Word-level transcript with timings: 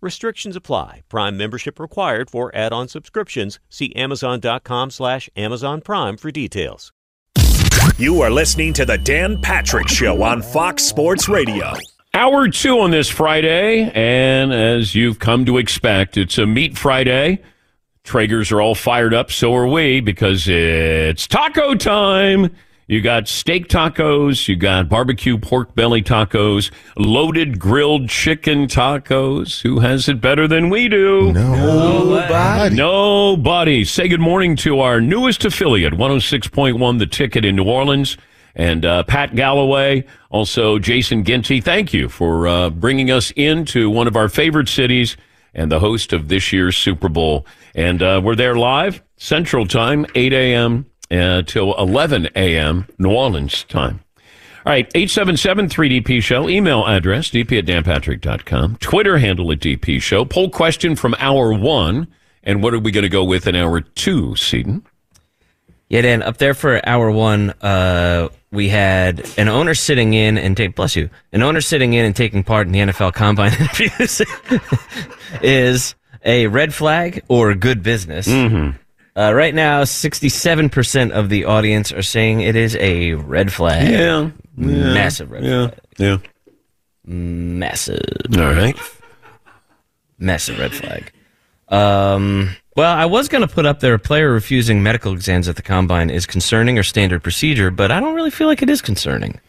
Restrictions 0.00 0.56
apply. 0.56 1.02
Prime 1.08 1.36
membership 1.36 1.80
required 1.80 2.30
for 2.30 2.54
add-on 2.54 2.88
subscriptions. 2.88 3.58
See 3.68 3.94
Amazon.com 3.94 4.90
slash 4.90 5.30
Amazon 5.36 5.80
Prime 5.80 6.16
for 6.16 6.30
details. 6.30 6.92
You 7.98 8.20
are 8.20 8.30
listening 8.30 8.72
to 8.74 8.84
the 8.84 8.98
Dan 8.98 9.40
Patrick 9.40 9.88
Show 9.88 10.22
on 10.22 10.42
Fox 10.42 10.82
Sports 10.82 11.28
Radio. 11.28 11.72
Hour 12.12 12.48
two 12.48 12.80
on 12.80 12.90
this 12.90 13.08
Friday, 13.08 13.90
and 13.94 14.52
as 14.52 14.94
you've 14.94 15.18
come 15.18 15.44
to 15.46 15.58
expect, 15.58 16.16
it's 16.16 16.38
a 16.38 16.46
meat 16.46 16.76
Friday. 16.76 17.42
Traegers 18.04 18.52
are 18.52 18.60
all 18.60 18.74
fired 18.74 19.12
up, 19.12 19.30
so 19.30 19.54
are 19.54 19.66
we, 19.66 20.00
because 20.00 20.46
it's 20.46 21.26
taco 21.26 21.74
time. 21.74 22.54
You 22.88 23.00
got 23.00 23.26
steak 23.26 23.66
tacos, 23.66 24.46
you 24.46 24.54
got 24.54 24.88
barbecue 24.88 25.38
pork 25.38 25.74
belly 25.74 26.02
tacos, 26.02 26.70
loaded 26.96 27.58
grilled 27.58 28.08
chicken 28.08 28.68
tacos. 28.68 29.62
Who 29.62 29.80
has 29.80 30.08
it 30.08 30.20
better 30.20 30.46
than 30.46 30.70
we 30.70 30.88
do? 30.88 31.32
Nobody. 31.32 32.76
Nobody. 32.76 33.84
Say 33.84 34.06
good 34.06 34.20
morning 34.20 34.54
to 34.58 34.78
our 34.78 35.00
newest 35.00 35.44
affiliate, 35.44 35.94
106.1 35.94 36.98
The 37.00 37.06
Ticket 37.06 37.44
in 37.44 37.56
New 37.56 37.64
Orleans, 37.64 38.16
and 38.54 38.84
uh, 38.84 39.02
Pat 39.02 39.34
Galloway, 39.34 40.04
also 40.30 40.78
Jason 40.78 41.24
Ginty. 41.24 41.60
Thank 41.60 41.92
you 41.92 42.08
for 42.08 42.46
uh, 42.46 42.70
bringing 42.70 43.10
us 43.10 43.32
into 43.34 43.90
one 43.90 44.06
of 44.06 44.14
our 44.14 44.28
favorite 44.28 44.68
cities 44.68 45.16
and 45.54 45.72
the 45.72 45.80
host 45.80 46.12
of 46.12 46.28
this 46.28 46.52
year's 46.52 46.76
Super 46.76 47.08
Bowl. 47.08 47.48
And 47.74 48.00
uh, 48.00 48.20
we're 48.22 48.36
there 48.36 48.54
live, 48.54 49.02
Central 49.16 49.66
Time, 49.66 50.06
8 50.14 50.32
a.m 50.32 50.86
uh, 51.10 51.42
till 51.42 51.74
11 51.76 52.28
a.m. 52.34 52.86
New 52.98 53.10
Orleans 53.10 53.64
time. 53.64 54.00
All 54.64 54.72
right, 54.72 54.92
877-3DP 54.94 56.20
Show. 56.22 56.48
Email 56.48 56.84
address, 56.86 57.30
dp 57.30 57.58
at 57.58 57.66
danpatrick.com. 57.66 58.76
Twitter 58.78 59.18
handle 59.18 59.52
at 59.52 59.60
DP 59.60 60.02
Show. 60.02 60.24
Poll 60.24 60.50
question 60.50 60.96
from 60.96 61.14
hour 61.18 61.52
one. 61.52 62.08
And 62.42 62.62
what 62.62 62.74
are 62.74 62.78
we 62.78 62.90
going 62.90 63.02
to 63.02 63.08
go 63.08 63.24
with 63.24 63.46
in 63.46 63.54
hour 63.54 63.80
two, 63.80 64.34
Seaton? 64.34 64.84
Yeah, 65.88 66.02
Dan, 66.02 66.22
up 66.22 66.38
there 66.38 66.54
for 66.54 66.80
hour 66.88 67.12
one, 67.12 67.50
uh, 67.60 68.28
we 68.50 68.68
had 68.68 69.24
an 69.38 69.48
owner 69.48 69.74
sitting 69.74 70.14
in 70.14 70.36
and 70.36 70.56
take, 70.56 70.74
bless 70.74 70.96
you, 70.96 71.10
an 71.32 71.42
owner 71.42 71.60
sitting 71.60 71.92
in 71.92 72.04
and 72.04 72.16
taking 72.16 72.42
part 72.42 72.66
in 72.66 72.72
the 72.72 72.80
NFL 72.80 73.12
combine 73.14 73.52
interviews 73.60 74.20
is 75.42 75.94
a 76.24 76.48
red 76.48 76.74
flag 76.74 77.22
or 77.28 77.54
good 77.54 77.84
business. 77.84 78.26
Mm-hmm. 78.26 78.76
Uh, 79.16 79.32
right 79.32 79.54
now, 79.54 79.82
67% 79.82 81.10
of 81.12 81.30
the 81.30 81.46
audience 81.46 81.90
are 81.90 82.02
saying 82.02 82.42
it 82.42 82.54
is 82.54 82.76
a 82.76 83.14
red 83.14 83.50
flag. 83.52 83.88
Yeah. 83.90 84.30
Massive 84.56 85.30
red 85.30 85.42
Yeah. 85.44 85.68
flag. 85.68 85.80
Yeah. 85.96 86.18
Massive. 87.06 88.00
All 88.36 88.52
right. 88.52 88.76
Massive 90.18 90.58
red 90.58 90.72
flag. 90.74 91.12
Um, 91.68 92.50
well, 92.76 92.94
I 92.94 93.06
was 93.06 93.28
going 93.28 93.46
to 93.46 93.52
put 93.52 93.64
up 93.66 93.80
there 93.80 93.94
a 93.94 93.98
player 93.98 94.30
refusing 94.32 94.82
medical 94.82 95.12
exams 95.12 95.48
at 95.48 95.56
the 95.56 95.62
combine 95.62 96.10
is 96.10 96.26
concerning 96.26 96.78
or 96.78 96.82
standard 96.82 97.22
procedure, 97.22 97.70
but 97.70 97.90
I 97.90 98.00
don't 98.00 98.14
really 98.14 98.30
feel 98.30 98.46
like 98.48 98.62
it 98.62 98.68
is 98.70 98.82
concerning. 98.82 99.40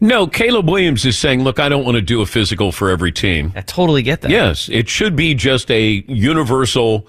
No, 0.00 0.26
Caleb 0.26 0.68
Williams 0.68 1.04
is 1.04 1.18
saying, 1.18 1.42
look, 1.42 1.58
I 1.58 1.68
don't 1.68 1.84
want 1.84 1.96
to 1.96 2.02
do 2.02 2.20
a 2.20 2.26
physical 2.26 2.70
for 2.72 2.90
every 2.90 3.10
team. 3.12 3.52
I 3.56 3.60
totally 3.62 4.02
get 4.02 4.20
that. 4.22 4.30
Yes, 4.30 4.68
it 4.72 4.88
should 4.88 5.16
be 5.16 5.34
just 5.34 5.70
a 5.70 6.04
universal 6.08 7.06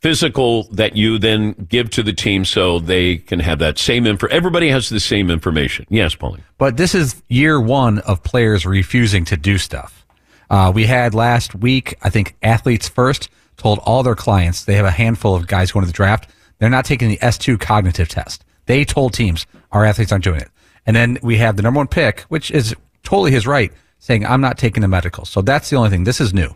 physical 0.00 0.64
that 0.64 0.96
you 0.96 1.18
then 1.18 1.52
give 1.68 1.90
to 1.90 2.02
the 2.02 2.12
team 2.12 2.44
so 2.44 2.78
they 2.78 3.16
can 3.16 3.40
have 3.40 3.58
that 3.58 3.78
same 3.78 4.06
info. 4.06 4.26
Everybody 4.28 4.68
has 4.68 4.88
the 4.88 5.00
same 5.00 5.30
information. 5.30 5.86
Yes, 5.88 6.14
Paulie. 6.14 6.42
But 6.58 6.76
this 6.76 6.94
is 6.94 7.22
year 7.28 7.60
one 7.60 7.98
of 8.00 8.22
players 8.22 8.66
refusing 8.66 9.24
to 9.26 9.36
do 9.36 9.58
stuff. 9.58 10.06
Uh, 10.48 10.70
we 10.74 10.84
had 10.84 11.14
last 11.14 11.54
week, 11.54 11.96
I 12.02 12.10
think, 12.10 12.36
Athletes 12.42 12.88
First 12.88 13.28
told 13.56 13.78
all 13.80 14.02
their 14.02 14.14
clients 14.14 14.64
they 14.64 14.74
have 14.74 14.84
a 14.84 14.90
handful 14.90 15.34
of 15.34 15.46
guys 15.46 15.72
going 15.72 15.84
to 15.84 15.90
the 15.90 15.96
draft. 15.96 16.30
They're 16.58 16.70
not 16.70 16.84
taking 16.84 17.08
the 17.08 17.18
S2 17.18 17.58
cognitive 17.58 18.08
test. 18.08 18.44
They 18.66 18.84
told 18.84 19.12
teams 19.12 19.46
our 19.72 19.84
athletes 19.84 20.12
aren't 20.12 20.24
doing 20.24 20.40
it. 20.40 20.50
And 20.86 20.94
then 20.94 21.18
we 21.22 21.38
have 21.38 21.56
the 21.56 21.62
number 21.62 21.78
one 21.78 21.88
pick, 21.88 22.20
which 22.22 22.50
is 22.50 22.74
totally 23.02 23.32
his 23.32 23.46
right, 23.46 23.72
saying 23.98 24.24
I'm 24.24 24.40
not 24.40 24.58
taking 24.58 24.82
the 24.82 24.88
medical. 24.88 25.24
So 25.24 25.42
that's 25.42 25.70
the 25.70 25.76
only 25.76 25.90
thing. 25.90 26.04
This 26.04 26.20
is 26.20 26.32
new. 26.32 26.54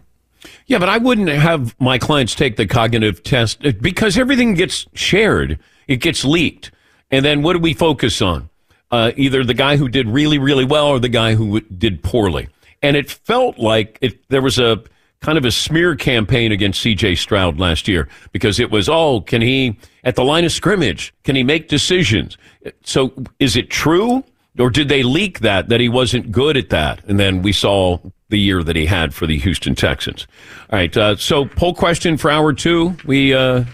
Yeah, 0.67 0.79
but 0.79 0.89
I 0.89 0.99
wouldn't 0.99 1.29
have 1.29 1.79
my 1.81 1.99
clients 1.99 2.35
take 2.35 2.57
the 2.57 2.67
cognitive 2.67 3.23
test 3.23 3.65
uh, 3.65 3.73
because 3.81 4.19
everything 4.19 4.55
gets 4.55 4.87
shared. 4.95 5.59
It 5.87 5.97
gets 5.97 6.25
leaked. 6.25 6.71
And 7.11 7.25
then 7.25 7.43
what 7.43 7.55
do 7.55 7.59
we 7.59 7.75
focus 7.75 8.23
on? 8.23 8.49
Uh, 8.91 9.13
either 9.17 9.45
the 9.45 9.55
guy 9.55 9.77
who 9.77 9.89
did 9.89 10.09
really, 10.09 10.39
really 10.39 10.65
well 10.65 10.89
or 10.89 10.99
the 10.99 11.09
guy 11.09 11.35
who 11.35 11.61
did 11.61 12.03
poorly. 12.03 12.49
And 12.83 12.97
it 12.97 13.11
felt 13.11 13.59
like 13.59 13.99
it, 14.01 14.29
there 14.31 14.43
was 14.43 14.59
a 14.59 14.83
kind 15.21 15.37
of 15.37 15.45
a 15.45 15.51
smear 15.51 15.95
campaign 15.95 16.51
against 16.51 16.85
CJ 16.85 17.19
Stroud 17.19 17.59
last 17.59 17.87
year 17.87 18.09
because 18.33 18.59
it 18.59 18.71
was, 18.71 18.89
oh, 18.89 19.21
can 19.21 19.43
he, 19.43 19.79
at 20.03 20.17
the 20.17 20.25
line 20.25 20.45
of 20.45 20.53
scrimmage, 20.53 21.15
can 21.25 21.37
he 21.37 21.43
make 21.43 21.69
decisions? 21.69 22.39
So 22.85 23.13
is 23.39 23.57
it 23.57 23.71
true? 23.71 24.25
Or 24.59 24.71
did 24.71 24.89
they 24.89 25.03
leak 25.03 25.41
that, 25.41 25.69
that 25.69 25.81
he 25.81 25.89
wasn't 25.89 26.33
good 26.33 26.57
at 26.57 26.71
that? 26.71 27.05
And 27.05 27.21
then 27.21 27.43
we 27.43 27.53
saw 27.53 27.99
the 28.31 28.39
year 28.39 28.63
that 28.63 28.77
he 28.77 28.87
had 28.87 29.13
for 29.13 29.27
the 29.27 29.39
Houston 29.39 29.75
Texans. 29.75 30.27
All 30.71 30.79
right. 30.79 30.97
Uh, 30.97 31.17
so 31.17 31.45
poll 31.45 31.75
question 31.75 32.17
for 32.17 32.31
hour 32.31 32.53
two. 32.53 32.97
We, 33.05 33.35
uh, 33.35 33.65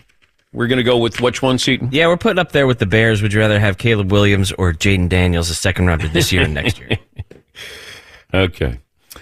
we're 0.52 0.66
going 0.66 0.78
to 0.78 0.82
go 0.82 0.98
with 0.98 1.20
which 1.20 1.42
one, 1.42 1.58
Seaton? 1.58 1.90
Yeah, 1.92 2.08
we're 2.08 2.16
putting 2.16 2.38
up 2.38 2.52
there 2.52 2.66
with 2.66 2.78
the 2.78 2.86
Bears. 2.86 3.22
Would 3.22 3.32
you 3.32 3.40
rather 3.40 3.60
have 3.60 3.78
Caleb 3.78 4.10
Williams 4.10 4.52
or 4.52 4.72
Jayden 4.72 5.08
Daniels, 5.08 5.50
a 5.50 5.54
second 5.54 5.86
rounder 5.86 6.08
this 6.08 6.32
year 6.32 6.42
and 6.42 6.54
next 6.54 6.78
year? 6.80 6.98
Okay. 8.34 8.80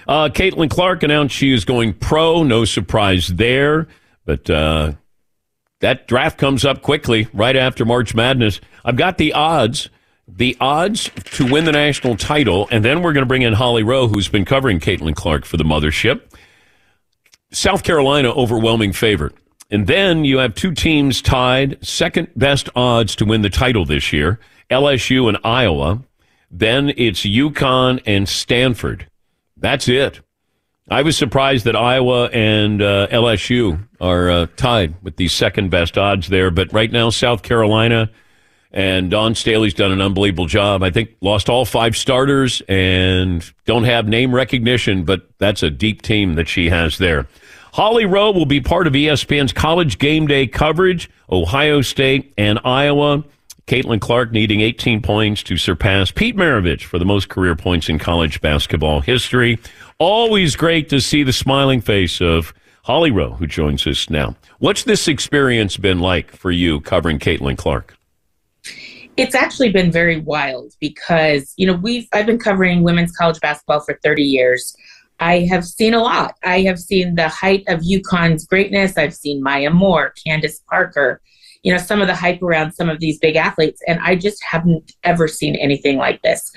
Uh, 0.08 0.28
Caitlin 0.28 0.70
Clark 0.70 1.02
announced 1.02 1.34
she 1.36 1.52
is 1.52 1.64
going 1.64 1.92
pro. 1.92 2.42
No 2.42 2.64
surprise 2.64 3.28
there. 3.28 3.86
But 4.24 4.48
uh, 4.48 4.92
that 5.80 6.08
draft 6.08 6.38
comes 6.38 6.64
up 6.64 6.82
quickly 6.82 7.28
right 7.32 7.54
after 7.54 7.84
March 7.84 8.14
Madness. 8.14 8.60
I've 8.84 8.96
got 8.96 9.18
the 9.18 9.34
odds. 9.34 9.88
The 10.26 10.56
odds 10.58 11.10
to 11.36 11.50
win 11.50 11.64
the 11.64 11.72
national 11.72 12.16
title, 12.16 12.66
and 12.70 12.84
then 12.84 13.02
we're 13.02 13.12
going 13.12 13.22
to 13.22 13.28
bring 13.28 13.42
in 13.42 13.52
Holly 13.52 13.82
Rowe, 13.82 14.08
who's 14.08 14.28
been 14.28 14.44
covering 14.44 14.80
Caitlin 14.80 15.14
Clark 15.14 15.44
for 15.44 15.56
the 15.56 15.64
mothership. 15.64 16.22
South 17.52 17.84
Carolina, 17.84 18.30
overwhelming 18.32 18.92
favorite. 18.92 19.34
And 19.70 19.86
then 19.86 20.24
you 20.24 20.38
have 20.38 20.54
two 20.54 20.72
teams 20.72 21.20
tied, 21.22 21.84
second 21.84 22.28
best 22.36 22.68
odds 22.74 23.16
to 23.16 23.24
win 23.24 23.42
the 23.42 23.50
title 23.50 23.84
this 23.84 24.12
year 24.12 24.38
LSU 24.70 25.28
and 25.28 25.38
Iowa. 25.44 26.02
Then 26.50 26.92
it's 26.96 27.22
UConn 27.22 28.00
and 28.06 28.28
Stanford. 28.28 29.08
That's 29.56 29.88
it. 29.88 30.20
I 30.90 31.02
was 31.02 31.16
surprised 31.16 31.64
that 31.64 31.76
Iowa 31.76 32.26
and 32.26 32.82
uh, 32.82 33.08
LSU 33.08 33.88
are 34.00 34.30
uh, 34.30 34.46
tied 34.56 35.02
with 35.02 35.16
the 35.16 35.28
second 35.28 35.70
best 35.70 35.96
odds 35.96 36.28
there. 36.28 36.50
But 36.50 36.72
right 36.72 36.92
now, 36.92 37.10
South 37.10 37.42
Carolina 37.42 38.10
and 38.74 39.08
Dawn 39.08 39.36
Staley's 39.36 39.72
done 39.72 39.92
an 39.92 40.00
unbelievable 40.00 40.46
job. 40.46 40.82
I 40.82 40.90
think 40.90 41.10
lost 41.20 41.48
all 41.48 41.64
five 41.64 41.96
starters 41.96 42.60
and 42.68 43.48
don't 43.66 43.84
have 43.84 44.08
name 44.08 44.34
recognition, 44.34 45.04
but 45.04 45.28
that's 45.38 45.62
a 45.62 45.70
deep 45.70 46.02
team 46.02 46.34
that 46.34 46.48
she 46.48 46.68
has 46.70 46.98
there. 46.98 47.28
Holly 47.72 48.04
Rowe 48.04 48.32
will 48.32 48.46
be 48.46 48.60
part 48.60 48.88
of 48.88 48.92
ESPN's 48.92 49.52
college 49.52 49.98
game 49.98 50.26
day 50.26 50.48
coverage. 50.48 51.08
Ohio 51.30 51.80
State 51.82 52.34
and 52.36 52.58
Iowa. 52.64 53.24
Caitlin 53.68 54.00
Clark 54.00 54.32
needing 54.32 54.60
18 54.60 55.00
points 55.00 55.42
to 55.44 55.56
surpass 55.56 56.10
Pete 56.10 56.36
Maravich 56.36 56.82
for 56.82 56.98
the 56.98 57.06
most 57.06 57.28
career 57.28 57.56
points 57.56 57.88
in 57.88 57.98
college 57.98 58.40
basketball 58.40 59.00
history. 59.00 59.58
Always 59.98 60.54
great 60.54 60.88
to 60.90 61.00
see 61.00 61.22
the 61.22 61.32
smiling 61.32 61.80
face 61.80 62.20
of 62.20 62.52
Holly 62.82 63.10
Rowe, 63.10 63.34
who 63.34 63.46
joins 63.46 63.86
us 63.86 64.10
now. 64.10 64.36
What's 64.58 64.82
this 64.82 65.08
experience 65.08 65.76
been 65.76 66.00
like 66.00 66.30
for 66.32 66.50
you 66.50 66.80
covering 66.80 67.18
Caitlin 67.18 67.56
Clark? 67.56 67.93
It's 69.16 69.34
actually 69.34 69.70
been 69.70 69.92
very 69.92 70.20
wild 70.20 70.74
because, 70.80 71.54
you 71.56 71.66
know, 71.66 71.74
we've 71.74 72.08
I've 72.12 72.26
been 72.26 72.38
covering 72.38 72.82
women's 72.82 73.16
college 73.16 73.40
basketball 73.40 73.80
for 73.80 73.98
30 74.02 74.22
years. 74.22 74.76
I 75.20 75.40
have 75.50 75.64
seen 75.64 75.94
a 75.94 76.02
lot. 76.02 76.34
I 76.42 76.62
have 76.62 76.80
seen 76.80 77.14
the 77.14 77.28
height 77.28 77.62
of 77.68 77.80
UConn's 77.80 78.44
greatness. 78.46 78.98
I've 78.98 79.14
seen 79.14 79.42
Maya 79.42 79.70
Moore, 79.70 80.12
Candace 80.26 80.60
Parker, 80.68 81.20
you 81.62 81.72
know, 81.72 81.78
some 81.78 82.00
of 82.00 82.08
the 82.08 82.14
hype 82.14 82.42
around 82.42 82.72
some 82.72 82.90
of 82.90 82.98
these 82.98 83.18
big 83.18 83.36
athletes. 83.36 83.80
And 83.86 84.00
I 84.00 84.16
just 84.16 84.42
haven't 84.42 84.92
ever 85.04 85.28
seen 85.28 85.54
anything 85.56 85.96
like 85.96 86.20
this. 86.22 86.50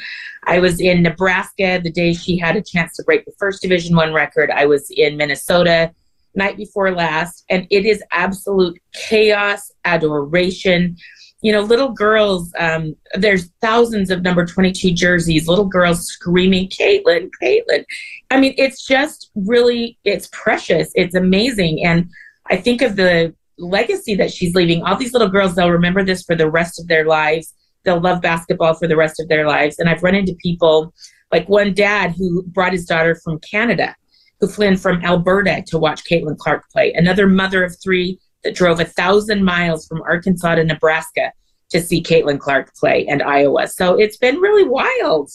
I 0.45 0.59
was 0.59 0.81
in 0.81 1.03
Nebraska 1.03 1.79
the 1.83 1.91
day 1.91 2.13
she 2.13 2.37
had 2.37 2.55
a 2.55 2.61
chance 2.61 2.95
to 2.95 3.03
break 3.03 3.25
the 3.25 3.33
first 3.37 3.61
Division 3.61 3.95
One 3.95 4.13
record. 4.13 4.49
I 4.49 4.65
was 4.65 4.89
in 4.89 5.15
Minnesota 5.15 5.93
night 6.35 6.55
before 6.55 6.91
last, 6.91 7.43
and 7.49 7.67
it 7.69 7.85
is 7.85 8.03
absolute 8.11 8.79
chaos, 8.93 9.71
adoration. 9.85 10.95
You 11.41 11.51
know, 11.51 11.61
little 11.61 11.89
girls, 11.89 12.51
um, 12.57 12.95
there's 13.13 13.51
thousands 13.61 14.09
of 14.09 14.23
number 14.23 14.45
22 14.45 14.91
jerseys, 14.91 15.47
little 15.47 15.65
girls 15.65 16.07
screaming, 16.07 16.69
Caitlin, 16.69 17.29
Caitlin. 17.41 17.85
I 18.31 18.39
mean, 18.39 18.55
it's 18.57 18.85
just 18.85 19.29
really, 19.35 19.99
it's 20.03 20.27
precious. 20.31 20.91
It's 20.95 21.15
amazing. 21.15 21.85
And 21.85 22.09
I 22.49 22.57
think 22.57 22.81
of 22.81 22.95
the 22.95 23.35
legacy 23.59 24.15
that 24.15 24.31
she's 24.31 24.55
leaving. 24.55 24.83
All 24.83 24.95
these 24.95 25.13
little 25.13 25.29
girls, 25.29 25.55
they'll 25.55 25.69
remember 25.69 26.03
this 26.03 26.23
for 26.23 26.35
the 26.35 26.49
rest 26.49 26.79
of 26.79 26.87
their 26.87 27.05
lives 27.05 27.53
they'll 27.87 28.01
love 28.01 28.21
basketball 28.21 28.75
for 28.75 28.87
the 28.87 28.97
rest 28.97 29.19
of 29.19 29.29
their 29.29 29.47
lives. 29.47 29.79
And 29.79 29.89
I've 29.89 30.03
run 30.03 30.13
into 30.13 30.35
people 30.43 30.93
like 31.31 31.49
one 31.49 31.73
dad 31.73 32.13
who 32.17 32.43
brought 32.43 32.73
his 32.73 32.85
daughter 32.85 33.15
from 33.23 33.39
Canada, 33.39 33.95
who 34.39 34.47
flew 34.47 34.67
in 34.67 34.77
from 34.77 35.03
Alberta 35.03 35.63
to 35.67 35.77
watch 35.79 36.03
Caitlin 36.03 36.37
Clark 36.37 36.69
play. 36.71 36.93
Another 36.93 37.27
mother 37.27 37.63
of 37.63 37.75
three 37.81 38.19
that 38.43 38.55
drove 38.55 38.79
a 38.79 38.85
thousand 38.85 39.43
miles 39.43 39.87
from 39.87 40.01
Arkansas 40.03 40.55
to 40.55 40.63
Nebraska 40.63 41.31
to 41.69 41.81
see 41.81 42.01
Caitlin 42.01 42.39
Clark 42.39 42.73
play 42.75 43.05
and 43.07 43.21
Iowa. 43.21 43.67
So 43.67 43.99
it's 43.99 44.17
been 44.17 44.37
really 44.37 44.67
wild. 44.67 45.31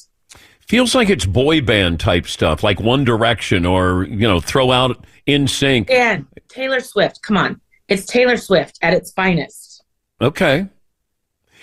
Feels 0.68 0.94
like 0.94 1.10
it's 1.10 1.26
boy 1.26 1.60
band 1.60 2.00
type 2.00 2.26
stuff, 2.26 2.62
like 2.62 2.80
One 2.80 3.04
Direction 3.04 3.66
or, 3.66 4.04
you 4.04 4.26
know, 4.26 4.40
throw 4.40 4.70
out 4.70 5.04
NSYNC. 5.26 5.90
And 5.90 6.26
Taylor 6.48 6.80
Swift, 6.80 7.20
come 7.22 7.36
on. 7.36 7.60
It's 7.88 8.06
Taylor 8.06 8.36
Swift 8.36 8.78
at 8.80 8.94
its 8.94 9.12
finest. 9.12 9.84
Okay. 10.20 10.66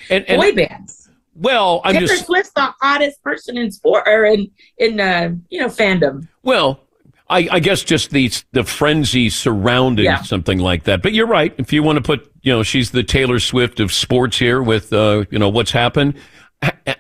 And, 0.10 0.30
and 0.30 0.40
boy 0.40 0.54
bands. 0.54 1.10
Well, 1.36 1.82
I'm 1.86 1.94
Taylor 1.94 2.08
just 2.08 2.26
Swift's 2.26 2.52
the 2.52 2.74
hottest 2.82 3.24
person 3.24 3.58
in 3.58 3.72
sport 3.72 4.04
or 4.06 4.26
in 4.26 4.52
in 4.78 5.00
uh, 5.00 5.34
you 5.50 5.62
know 5.62 5.68
fandom. 5.68 6.28
Well, 6.44 6.82
I, 7.30 7.48
I, 7.52 7.60
guess 7.60 7.84
just 7.84 8.10
the 8.12 8.32
the 8.54 8.64
frenzy 8.64 9.30
surrounding 9.30 10.06
yeah. 10.06 10.22
something 10.24 10.58
like 10.58 10.86
that. 10.86 11.04
But 11.04 11.14
you're 11.14 11.28
right. 11.28 11.54
If 11.58 11.72
you 11.72 11.84
want 11.84 11.98
to 11.98 12.02
put, 12.02 12.32
you 12.42 12.52
know, 12.52 12.64
she's 12.64 12.92
the 12.92 13.04
Taylor 13.04 13.40
Swift 13.40 13.80
of 13.80 13.92
sports 13.92 14.40
here 14.40 14.64
with, 14.64 14.92
uh, 14.92 15.26
you 15.30 15.38
know, 15.38 15.50
what's 15.50 15.72
happened. 15.72 16.16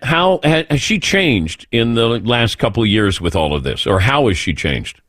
How 0.04 0.40
has 0.44 0.80
she 0.80 1.00
changed 1.00 1.68
in 1.72 1.96
the 1.96 2.08
last 2.08 2.60
couple 2.60 2.84
of 2.84 2.90
years 2.90 3.20
with 3.20 3.36
all 3.36 3.54
of 3.54 3.64
this, 3.64 3.86
or 3.86 4.00
how 4.00 4.28
has 4.28 4.38
she 4.38 4.54
changed? 4.54 5.02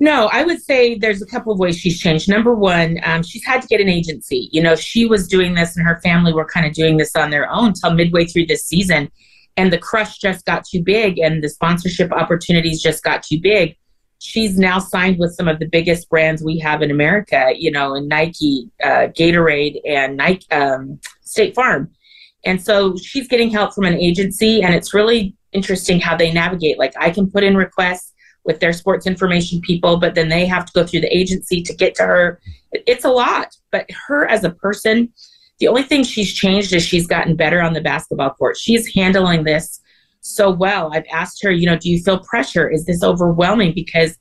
No, 0.00 0.28
I 0.32 0.44
would 0.44 0.62
say 0.62 0.96
there's 0.96 1.22
a 1.22 1.26
couple 1.26 1.52
of 1.52 1.58
ways 1.58 1.76
she's 1.76 1.98
changed. 1.98 2.28
Number 2.28 2.54
one, 2.54 3.00
um, 3.02 3.22
she's 3.22 3.44
had 3.44 3.62
to 3.62 3.68
get 3.68 3.80
an 3.80 3.88
agency. 3.88 4.48
You 4.52 4.62
know, 4.62 4.76
she 4.76 5.06
was 5.06 5.26
doing 5.26 5.54
this 5.54 5.76
and 5.76 5.84
her 5.86 6.00
family 6.02 6.32
were 6.32 6.44
kind 6.44 6.66
of 6.66 6.72
doing 6.72 6.96
this 6.96 7.16
on 7.16 7.30
their 7.30 7.50
own 7.50 7.72
till 7.72 7.94
midway 7.94 8.24
through 8.24 8.46
this 8.46 8.64
season. 8.64 9.10
And 9.56 9.72
the 9.72 9.78
crush 9.78 10.18
just 10.18 10.44
got 10.44 10.64
too 10.64 10.82
big 10.82 11.18
and 11.18 11.42
the 11.42 11.48
sponsorship 11.48 12.12
opportunities 12.12 12.80
just 12.80 13.02
got 13.02 13.24
too 13.24 13.40
big. 13.40 13.76
She's 14.20 14.58
now 14.58 14.78
signed 14.78 15.18
with 15.18 15.34
some 15.34 15.48
of 15.48 15.58
the 15.58 15.66
biggest 15.66 16.08
brands 16.08 16.42
we 16.42 16.58
have 16.58 16.82
in 16.82 16.90
America, 16.90 17.52
you 17.56 17.70
know, 17.70 17.94
in 17.94 18.08
Nike, 18.08 18.68
uh, 18.82 19.08
Gatorade, 19.16 19.80
and 19.86 20.16
Nike, 20.16 20.50
um, 20.50 21.00
State 21.22 21.54
Farm. 21.54 21.90
And 22.44 22.60
so 22.62 22.96
she's 22.96 23.28
getting 23.28 23.50
help 23.50 23.74
from 23.74 23.84
an 23.84 23.94
agency, 23.94 24.62
and 24.62 24.74
it's 24.74 24.94
really 24.94 25.36
interesting 25.52 26.00
how 26.00 26.16
they 26.16 26.32
navigate. 26.32 26.78
Like, 26.78 26.94
I 26.98 27.10
can 27.10 27.30
put 27.30 27.44
in 27.44 27.56
requests 27.56 28.12
with 28.44 28.60
their 28.60 28.72
sports 28.72 29.06
information 29.06 29.60
people, 29.60 29.98
but 29.98 30.14
then 30.14 30.28
they 30.28 30.46
have 30.46 30.66
to 30.66 30.72
go 30.72 30.86
through 30.86 31.02
the 31.02 31.16
agency 31.16 31.62
to 31.62 31.74
get 31.74 31.94
to 31.96 32.02
her. 32.02 32.40
It's 32.72 33.04
a 33.04 33.10
lot. 33.10 33.54
But 33.70 33.86
her 34.06 34.26
as 34.26 34.42
a 34.44 34.50
person, 34.50 35.12
the 35.58 35.68
only 35.68 35.82
thing 35.82 36.02
she's 36.02 36.32
changed 36.32 36.72
is 36.72 36.82
she's 36.82 37.06
gotten 37.06 37.36
better 37.36 37.60
on 37.60 37.72
the 37.72 37.80
basketball 37.80 38.30
court. 38.30 38.56
She's 38.56 38.92
handling 38.94 39.44
this 39.44 39.80
so 40.20 40.50
well. 40.50 40.90
I've 40.92 41.06
asked 41.12 41.42
her, 41.42 41.50
you 41.50 41.66
know, 41.66 41.76
do 41.76 41.90
you 41.90 42.02
feel 42.02 42.18
pressure? 42.20 42.68
Is 42.68 42.84
this 42.84 43.02
overwhelming? 43.02 43.72
Because 43.74 44.16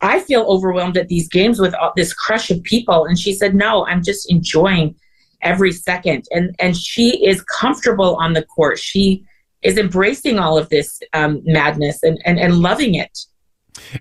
I 0.00 0.20
feel 0.20 0.42
overwhelmed 0.42 0.96
at 0.96 1.08
these 1.08 1.28
games 1.28 1.58
with 1.58 1.74
all 1.74 1.92
this 1.96 2.12
crush 2.12 2.50
of 2.50 2.62
people. 2.62 3.04
And 3.04 3.18
she 3.18 3.32
said, 3.32 3.54
no, 3.54 3.86
I'm 3.86 4.02
just 4.02 4.30
enjoying 4.30 4.94
every 5.42 5.72
second. 5.72 6.24
And 6.30 6.54
and 6.58 6.76
she 6.76 7.24
is 7.24 7.42
comfortable 7.42 8.16
on 8.16 8.32
the 8.32 8.44
court. 8.44 8.78
She 8.78 9.24
is 9.62 9.76
embracing 9.76 10.38
all 10.38 10.56
of 10.56 10.68
this 10.68 11.00
um, 11.12 11.42
madness 11.44 12.02
and, 12.02 12.20
and, 12.24 12.38
and 12.38 12.60
loving 12.60 12.94
it. 12.94 13.18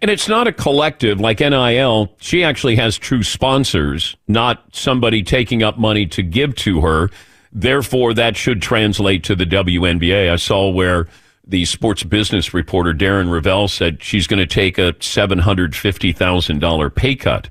And 0.02 0.10
it's 0.10 0.28
not 0.28 0.48
a 0.48 0.52
collective 0.52 1.20
like 1.20 1.40
NIL. 1.40 2.16
She 2.20 2.44
actually 2.44 2.76
has 2.76 2.98
true 2.98 3.24
sponsors, 3.24 4.16
not 4.28 4.64
somebody 4.72 5.24
taking 5.24 5.64
up 5.64 5.78
money 5.78 6.06
to 6.08 6.24
give 6.24 6.56
to 6.58 6.82
her. 6.82 7.10
Therefore, 7.52 8.14
that 8.14 8.38
should 8.38 8.62
translate 8.62 9.24
to 9.26 9.36
the 9.36 9.46
WNBA. 9.46 10.32
I 10.32 10.36
saw 10.36 10.70
where 10.70 11.08
the 11.48 11.66
sports 11.66 12.04
business 12.04 12.54
reporter 12.54 12.94
Darren 12.94 13.30
Rovell 13.30 13.70
said 13.70 14.04
she's 14.04 14.28
going 14.28 14.40
to 14.40 14.46
take 14.46 14.78
a 14.78 14.94
$750,000 14.94 16.96
pay 16.96 17.16
cut. 17.16 17.50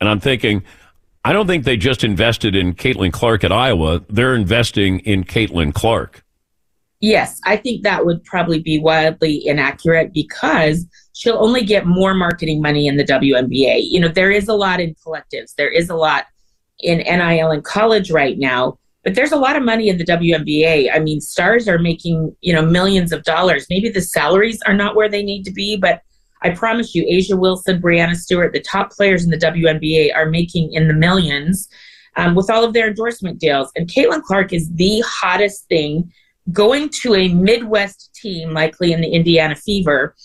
And 0.00 0.08
I'm 0.08 0.20
thinking, 0.20 0.62
I 1.24 1.32
don't 1.32 1.46
think 1.46 1.64
they 1.64 1.76
just 1.76 2.04
invested 2.04 2.56
in 2.56 2.74
Caitlin 2.74 3.12
Clark 3.12 3.44
at 3.44 3.52
Iowa. 3.52 4.02
They're 4.08 4.34
investing 4.34 5.00
in 5.00 5.24
Caitlin 5.24 5.74
Clark. 5.74 6.24
Yes, 7.00 7.40
I 7.44 7.56
think 7.56 7.82
that 7.82 8.06
would 8.06 8.22
probably 8.24 8.60
be 8.60 8.78
wildly 8.78 9.46
inaccurate 9.46 10.12
because 10.12 10.86
she'll 11.14 11.38
only 11.38 11.64
get 11.64 11.84
more 11.84 12.14
marketing 12.14 12.62
money 12.62 12.86
in 12.86 12.96
the 12.96 13.04
WNBA. 13.04 13.88
You 13.90 14.00
know, 14.00 14.08
there 14.08 14.30
is 14.30 14.46
a 14.46 14.54
lot 14.54 14.80
in 14.80 14.94
collectives, 14.94 15.54
there 15.56 15.70
is 15.70 15.90
a 15.90 15.96
lot 15.96 16.26
in 16.78 16.98
NIL 16.98 17.50
in 17.50 17.62
college 17.62 18.12
right 18.12 18.38
now, 18.38 18.78
but 19.04 19.14
there's 19.14 19.32
a 19.32 19.36
lot 19.36 19.56
of 19.56 19.62
money 19.62 19.88
in 19.88 19.98
the 19.98 20.04
WNBA. 20.04 20.90
I 20.92 20.98
mean, 20.98 21.20
stars 21.20 21.68
are 21.68 21.78
making, 21.78 22.34
you 22.40 22.52
know, 22.52 22.64
millions 22.64 23.12
of 23.12 23.24
dollars. 23.24 23.66
Maybe 23.68 23.88
the 23.88 24.00
salaries 24.00 24.60
are 24.66 24.74
not 24.74 24.94
where 24.94 25.08
they 25.08 25.22
need 25.22 25.44
to 25.44 25.52
be, 25.52 25.76
but 25.76 26.02
I 26.42 26.50
promise 26.50 26.94
you, 26.94 27.04
A'ja 27.04 27.38
Wilson, 27.38 27.80
Breanna 27.80 28.16
Stewart, 28.16 28.52
the 28.52 28.60
top 28.60 28.90
players 28.90 29.24
in 29.24 29.30
the 29.30 29.38
WNBA 29.38 30.14
are 30.14 30.26
making 30.26 30.72
in 30.72 30.88
the 30.88 30.94
millions 30.94 31.68
um, 32.16 32.34
with 32.34 32.50
all 32.50 32.64
of 32.64 32.72
their 32.72 32.88
endorsement 32.88 33.38
deals. 33.38 33.70
And 33.76 33.88
Caitlin 33.88 34.22
Clark 34.22 34.52
is 34.52 34.70
the 34.74 35.02
hottest 35.06 35.68
thing 35.68 36.12
going 36.50 36.88
to 37.02 37.14
a 37.14 37.28
Midwest 37.28 38.14
team, 38.14 38.52
likely 38.52 38.92
in 38.92 39.00
the 39.00 39.08
Indiana 39.08 39.54
Fever 39.54 40.16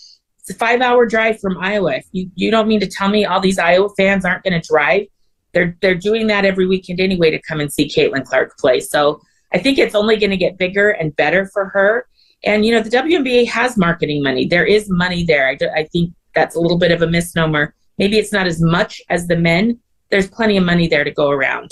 it's 0.48 0.56
a 0.56 0.58
five 0.58 0.80
hour 0.80 1.04
drive 1.06 1.40
from 1.40 1.58
Iowa. 1.58 2.00
You 2.12 2.30
you 2.34 2.50
don't 2.50 2.68
mean 2.68 2.80
to 2.80 2.86
tell 2.86 3.08
me 3.08 3.24
all 3.24 3.40
these 3.40 3.58
Iowa 3.58 3.88
fans 3.96 4.24
aren't 4.24 4.44
going 4.44 4.58
to 4.58 4.66
drive? 4.66 5.06
They're 5.52 5.76
they're 5.80 5.94
doing 5.94 6.26
that 6.28 6.44
every 6.44 6.66
weekend 6.66 7.00
anyway 7.00 7.30
to 7.30 7.40
come 7.40 7.60
and 7.60 7.72
see 7.72 7.88
Caitlin 7.88 8.24
Clark 8.24 8.58
play. 8.58 8.80
So 8.80 9.20
I 9.52 9.58
think 9.58 9.78
it's 9.78 9.94
only 9.94 10.16
going 10.16 10.30
to 10.30 10.36
get 10.36 10.58
bigger 10.58 10.90
and 10.90 11.14
better 11.16 11.46
for 11.46 11.66
her. 11.70 12.06
And 12.44 12.64
you 12.64 12.72
know 12.72 12.82
the 12.82 12.90
WNBA 12.90 13.48
has 13.48 13.76
marketing 13.76 14.22
money. 14.22 14.46
There 14.46 14.66
is 14.66 14.88
money 14.90 15.24
there. 15.24 15.48
I, 15.48 15.58
I 15.80 15.84
think 15.84 16.12
that's 16.34 16.54
a 16.54 16.60
little 16.60 16.78
bit 16.78 16.92
of 16.92 17.02
a 17.02 17.06
misnomer. 17.06 17.74
Maybe 17.98 18.18
it's 18.18 18.32
not 18.32 18.46
as 18.46 18.60
much 18.60 19.00
as 19.08 19.26
the 19.26 19.36
men. 19.36 19.78
There's 20.10 20.28
plenty 20.28 20.56
of 20.56 20.64
money 20.64 20.86
there 20.86 21.04
to 21.04 21.10
go 21.10 21.30
around. 21.30 21.70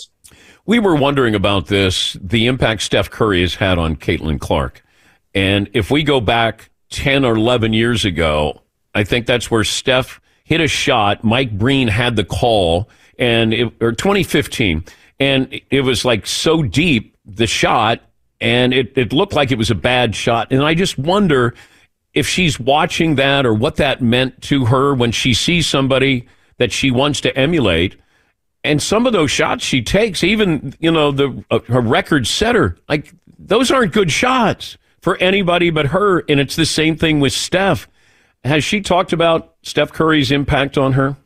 We 0.67 0.81
were 0.81 0.97
wondering 0.97 1.37
about 1.37 1.67
this, 1.67 2.17
the 2.21 2.47
impact 2.47 2.83
Steph 2.83 3.09
Curry 3.09 3.43
has 3.43 3.55
had 3.55 3.79
on 3.79 3.95
Caitlin 3.95 4.41
Clark. 4.41 4.83
And 5.33 5.71
if 5.75 5.91
we 5.93 6.03
go 6.03 6.21
back 6.21 6.71
10 6.91 7.25
or 7.25 7.37
11 7.37 7.73
years 7.73 8.05
ago, 8.05 8.63
I 8.95 9.05
think 9.05 9.27
that's 9.27 9.51
where 9.51 9.63
Steph 9.63 10.21
hit 10.45 10.61
a 10.61 10.67
shot. 10.67 11.23
Mike 11.23 11.57
Breen 11.57 11.87
had 11.87 12.17
the 12.17 12.25
call, 12.25 12.89
and 13.19 13.53
it, 13.53 13.73
or 13.81 13.93
2015, 13.93 14.85
and 15.19 15.61
it 15.71 15.83
was 15.83 16.05
like 16.05 16.27
so 16.27 16.63
deep 16.63 17.17
the 17.25 17.47
shot, 17.47 18.01
and 18.41 18.73
it, 18.73 18.97
it 18.97 19.13
looked 19.13 19.33
like 19.33 19.51
it 19.51 19.59
was 19.59 19.71
a 19.71 19.75
bad 19.75 20.15
shot. 20.15 20.53
And 20.53 20.63
I 20.63 20.75
just 20.75 20.99
wonder 20.99 21.55
if 22.15 22.29
she's 22.29 22.59
watching 22.61 23.17
that 23.17 23.45
or 23.47 23.55
what 23.55 23.77
that 23.77 24.01
meant 24.01 24.41
to 24.43 24.67
her 24.67 24.95
when 24.95 25.13
she 25.13 25.35
sees 25.35 25.67
somebody 25.67 26.27
that 26.59 26.73
she 26.73 26.91
wants 26.91 27.21
to 27.23 27.37
emulate. 27.37 27.97
And 28.65 28.83
some 28.83 29.07
of 29.07 29.13
those 29.13 29.31
shots 29.31 29.65
she 29.65 29.83
takes, 29.83 30.25
even 30.25 30.75
you 30.81 30.91
know 30.91 31.13
the 31.13 31.45
uh, 31.51 31.61
her 31.69 31.81
record 31.81 32.27
setter, 32.27 32.77
like 32.89 33.13
those 33.39 33.71
aren't 33.71 33.93
good 33.93 34.11
shots 34.11 34.77
for 35.01 35.17
anybody 35.19 35.71
but 35.71 35.87
her. 35.87 36.25
And 36.29 36.41
it's 36.41 36.57
the 36.57 36.67
same 36.67 36.97
thing 36.97 37.21
with 37.21 37.33
Steph 37.33 37.89
has 38.47 38.65
she 38.65 38.81
talked 38.81 39.13
about 39.13 39.55
Steph 39.63 39.93
Curry's 39.93 40.31
impact 40.31 40.79
on 40.79 40.93
her? 40.93 41.17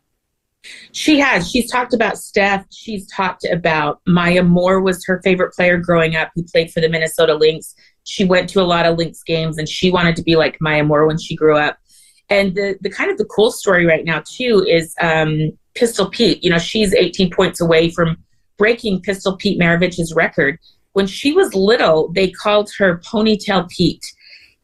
She 0.93 1.19
has. 1.19 1.51
She's 1.51 1.71
talked 1.71 1.95
about 1.95 2.19
Steph. 2.19 2.67
She's 2.71 3.07
talked 3.11 3.45
about 3.45 4.01
Maya 4.07 4.43
Moore 4.43 4.81
was 4.81 5.05
her 5.07 5.21
favorite 5.23 5.53
player 5.55 5.79
growing 5.79 6.17
up 6.17 6.31
who 6.35 6.43
played 6.43 6.71
for 6.71 6.81
the 6.81 6.89
Minnesota 6.89 7.35
Lynx. 7.35 7.75
She 8.05 8.25
went 8.25 8.49
to 8.51 8.61
a 8.61 8.65
lot 8.65 8.87
of 8.87 8.99
Lynx 8.99 9.23
games 9.23 9.59
and 9.59 9.69
she 9.69 9.91
wanted 9.91 10.17
to 10.17 10.23
be 10.23 10.37
like 10.37 10.59
Maya 10.61 10.85
Moore 10.85 11.07
when 11.07 11.19
she 11.19 11.35
grew 11.35 11.57
up. 11.57 11.79
And 12.29 12.55
the, 12.55 12.77
the 12.81 12.91
kind 12.91 13.11
of 13.11 13.19
the 13.19 13.25
cool 13.25 13.51
story 13.51 13.87
right 13.87 14.05
now 14.05 14.23
too 14.27 14.65
is 14.69 14.95
um, 15.01 15.51
Pistol 15.75 16.09
Pete. 16.09 16.43
You 16.45 16.51
know, 16.51 16.59
she's 16.59 16.95
18 16.95 17.31
points 17.31 17.61
away 17.61 17.91
from 17.91 18.17
breaking 18.59 19.01
Pistol 19.01 19.37
Pete 19.37 19.59
Maravich's 19.59 20.15
record. 20.15 20.59
When 20.93 21.07
she 21.07 21.33
was 21.33 21.55
little, 21.55 22.13
they 22.13 22.31
called 22.31 22.71
her 22.79 22.99
Ponytail 22.99 23.69
Pete. 23.69 24.05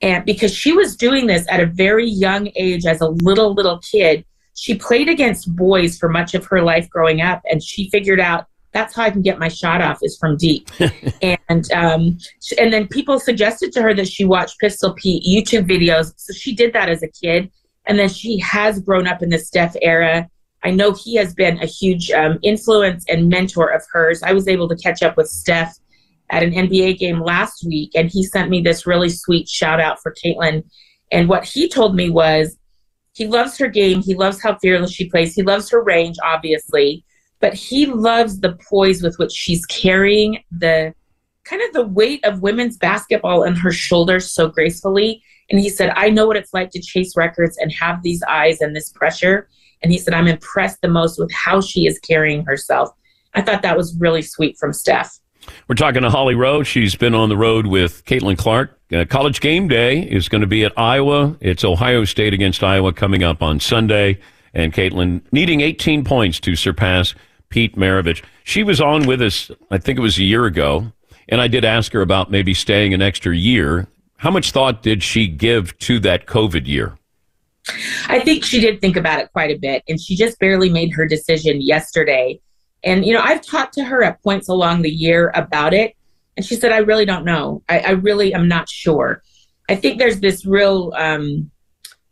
And 0.02 0.24
because 0.26 0.52
she 0.52 0.72
was 0.72 0.96
doing 0.96 1.26
this 1.26 1.46
at 1.48 1.60
a 1.60 1.66
very 1.66 2.08
young 2.08 2.50
age 2.56 2.84
as 2.84 3.00
a 3.00 3.08
little, 3.08 3.54
little 3.54 3.78
kid, 3.78 4.24
she 4.56 4.74
played 4.74 5.08
against 5.08 5.54
boys 5.54 5.98
for 5.98 6.08
much 6.08 6.34
of 6.34 6.44
her 6.46 6.62
life 6.62 6.88
growing 6.88 7.20
up. 7.20 7.42
And 7.48 7.62
she 7.62 7.90
figured 7.90 8.18
out 8.18 8.46
that's 8.72 8.94
how 8.94 9.02
I 9.02 9.10
can 9.10 9.22
get 9.22 9.38
my 9.38 9.48
shot 9.48 9.82
off 9.82 9.98
is 10.02 10.16
from 10.18 10.36
deep. 10.36 10.68
and 11.22 11.70
um, 11.72 12.18
and 12.58 12.72
then 12.72 12.88
people 12.88 13.20
suggested 13.20 13.70
to 13.72 13.82
her 13.82 13.94
that 13.94 14.08
she 14.08 14.24
watch 14.24 14.58
Pistol 14.58 14.94
Pete 14.94 15.22
YouTube 15.24 15.68
videos. 15.68 16.12
So 16.16 16.32
she 16.32 16.54
did 16.54 16.72
that 16.72 16.88
as 16.88 17.02
a 17.02 17.08
kid. 17.08 17.50
And 17.86 17.98
then 17.98 18.08
she 18.08 18.38
has 18.40 18.80
grown 18.80 19.06
up 19.06 19.22
in 19.22 19.28
the 19.28 19.38
Steph 19.38 19.76
era. 19.82 20.28
I 20.64 20.70
know 20.70 20.92
he 20.92 21.14
has 21.16 21.34
been 21.34 21.58
a 21.58 21.66
huge 21.66 22.10
um, 22.10 22.38
influence 22.42 23.04
and 23.08 23.28
mentor 23.28 23.68
of 23.68 23.82
hers. 23.92 24.22
I 24.22 24.32
was 24.32 24.48
able 24.48 24.68
to 24.70 24.76
catch 24.76 25.02
up 25.02 25.16
with 25.16 25.28
Steph 25.28 25.78
at 26.30 26.42
an 26.42 26.52
NBA 26.52 26.98
game 26.98 27.20
last 27.20 27.64
week, 27.64 27.92
and 27.94 28.10
he 28.10 28.24
sent 28.24 28.50
me 28.50 28.62
this 28.62 28.86
really 28.86 29.10
sweet 29.10 29.48
shout 29.48 29.80
out 29.80 30.02
for 30.02 30.12
Caitlin. 30.12 30.64
And 31.12 31.28
what 31.28 31.44
he 31.44 31.68
told 31.68 31.94
me 31.94 32.10
was 32.10 32.56
he 33.16 33.26
loves 33.26 33.56
her 33.56 33.66
game, 33.66 34.02
he 34.02 34.14
loves 34.14 34.42
how 34.42 34.58
fearless 34.58 34.92
she 34.92 35.08
plays, 35.08 35.34
he 35.34 35.42
loves 35.42 35.70
her 35.70 35.82
range, 35.82 36.16
obviously, 36.22 37.02
but 37.40 37.54
he 37.54 37.86
loves 37.86 38.40
the 38.40 38.58
poise 38.68 39.02
with 39.02 39.18
which 39.18 39.32
she's 39.32 39.64
carrying 39.64 40.44
the 40.50 40.94
kind 41.44 41.62
of 41.62 41.72
the 41.72 41.86
weight 41.86 42.22
of 42.26 42.42
women's 42.42 42.76
basketball 42.76 43.46
on 43.46 43.54
her 43.54 43.72
shoulders 43.72 44.30
so 44.30 44.48
gracefully. 44.48 45.22
And 45.48 45.58
he 45.58 45.70
said, 45.70 45.94
I 45.96 46.10
know 46.10 46.26
what 46.26 46.36
it's 46.36 46.52
like 46.52 46.68
to 46.72 46.82
chase 46.82 47.16
records 47.16 47.56
and 47.56 47.72
have 47.72 48.02
these 48.02 48.22
eyes 48.28 48.60
and 48.60 48.76
this 48.76 48.90
pressure. 48.90 49.48
And 49.82 49.90
he 49.90 49.96
said, 49.96 50.12
I'm 50.12 50.28
impressed 50.28 50.82
the 50.82 50.88
most 50.88 51.18
with 51.18 51.32
how 51.32 51.62
she 51.62 51.86
is 51.86 51.98
carrying 52.00 52.44
herself. 52.44 52.90
I 53.32 53.40
thought 53.40 53.62
that 53.62 53.78
was 53.78 53.96
really 53.98 54.22
sweet 54.22 54.58
from 54.58 54.74
Steph. 54.74 55.18
We're 55.68 55.76
talking 55.76 56.02
to 56.02 56.10
Holly 56.10 56.34
Rowe. 56.34 56.62
She's 56.64 56.96
been 56.96 57.14
on 57.14 57.30
the 57.30 57.36
road 57.38 57.66
with 57.66 58.04
Caitlin 58.04 58.36
Clark. 58.36 58.75
Uh, 58.92 59.04
college 59.04 59.40
game 59.40 59.66
day 59.66 60.00
is 60.00 60.28
going 60.28 60.42
to 60.42 60.46
be 60.46 60.64
at 60.64 60.72
Iowa. 60.78 61.36
It's 61.40 61.64
Ohio 61.64 62.04
State 62.04 62.32
against 62.32 62.62
Iowa 62.62 62.92
coming 62.92 63.24
up 63.24 63.42
on 63.42 63.58
Sunday. 63.58 64.18
And 64.54 64.72
Caitlin 64.72 65.22
needing 65.32 65.60
18 65.60 66.04
points 66.04 66.38
to 66.40 66.54
surpass 66.54 67.14
Pete 67.48 67.76
Maravich. 67.76 68.22
She 68.44 68.62
was 68.62 68.80
on 68.80 69.06
with 69.06 69.20
us, 69.20 69.50
I 69.70 69.78
think 69.78 69.98
it 69.98 70.02
was 70.02 70.18
a 70.18 70.22
year 70.22 70.46
ago. 70.46 70.92
And 71.28 71.40
I 71.40 71.48
did 71.48 71.64
ask 71.64 71.92
her 71.92 72.00
about 72.00 72.30
maybe 72.30 72.54
staying 72.54 72.94
an 72.94 73.02
extra 73.02 73.34
year. 73.34 73.88
How 74.18 74.30
much 74.30 74.52
thought 74.52 74.82
did 74.82 75.02
she 75.02 75.26
give 75.26 75.76
to 75.78 75.98
that 76.00 76.26
COVID 76.26 76.66
year? 76.66 76.96
I 78.08 78.20
think 78.20 78.44
she 78.44 78.60
did 78.60 78.80
think 78.80 78.96
about 78.96 79.18
it 79.18 79.32
quite 79.32 79.50
a 79.50 79.58
bit, 79.58 79.82
and 79.88 80.00
she 80.00 80.14
just 80.14 80.38
barely 80.38 80.70
made 80.70 80.92
her 80.92 81.06
decision 81.06 81.60
yesterday. 81.60 82.40
And, 82.84 83.04
you 83.04 83.12
know, 83.12 83.20
I've 83.20 83.44
talked 83.44 83.74
to 83.74 83.84
her 83.84 84.04
at 84.04 84.22
points 84.22 84.48
along 84.48 84.82
the 84.82 84.90
year 84.90 85.32
about 85.34 85.74
it, 85.74 85.95
and 86.36 86.44
she 86.44 86.56
said, 86.56 86.72
I 86.72 86.78
really 86.78 87.04
don't 87.04 87.24
know. 87.24 87.62
I, 87.68 87.80
I 87.80 87.90
really 87.90 88.34
am 88.34 88.48
not 88.48 88.68
sure. 88.68 89.22
I 89.68 89.76
think 89.76 89.98
there's 89.98 90.20
this 90.20 90.44
real 90.44 90.92
um, 90.96 91.50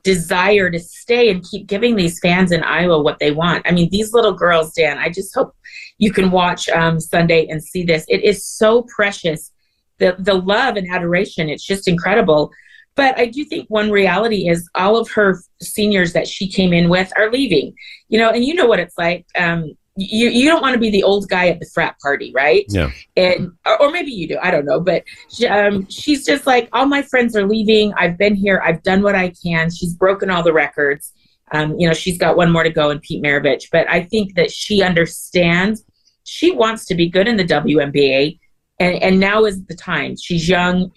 desire 0.02 0.71
to 0.71 0.78
stay 0.78 1.31
and 1.31 1.45
keep 1.45 1.66
giving 1.66 1.97
these 1.97 2.19
fans 2.21 2.52
in 2.52 2.62
Iowa 2.62 3.02
what 3.02 3.19
they 3.19 3.31
want. 3.31 3.66
I 3.66 3.73
mean, 3.73 3.88
these 3.90 4.12
little 4.12 4.33
girls, 4.33 4.73
Dan, 4.73 4.99
I 4.99 5.09
just 5.09 5.35
hope 5.35 5.54
you 5.99 6.12
can 6.12 6.31
watch 6.31 6.69
um, 6.69 7.00
Sunday 7.00 7.47
and 7.49 7.62
see 7.62 7.85
this. 7.85 8.04
It 8.09 8.23
is 8.23 8.47
so 8.47 8.87
precious. 8.95 9.50
The, 9.99 10.16
the 10.19 10.35
love 10.35 10.76
and 10.76 10.90
adoration, 10.90 11.49
it's 11.49 11.64
just 11.64 11.87
incredible. 11.87 12.50
But 12.97 13.19
I 13.19 13.26
do 13.26 13.45
think 13.45 13.69
one 13.69 13.90
reality 13.90 14.49
is 14.49 14.69
all 14.75 14.97
of 14.97 15.11
her 15.12 15.40
seniors 15.61 16.12
that 16.12 16.28
she 16.28 16.49
came 16.49 16.73
in 16.73 16.88
with 16.88 17.12
are 17.16 17.31
leaving. 17.31 17.75
You 18.09 18.19
know, 18.19 18.31
and 18.31 18.45
you 18.45 18.54
know 18.54 18.66
what 18.66 18.81
it's 18.81 18.97
like. 18.99 19.26
Um, 19.37 19.75
you 19.96 20.28
you 20.28 20.48
don't 20.48 20.60
want 20.60 20.74
to 20.74 20.80
be 20.80 20.90
the 20.90 21.02
old 21.02 21.28
guy 21.28 21.48
at 21.48 21.60
the 21.60 21.66
frat 21.66 21.96
party, 22.00 22.32
right? 22.34 22.64
Yeah. 22.68 22.90
And 23.16 23.52
or, 23.64 23.82
or 23.82 23.90
maybe 23.90 24.10
you 24.10 24.26
do. 24.26 24.38
I 24.42 24.50
don't 24.50 24.64
know. 24.64 24.80
But 24.80 25.04
she, 25.30 25.46
um, 25.46 25.88
she's 25.88 26.26
just 26.26 26.46
like, 26.46 26.68
all 26.72 26.86
my 26.86 27.02
friends 27.02 27.36
are 27.36 27.46
leaving. 27.46 27.94
I've 27.94 28.18
been 28.18 28.34
here. 28.34 28.60
I've 28.64 28.82
done 28.82 29.02
what 29.02 29.14
I 29.14 29.32
can. 29.42 29.70
She's 29.70 29.94
broken 29.94 30.30
all 30.30 30.42
the 30.42 30.52
records. 30.52 31.12
Um, 31.52 31.78
you 31.78 31.86
know, 31.86 31.94
she's 31.94 32.18
got 32.18 32.36
one 32.36 32.50
more 32.50 32.64
to 32.64 32.70
go 32.70 32.90
in 32.90 32.98
Pete 33.00 33.22
Maravich. 33.22 33.68
But 33.70 33.88
I 33.88 34.02
think 34.02 34.34
that 34.34 34.50
she 34.50 34.82
understands. 34.82 35.84
She 36.24 36.50
wants 36.50 36.86
to 36.86 36.94
be 36.94 37.08
good 37.08 37.28
in 37.28 37.36
the 37.36 37.44
WNBA, 37.44 38.38
and 38.80 38.96
and 38.96 39.20
now 39.20 39.44
is 39.44 39.64
the 39.64 39.76
time. 39.76 40.16
She's 40.16 40.48
young. 40.48 40.90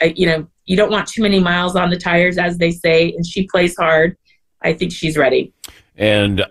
Uh, 0.00 0.10
you 0.14 0.26
know, 0.26 0.46
you 0.66 0.76
don't 0.76 0.92
want 0.92 1.08
too 1.08 1.22
many 1.22 1.40
miles 1.40 1.74
on 1.74 1.90
the 1.90 1.96
tires, 1.96 2.38
as 2.38 2.58
they 2.58 2.70
say, 2.70 3.12
and 3.12 3.26
she 3.26 3.48
plays 3.48 3.74
hard. 3.76 4.16
I 4.62 4.72
think 4.72 4.92
she's 4.92 5.16
ready. 5.16 5.52
And 5.96 6.44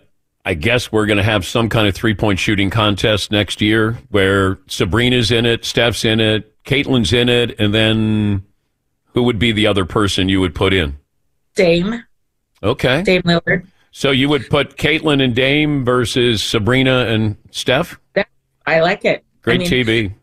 I 0.46 0.54
guess 0.54 0.92
we're 0.92 1.08
going 1.08 1.18
to 1.18 1.24
have 1.24 1.44
some 1.44 1.70
kind 1.70 1.88
of 1.88 1.96
three 1.96 2.14
point 2.14 2.40
shooting 2.40 2.70
contest 2.70 3.32
next 3.32 3.62
year 3.62 3.98
where 4.10 4.60
Sabrina's 4.68 5.32
in 5.32 5.46
it, 5.46 5.66
Steph's 5.66 6.06
in 6.06 6.20
it, 6.20 6.64
Caitlin's 6.64 7.14
in 7.14 7.30
it, 7.30 7.60
and 7.60 7.74
then 7.74 8.46
who 9.14 9.24
would 9.24 9.40
be 9.40 9.52
the 9.52 9.66
other 9.66 9.86
person 9.86 10.30
you 10.30 10.40
would 10.42 10.54
put 10.54 10.72
in? 10.72 10.98
Dame. 11.56 12.04
Okay. 12.62 13.02
Dame 13.02 13.24
Lillard. 13.24 13.66
So 13.92 14.12
you 14.12 14.30
would 14.30 14.50
put 14.50 14.78
Caitlin 14.78 15.24
and 15.24 15.34
Dame 15.34 15.84
versus 15.84 16.44
Sabrina 16.44 17.06
and 17.08 17.38
Steph? 17.52 17.98
I 18.68 18.82
like 18.82 19.06
it. 19.06 19.24
Great 19.42 19.62
I 19.62 19.64
mean, 19.64 19.70
TV. 19.70 20.14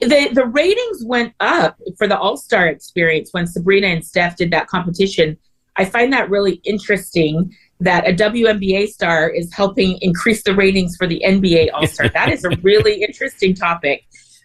The, 0.00 0.30
the 0.32 0.46
ratings 0.46 1.04
went 1.04 1.34
up 1.40 1.78
for 1.98 2.06
the 2.06 2.18
All 2.18 2.36
Star 2.36 2.68
experience 2.68 3.30
when 3.32 3.46
Sabrina 3.46 3.88
and 3.88 4.04
Steph 4.04 4.36
did 4.36 4.50
that 4.52 4.66
competition. 4.66 5.36
I 5.76 5.84
find 5.84 6.12
that 6.12 6.30
really 6.30 6.54
interesting 6.64 7.54
that 7.80 8.08
a 8.08 8.12
WNBA 8.12 8.88
star 8.88 9.28
is 9.28 9.52
helping 9.52 9.98
increase 10.00 10.42
the 10.42 10.54
ratings 10.54 10.96
for 10.96 11.06
the 11.06 11.22
NBA 11.24 11.68
All 11.72 11.86
Star. 11.86 12.08
that 12.14 12.28
is 12.30 12.44
a 12.44 12.50
really 12.62 13.02
interesting 13.02 13.54
topic. 13.54 14.04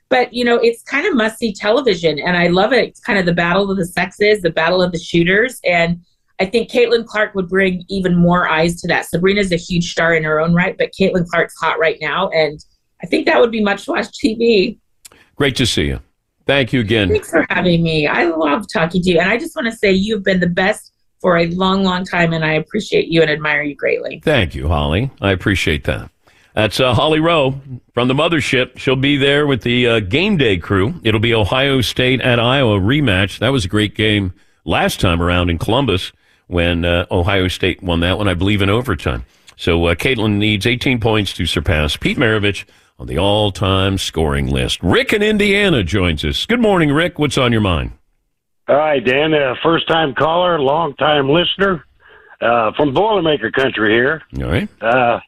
But, 0.10 0.34
you 0.34 0.46
know, 0.46 0.58
it's 0.58 0.84
kind 0.84 1.08
of 1.08 1.16
must 1.16 1.40
see 1.40 1.54
television, 1.54 2.20
and 2.20 2.38
I 2.38 2.48
love 2.48 2.72
it. 2.72 2.90
It's 2.90 3.00
kind 3.00 3.18
of 3.18 3.26
the 3.26 3.34
battle 3.34 3.72
of 3.72 3.78
the 3.78 3.86
sexes, 3.86 4.42
the 4.42 4.52
battle 4.52 4.82
of 4.82 4.92
the 4.92 5.00
shooters. 5.00 5.60
And 5.64 6.02
I 6.40 6.46
think 6.46 6.70
Caitlin 6.70 7.06
Clark 7.06 7.34
would 7.34 7.50
bring 7.50 7.84
even 7.90 8.16
more 8.16 8.48
eyes 8.48 8.80
to 8.82 8.88
that. 8.90 9.08
Sabrina's 9.08 9.52
a 9.52 9.58
huge 9.58 9.92
star 9.92 10.14
in 10.14 10.24
her 10.24 10.40
own 10.40 10.54
right, 10.54 10.78
but 10.78 10.92
Caitlin 11.00 11.28
Clark's 11.28 11.56
hot 11.60 11.80
right 11.80 11.98
now. 12.00 12.30
And 12.30 12.64
I 13.02 13.08
think 13.08 13.26
that 13.26 13.40
would 13.40 13.52
be 13.52 13.64
much 13.64 13.88
watched 13.88 14.20
TV. 14.24 14.78
Great 15.36 15.56
to 15.56 15.66
see 15.66 15.86
you. 15.86 16.00
Thank 16.46 16.74
you 16.74 16.82
again. 16.82 17.10
Thanks 17.10 17.30
for 17.30 17.46
having 17.50 17.82
me. 17.82 18.06
I 18.06 18.26
love 18.26 18.66
talking 18.72 19.02
to 19.02 19.10
you. 19.10 19.20
And 19.20 19.30
I 19.30 19.38
just 19.38 19.56
want 19.56 19.66
to 19.68 19.72
say 19.72 19.92
you've 19.92 20.24
been 20.24 20.40
the 20.40 20.48
best 20.48 20.93
for 21.24 21.38
a 21.38 21.48
long, 21.48 21.84
long 21.84 22.06
time, 22.06 22.34
and 22.34 22.44
I 22.44 22.54
appreciate 22.54 23.08
you 23.08 23.22
and 23.22 23.32
admire 23.32 23.64
you 23.64 23.76
greatly. 23.76 24.22
Thank 24.24 24.54
you, 24.54 24.68
Holly. 24.68 25.10
I 25.22 25.32
appreciate 25.32 25.86
that. 25.86 26.12
That's 26.54 26.80
uh, 26.80 26.94
Holly 26.94 27.20
Rowe 27.20 27.60
from 27.94 28.10
the 28.10 28.14
mothership. 28.14 28.78
She'll 28.78 28.96
be 28.98 29.18
there 29.18 29.48
with 29.48 29.64
the 29.64 29.88
uh, 29.88 30.00
game 30.02 30.38
day 30.38 30.58
crew. 30.58 30.94
It'll 31.04 31.22
be 31.22 31.34
Ohio 31.34 31.82
State 31.82 32.22
at 32.22 32.40
Iowa 32.40 32.78
rematch. 32.80 33.40
That 33.40 33.50
was 33.50 33.66
a 33.66 33.70
great 33.70 33.96
game 33.96 34.34
last 34.66 35.00
time 35.00 35.22
around 35.22 35.50
in 35.50 35.58
Columbus 35.58 36.12
when 36.48 36.86
uh, 36.86 37.08
Ohio 37.10 37.48
State 37.48 37.82
won 37.82 38.02
that 38.02 38.18
one, 38.18 38.28
I 38.28 38.36
believe, 38.36 38.62
in 38.62 38.70
overtime. 38.70 39.26
So 39.56 39.86
uh, 39.86 39.96
Caitlin 39.96 40.38
needs 40.38 40.68
18 40.68 41.00
points 41.00 41.34
to 41.34 41.46
surpass 41.46 41.96
Pete 41.96 42.18
Maravich 42.18 42.66
on 43.00 43.08
the 43.08 43.18
all-time 43.18 43.98
scoring 43.98 44.48
list. 44.48 44.84
Rick 44.84 45.14
in 45.14 45.24
Indiana 45.24 45.84
joins 45.84 46.24
us. 46.26 46.46
Good 46.46 46.60
morning, 46.60 46.92
Rick. 46.92 47.18
What's 47.18 47.38
on 47.38 47.52
your 47.52 47.62
mind? 47.62 47.94
All 48.68 48.76
right, 48.78 49.04
Dan, 49.04 49.34
uh, 49.34 49.56
first 49.62 49.88
time 49.88 50.14
caller, 50.16 50.60
long 50.60 50.96
time 50.96 51.30
listener 51.30 51.84
uh, 52.40 52.72
from 52.78 52.94
Boilermaker 52.94 53.52
country 53.52 53.92
here. 53.94 54.22
All 54.42 54.50
right. 54.50 54.70
Uh, 54.82 55.20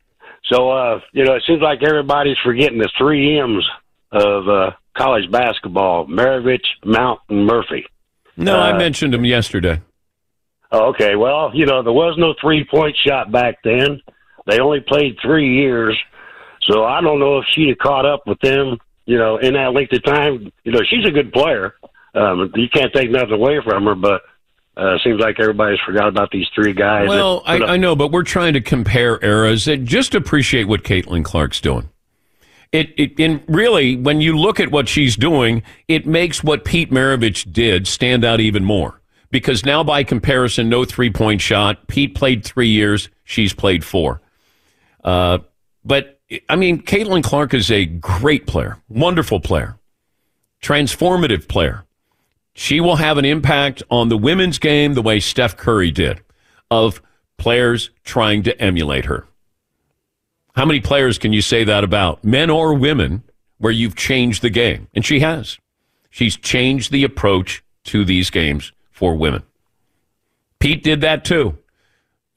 so, 0.45 0.69
uh, 0.69 0.99
you 1.11 1.23
know, 1.25 1.33
it 1.35 1.43
seems 1.45 1.61
like 1.61 1.83
everybody's 1.83 2.37
forgetting 2.43 2.77
the 2.77 2.89
three 2.97 3.37
M's 3.39 3.67
of 4.11 4.47
uh, 4.47 4.71
college 4.95 5.29
basketball 5.31 6.05
Maravich, 6.07 6.65
Mount, 6.85 7.19
and 7.29 7.45
Murphy. 7.45 7.85
No, 8.37 8.57
I 8.57 8.71
Uh, 8.71 8.77
mentioned 8.77 9.13
him 9.13 9.25
yesterday. 9.25 9.81
Oh, 10.71 10.89
Okay, 10.89 11.15
well, 11.15 11.51
you 11.53 11.65
know, 11.65 11.81
there 11.83 11.93
was 11.93 12.15
no 12.17 12.33
three 12.39 12.63
point 12.63 12.95
shot 12.97 13.31
back 13.31 13.55
then. 13.63 14.01
They 14.47 14.59
only 14.59 14.79
played 14.81 15.17
three 15.21 15.55
years. 15.57 15.97
So 16.61 16.83
I 16.85 17.01
don't 17.01 17.19
know 17.19 17.39
if 17.39 17.45
she'd 17.51 17.69
have 17.69 17.77
caught 17.79 18.05
up 18.05 18.25
with 18.27 18.39
them, 18.39 18.77
you 19.05 19.17
know, 19.17 19.37
in 19.37 19.53
that 19.53 19.73
length 19.73 19.93
of 19.93 20.03
time. 20.03 20.51
You 20.63 20.71
know, 20.71 20.81
she's 20.89 21.05
a 21.05 21.11
good 21.11 21.31
player. 21.33 21.75
Um, 22.15 22.51
you 22.55 22.69
can't 22.69 22.93
take 22.93 23.11
nothing 23.11 23.33
away 23.33 23.59
from 23.61 23.85
her, 23.85 23.95
but 23.95 24.21
uh, 24.77 24.97
seems 25.03 25.19
like 25.19 25.39
everybody's 25.39 25.79
forgot 25.85 26.07
about 26.07 26.31
these 26.31 26.47
three 26.55 26.73
guys. 26.73 27.07
Well, 27.07 27.43
I, 27.45 27.59
I 27.59 27.77
know, 27.77 27.95
but 27.95 28.11
we're 28.11 28.23
trying 28.23 28.53
to 28.53 28.61
compare 28.61 29.23
eras. 29.23 29.67
And 29.67 29.85
just 29.85 30.15
appreciate 30.15 30.65
what 30.65 30.83
Caitlin 30.83 31.23
Clark's 31.23 31.61
doing. 31.61 31.89
It, 32.71 32.93
it, 32.97 33.19
and 33.19 33.41
really, 33.47 33.95
when 33.95 34.21
you 34.21 34.37
look 34.37 34.59
at 34.59 34.71
what 34.71 34.89
she's 34.89 35.15
doing, 35.15 35.63
it 35.87 36.05
makes 36.05 36.43
what 36.43 36.65
Pete 36.65 36.91
Maravich 36.91 37.51
did 37.51 37.87
stand 37.87 38.25
out 38.25 38.39
even 38.39 38.65
more. 38.65 39.01
Because 39.29 39.65
now, 39.65 39.83
by 39.83 40.03
comparison, 40.03 40.69
no 40.69 40.85
three 40.85 41.09
point 41.09 41.41
shot. 41.41 41.87
Pete 41.87 42.15
played 42.15 42.43
three 42.43 42.69
years, 42.69 43.09
she's 43.23 43.53
played 43.53 43.83
four. 43.83 44.21
Uh, 45.03 45.39
but, 45.83 46.19
I 46.49 46.55
mean, 46.55 46.81
Caitlin 46.81 47.23
Clark 47.23 47.53
is 47.53 47.69
a 47.71 47.85
great 47.85 48.47
player, 48.47 48.77
wonderful 48.89 49.39
player, 49.39 49.77
transformative 50.61 51.47
player. 51.47 51.85
She 52.57 52.79
will 52.79 52.95
have 52.95 53.17
an 53.17 53.25
impact 53.25 53.83
on 53.91 54.07
the 54.07 54.17
women's 54.17 54.59
game 54.59 54.93
the 54.93 55.01
way 55.01 55.19
Steph 55.19 55.57
Curry 55.57 55.91
did, 55.91 56.21
of 56.71 57.01
players 57.37 57.91
trying 58.05 58.43
to 58.43 58.59
emulate 58.61 59.05
her. 59.05 59.27
How 60.55 60.65
many 60.65 60.79
players 60.79 61.17
can 61.17 61.33
you 61.33 61.41
say 61.41 61.65
that 61.65 61.83
about, 61.83 62.23
men 62.23 62.49
or 62.49 62.73
women, 62.73 63.23
where 63.57 63.73
you've 63.73 63.97
changed 63.97 64.41
the 64.41 64.49
game? 64.49 64.87
And 64.93 65.05
she 65.05 65.19
has. 65.19 65.57
She's 66.09 66.37
changed 66.37 66.93
the 66.93 67.03
approach 67.03 67.61
to 67.85 68.05
these 68.05 68.29
games 68.29 68.71
for 68.89 69.15
women. 69.15 69.43
Pete 70.59 70.81
did 70.81 71.01
that 71.01 71.25
too. 71.25 71.57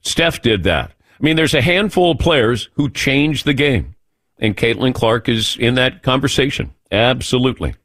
Steph 0.01 0.41
did 0.41 0.63
that. 0.63 0.91
I 0.91 1.23
mean, 1.23 1.37
there's 1.37 1.53
a 1.53 1.61
handful 1.61 2.11
of 2.11 2.19
players 2.19 2.69
who 2.73 2.89
changed 2.89 3.45
the 3.45 3.53
game, 3.53 3.95
and 4.37 4.57
Caitlin 4.57 4.93
Clark 4.93 5.29
is 5.29 5.55
in 5.57 5.75
that 5.75 6.03
conversation. 6.03 6.73
Absolutely. 6.91 7.75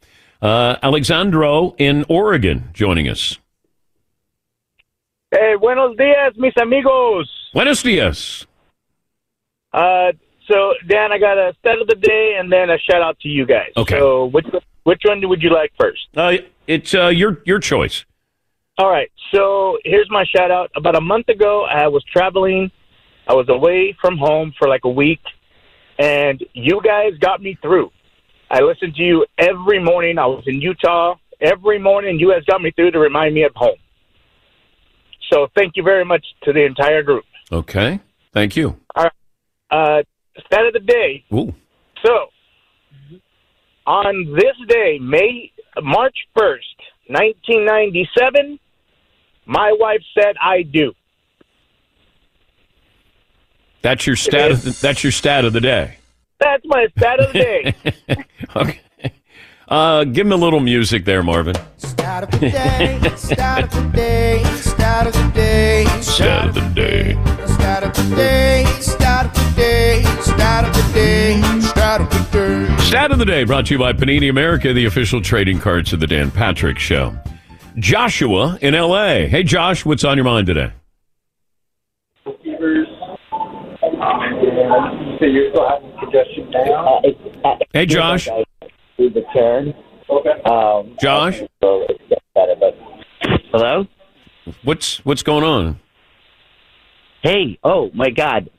Uh, 0.44 0.76
Alexandro 0.82 1.74
in 1.78 2.04
Oregon 2.06 2.68
joining 2.74 3.08
us. 3.08 3.38
Hey, 5.30 5.54
buenos 5.58 5.96
dias, 5.96 6.34
mis 6.36 6.52
amigos. 6.60 7.26
Buenos 7.54 7.82
dias. 7.82 8.46
Uh, 9.72 10.12
so 10.46 10.74
Dan, 10.86 11.12
I 11.12 11.18
got 11.18 11.38
a 11.38 11.54
stat 11.60 11.80
of 11.80 11.88
the 11.88 11.94
day 11.94 12.36
and 12.38 12.52
then 12.52 12.68
a 12.68 12.76
shout 12.78 13.00
out 13.00 13.18
to 13.20 13.28
you 13.28 13.46
guys. 13.46 13.70
Okay. 13.74 13.98
So 13.98 14.26
which 14.26 14.44
which 14.82 15.00
one 15.06 15.26
would 15.26 15.42
you 15.42 15.48
like 15.48 15.72
first? 15.80 16.08
Uh, 16.14 16.34
it's 16.66 16.92
uh, 16.92 17.08
your 17.08 17.40
your 17.46 17.58
choice. 17.58 18.04
All 18.76 18.90
right. 18.90 19.10
So 19.32 19.78
here's 19.82 20.10
my 20.10 20.26
shout 20.26 20.50
out. 20.50 20.70
About 20.76 20.94
a 20.94 21.00
month 21.00 21.30
ago, 21.30 21.64
I 21.64 21.88
was 21.88 22.04
traveling. 22.04 22.70
I 23.26 23.32
was 23.32 23.48
away 23.48 23.96
from 23.98 24.18
home 24.18 24.52
for 24.58 24.68
like 24.68 24.84
a 24.84 24.90
week, 24.90 25.22
and 25.98 26.44
you 26.52 26.82
guys 26.84 27.16
got 27.18 27.40
me 27.40 27.56
through. 27.62 27.90
I 28.54 28.60
listened 28.60 28.94
to 28.94 29.02
you 29.02 29.26
every 29.36 29.82
morning. 29.82 30.16
I 30.16 30.26
was 30.26 30.44
in 30.46 30.60
Utah 30.60 31.16
every 31.40 31.80
morning. 31.80 32.20
You 32.20 32.30
guys 32.30 32.44
got 32.44 32.62
me 32.62 32.70
through 32.70 32.92
to 32.92 33.00
remind 33.00 33.34
me 33.34 33.42
of 33.42 33.52
home. 33.56 33.76
So 35.32 35.48
thank 35.56 35.72
you 35.74 35.82
very 35.82 36.04
much 36.04 36.24
to 36.44 36.52
the 36.52 36.64
entire 36.64 37.02
group. 37.02 37.24
Okay. 37.50 37.98
Thank 38.32 38.54
you. 38.54 38.78
All 38.94 39.04
right. 39.04 39.12
Uh, 39.72 40.02
stat 40.46 40.66
of 40.66 40.72
the 40.72 40.78
day. 40.78 41.24
Ooh. 41.32 41.52
So, 42.06 42.28
on 43.88 44.36
this 44.36 44.54
day, 44.68 45.00
May 45.00 45.50
March 45.82 46.16
first, 46.38 46.76
nineteen 47.08 47.64
ninety 47.64 48.08
seven, 48.16 48.60
my 49.46 49.74
wife 49.80 50.02
said, 50.16 50.36
"I 50.40 50.62
do." 50.62 50.92
That's 53.82 54.06
your 54.06 54.16
stat. 54.16 54.52
Of 54.52 54.62
the, 54.62 54.78
that's 54.80 55.02
your 55.02 55.12
stat 55.12 55.44
of 55.44 55.52
the 55.52 55.60
day. 55.60 55.98
That's 56.44 56.64
my 56.66 56.86
stat 56.96 57.20
of 57.20 57.32
the 57.32 57.38
day. 57.38 57.74
okay. 58.56 58.80
Uh, 59.66 60.04
give 60.04 60.26
him 60.26 60.32
a 60.32 60.36
little 60.36 60.60
music 60.60 61.06
there, 61.06 61.22
Marvin. 61.22 61.54
Start 61.78 62.24
of 62.24 62.30
the 62.32 62.50
day, 62.50 63.00
start 63.16 63.64
of 63.64 63.70
the 63.70 63.90
day, 63.96 64.44
start 64.60 65.06
of 65.06 65.14
the 65.14 65.30
day, 65.34 65.86
Stat 66.02 66.48
of 66.48 66.54
the 66.54 66.60
day. 66.74 67.14
start 67.46 67.82
of 67.84 67.94
the 67.94 68.14
day, 68.14 68.64
start 68.80 69.26
of 69.26 69.34
the 69.34 69.52
day, 69.56 70.02
start 70.20 70.66
of 70.66 70.74
the 70.74 70.92
day, 70.92 71.60
start 71.60 72.00
of 72.02 72.10
the 72.10 72.66
day. 72.68 72.76
Stat 72.84 73.10
of 73.10 73.18
the 73.18 73.24
day 73.24 73.44
brought 73.44 73.64
to 73.66 73.74
you 73.74 73.78
by 73.78 73.94
Panini 73.94 74.28
America, 74.28 74.74
the 74.74 74.84
official 74.84 75.22
trading 75.22 75.58
cards 75.58 75.94
of 75.94 76.00
the 76.00 76.06
Dan 76.06 76.30
Patrick 76.30 76.78
Show. 76.78 77.16
Joshua 77.78 78.58
in 78.60 78.74
L.A. 78.74 79.26
Hey, 79.28 79.42
Josh, 79.44 79.86
what's 79.86 80.04
on 80.04 80.18
your 80.18 80.24
mind 80.26 80.46
today? 80.46 80.70
So 85.24 85.30
you're 85.30 85.48
still 85.52 85.66
having 85.66 85.90
congestion 85.98 86.50
now? 86.50 87.00
Uh, 87.44 87.56
Hey, 87.72 87.86
Josh. 87.86 88.26
The 88.98 89.24
turn. 89.32 89.72
Okay. 90.10 90.42
Um, 90.44 90.94
Josh? 91.00 91.38
so 91.62 91.86
it's 91.88 92.02
better, 92.34 92.54
but 92.60 92.76
Hello? 93.50 93.86
What's 94.64 95.02
what's 95.06 95.22
going 95.22 95.42
on? 95.42 95.80
Hey, 97.22 97.58
oh 97.64 97.90
my 97.94 98.10
God. 98.10 98.50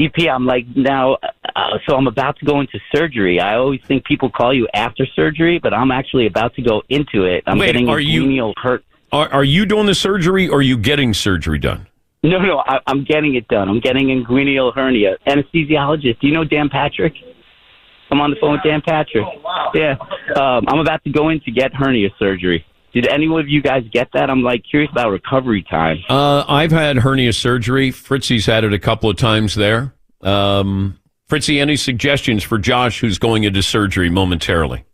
DP, 0.00 0.28
I'm 0.28 0.46
like 0.46 0.64
now, 0.74 1.16
uh, 1.54 1.78
so 1.86 1.94
I'm 1.94 2.08
about 2.08 2.36
to 2.40 2.44
go 2.44 2.58
into 2.60 2.80
surgery. 2.92 3.38
I 3.38 3.54
always 3.54 3.80
think 3.86 4.04
people 4.04 4.30
call 4.30 4.52
you 4.52 4.66
after 4.74 5.06
surgery, 5.14 5.60
but 5.62 5.72
I'm 5.72 5.92
actually 5.92 6.26
about 6.26 6.54
to 6.56 6.62
go 6.62 6.82
into 6.88 7.22
it. 7.24 7.44
I'm 7.46 7.58
Wait, 7.58 7.66
getting 7.66 7.88
are 7.88 7.98
a 7.98 8.02
you- 8.02 8.24
inguinal 8.24 8.54
hurt. 8.56 8.82
Are, 9.12 9.28
are 9.28 9.44
you 9.44 9.64
doing 9.64 9.86
the 9.86 9.94
surgery 9.94 10.48
or 10.48 10.58
are 10.58 10.62
you 10.62 10.76
getting 10.76 11.14
surgery 11.14 11.58
done? 11.58 11.86
No, 12.22 12.38
no, 12.38 12.58
I, 12.66 12.80
I'm 12.86 13.04
getting 13.04 13.34
it 13.34 13.48
done. 13.48 13.68
I'm 13.68 13.80
getting 13.80 14.08
inguinal 14.08 14.74
hernia. 14.74 15.16
Anesthesiologist. 15.26 16.20
Do 16.20 16.26
you 16.26 16.34
know 16.34 16.44
Dan 16.44 16.68
Patrick? 16.68 17.14
I'm 18.10 18.20
on 18.20 18.30
the 18.30 18.36
phone 18.40 18.52
with 18.52 18.62
Dan 18.62 18.82
Patrick. 18.82 19.24
Yeah. 19.74 19.96
Um, 20.36 20.64
I'm 20.68 20.80
about 20.80 21.02
to 21.04 21.10
go 21.10 21.28
in 21.28 21.40
to 21.40 21.50
get 21.50 21.72
hernia 21.72 22.10
surgery. 22.18 22.66
Did 22.92 23.06
any 23.06 23.26
of 23.32 23.48
you 23.48 23.62
guys 23.62 23.84
get 23.92 24.08
that? 24.14 24.28
I'm 24.28 24.42
like 24.42 24.64
curious 24.68 24.90
about 24.90 25.10
recovery 25.10 25.62
time. 25.62 25.98
Uh, 26.08 26.44
I've 26.48 26.72
had 26.72 26.98
hernia 26.98 27.32
surgery. 27.32 27.92
Fritzy's 27.92 28.46
had 28.46 28.64
it 28.64 28.72
a 28.72 28.80
couple 28.80 29.08
of 29.08 29.16
times 29.16 29.54
there. 29.54 29.94
Um, 30.22 30.98
Fritzy, 31.28 31.60
any 31.60 31.76
suggestions 31.76 32.42
for 32.42 32.58
Josh 32.58 33.00
who's 33.00 33.18
going 33.18 33.44
into 33.44 33.62
surgery 33.62 34.10
momentarily? 34.10 34.84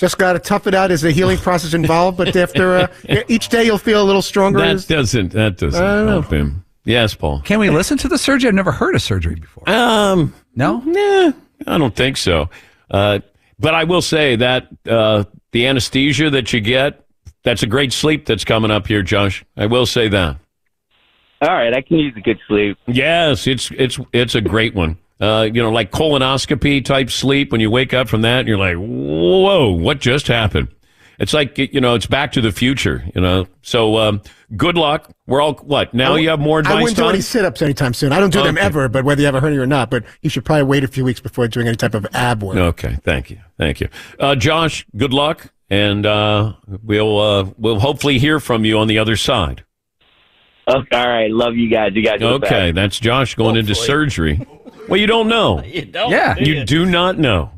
Just 0.00 0.16
got 0.16 0.32
to 0.32 0.38
tough 0.38 0.66
it 0.66 0.72
out. 0.72 0.88
There's 0.88 1.04
a 1.04 1.10
healing 1.10 1.36
process 1.36 1.74
involved, 1.74 2.16
but 2.16 2.34
after 2.34 2.74
uh, 2.74 2.86
each 3.28 3.50
day 3.50 3.64
you'll 3.64 3.76
feel 3.76 4.02
a 4.02 4.06
little 4.06 4.22
stronger. 4.22 4.58
That 4.58 4.68
as- 4.68 4.86
doesn't 4.86 5.32
that 5.32 5.58
doesn't 5.58 5.84
I 5.84 6.04
know. 6.04 6.06
help 6.06 6.32
him. 6.32 6.64
Yes, 6.84 7.14
Paul. 7.14 7.42
Can 7.42 7.58
we 7.58 7.68
listen 7.68 7.98
to 7.98 8.08
the 8.08 8.16
surgery? 8.16 8.48
I've 8.48 8.54
never 8.54 8.72
heard 8.72 8.94
of 8.94 9.02
surgery 9.02 9.34
before. 9.34 9.68
Um, 9.68 10.32
no, 10.56 10.78
nah, 10.80 11.32
I 11.66 11.76
don't 11.76 11.94
think 11.94 12.16
so. 12.16 12.48
Uh, 12.90 13.18
but 13.58 13.74
I 13.74 13.84
will 13.84 14.00
say 14.00 14.36
that 14.36 14.68
uh, 14.88 15.24
the 15.52 15.66
anesthesia 15.66 16.30
that 16.30 16.50
you 16.54 16.60
get, 16.62 17.04
that's 17.44 17.62
a 17.62 17.66
great 17.66 17.92
sleep 17.92 18.24
that's 18.24 18.44
coming 18.44 18.70
up 18.70 18.86
here, 18.86 19.02
Josh. 19.02 19.44
I 19.54 19.66
will 19.66 19.84
say 19.84 20.08
that. 20.08 20.38
All 21.42 21.48
right, 21.52 21.74
I 21.74 21.82
can 21.82 21.98
use 21.98 22.14
a 22.16 22.20
good 22.20 22.38
sleep. 22.48 22.78
Yes, 22.86 23.46
it's 23.46 23.70
it's 23.72 24.00
it's 24.14 24.34
a 24.34 24.40
great 24.40 24.74
one. 24.74 24.96
Uh, 25.20 25.48
you 25.52 25.62
know, 25.62 25.70
like 25.70 25.90
colonoscopy 25.90 26.82
type 26.84 27.10
sleep. 27.10 27.52
When 27.52 27.60
you 27.60 27.70
wake 27.70 27.92
up 27.92 28.08
from 28.08 28.22
that, 28.22 28.40
and 28.40 28.48
you're 28.48 28.56
like, 28.56 28.76
"Whoa, 28.76 29.70
what 29.70 30.00
just 30.00 30.28
happened?" 30.28 30.68
It's 31.20 31.34
like 31.34 31.58
you 31.58 31.82
know, 31.82 31.94
it's 31.94 32.06
Back 32.06 32.32
to 32.32 32.40
the 32.40 32.50
Future. 32.50 33.04
You 33.14 33.20
know, 33.20 33.46
so 33.60 33.98
um, 33.98 34.22
good 34.56 34.78
luck. 34.78 35.10
We're 35.26 35.42
all 35.42 35.52
what 35.56 35.92
now? 35.92 36.14
You 36.14 36.30
have 36.30 36.40
more 36.40 36.60
advice. 36.60 36.74
I 36.74 36.80
wouldn't 36.80 36.96
do 36.96 37.08
any 37.08 37.20
sit-ups 37.20 37.60
anytime 37.60 37.92
soon. 37.92 38.12
I 38.12 38.18
don't 38.18 38.32
do 38.32 38.42
them 38.42 38.56
ever, 38.56 38.88
but 38.88 39.04
whether 39.04 39.20
you 39.20 39.26
have 39.26 39.34
a 39.34 39.40
hernia 39.40 39.60
or 39.60 39.66
not, 39.66 39.90
but 39.90 40.04
you 40.22 40.30
should 40.30 40.46
probably 40.46 40.62
wait 40.62 40.82
a 40.82 40.88
few 40.88 41.04
weeks 41.04 41.20
before 41.20 41.46
doing 41.48 41.68
any 41.68 41.76
type 41.76 41.94
of 41.94 42.06
ab 42.14 42.42
work. 42.42 42.56
Okay, 42.56 42.96
thank 43.04 43.30
you, 43.30 43.38
thank 43.58 43.80
you, 43.80 43.90
uh, 44.18 44.34
Josh. 44.34 44.86
Good 44.96 45.12
luck, 45.12 45.52
and 45.68 46.06
uh, 46.06 46.54
we'll 46.82 47.20
uh, 47.20 47.50
we'll 47.58 47.80
hopefully 47.80 48.18
hear 48.18 48.40
from 48.40 48.64
you 48.64 48.78
on 48.78 48.88
the 48.88 48.98
other 48.98 49.16
side. 49.16 49.64
Okay, 50.66 50.96
all 50.96 51.06
right, 51.06 51.30
love 51.30 51.54
you 51.56 51.68
guys. 51.68 51.92
You 51.94 52.02
guys 52.02 52.22
Okay, 52.22 52.72
that's 52.72 52.98
Josh 52.98 53.34
going 53.34 53.56
into 53.56 53.74
surgery. 53.74 54.46
Well, 54.90 55.00
you 55.00 55.06
don't 55.06 55.28
know. 55.28 55.62
You 55.64 55.84
don't. 55.86 56.10
Yeah. 56.10 56.34
do 56.34 56.44
You 56.44 56.54
you? 56.58 56.64
do 56.64 56.84
not 56.86 57.18
know. 57.18 57.50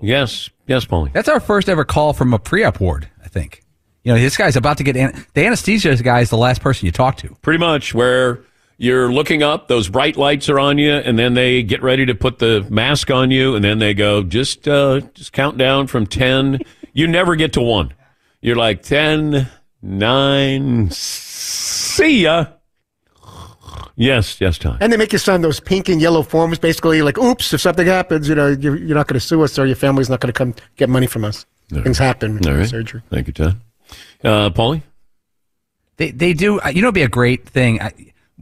Yes, 0.00 0.50
yes, 0.66 0.84
Paulie. 0.84 1.12
That's 1.12 1.28
our 1.28 1.38
first 1.40 1.68
ever 1.68 1.84
call 1.84 2.12
from 2.12 2.34
a 2.34 2.38
pre-op 2.38 2.80
ward. 2.80 3.08
I 3.24 3.28
think. 3.28 3.62
You 4.02 4.12
know, 4.12 4.18
this 4.18 4.36
guy's 4.36 4.56
about 4.56 4.78
to 4.78 4.82
get 4.84 4.96
an- 4.96 5.24
the 5.34 5.46
anesthesia 5.46 5.94
guy 6.02 6.20
is 6.20 6.30
the 6.30 6.36
last 6.36 6.60
person 6.60 6.86
you 6.86 6.92
talk 6.92 7.16
to. 7.18 7.36
Pretty 7.42 7.58
much 7.60 7.94
where 7.94 8.40
you're 8.78 9.12
looking 9.12 9.44
up, 9.44 9.68
those 9.68 9.88
bright 9.88 10.16
lights 10.16 10.48
are 10.48 10.58
on 10.58 10.76
you, 10.78 10.92
and 10.92 11.16
then 11.16 11.34
they 11.34 11.62
get 11.62 11.82
ready 11.82 12.04
to 12.06 12.14
put 12.16 12.40
the 12.40 12.66
mask 12.68 13.12
on 13.12 13.30
you, 13.30 13.54
and 13.54 13.64
then 13.64 13.78
they 13.78 13.94
go, 13.94 14.24
just 14.24 14.66
uh, 14.66 15.00
just 15.14 15.32
count 15.32 15.56
down 15.56 15.86
from 15.86 16.04
10. 16.06 16.58
You 16.92 17.06
never 17.06 17.36
get 17.36 17.52
to 17.52 17.60
one. 17.60 17.94
You're 18.40 18.56
like 18.56 18.82
10, 18.82 19.48
9, 19.82 20.90
see 20.90 22.22
ya. 22.24 22.46
Yes, 23.96 24.40
yes, 24.40 24.56
Tom. 24.58 24.78
And 24.80 24.92
they 24.92 24.96
make 24.96 25.12
you 25.12 25.18
sign 25.18 25.42
those 25.42 25.60
pink 25.60 25.88
and 25.88 26.00
yellow 26.00 26.22
forms, 26.22 26.58
basically 26.58 27.02
like, 27.02 27.18
oops, 27.18 27.52
if 27.52 27.60
something 27.60 27.86
happens, 27.86 28.28
you 28.28 28.34
know, 28.34 28.48
you're, 28.48 28.76
you're 28.76 28.96
not 28.96 29.06
going 29.06 29.20
to 29.20 29.26
sue 29.26 29.42
us 29.42 29.58
or 29.58 29.66
your 29.66 29.76
family's 29.76 30.08
not 30.08 30.20
going 30.20 30.32
to 30.32 30.36
come 30.36 30.54
get 30.76 30.88
money 30.88 31.06
from 31.06 31.24
us. 31.24 31.44
Things 31.68 31.98
happen 31.98 32.38
All 32.46 32.52
in 32.52 32.58
right. 32.60 32.68
surgery. 32.68 33.02
Thank 33.10 33.26
you, 33.28 33.32
Todd. 33.32 33.56
Uh, 34.22 34.50
Paulie? 34.50 34.82
They 35.96 36.10
they 36.10 36.32
do. 36.34 36.60
uh, 36.60 36.68
You 36.68 36.82
know, 36.82 36.88
it'd 36.88 36.94
be 36.94 37.02
a 37.02 37.08
great 37.08 37.46
thing. 37.48 37.80
I, 37.80 37.92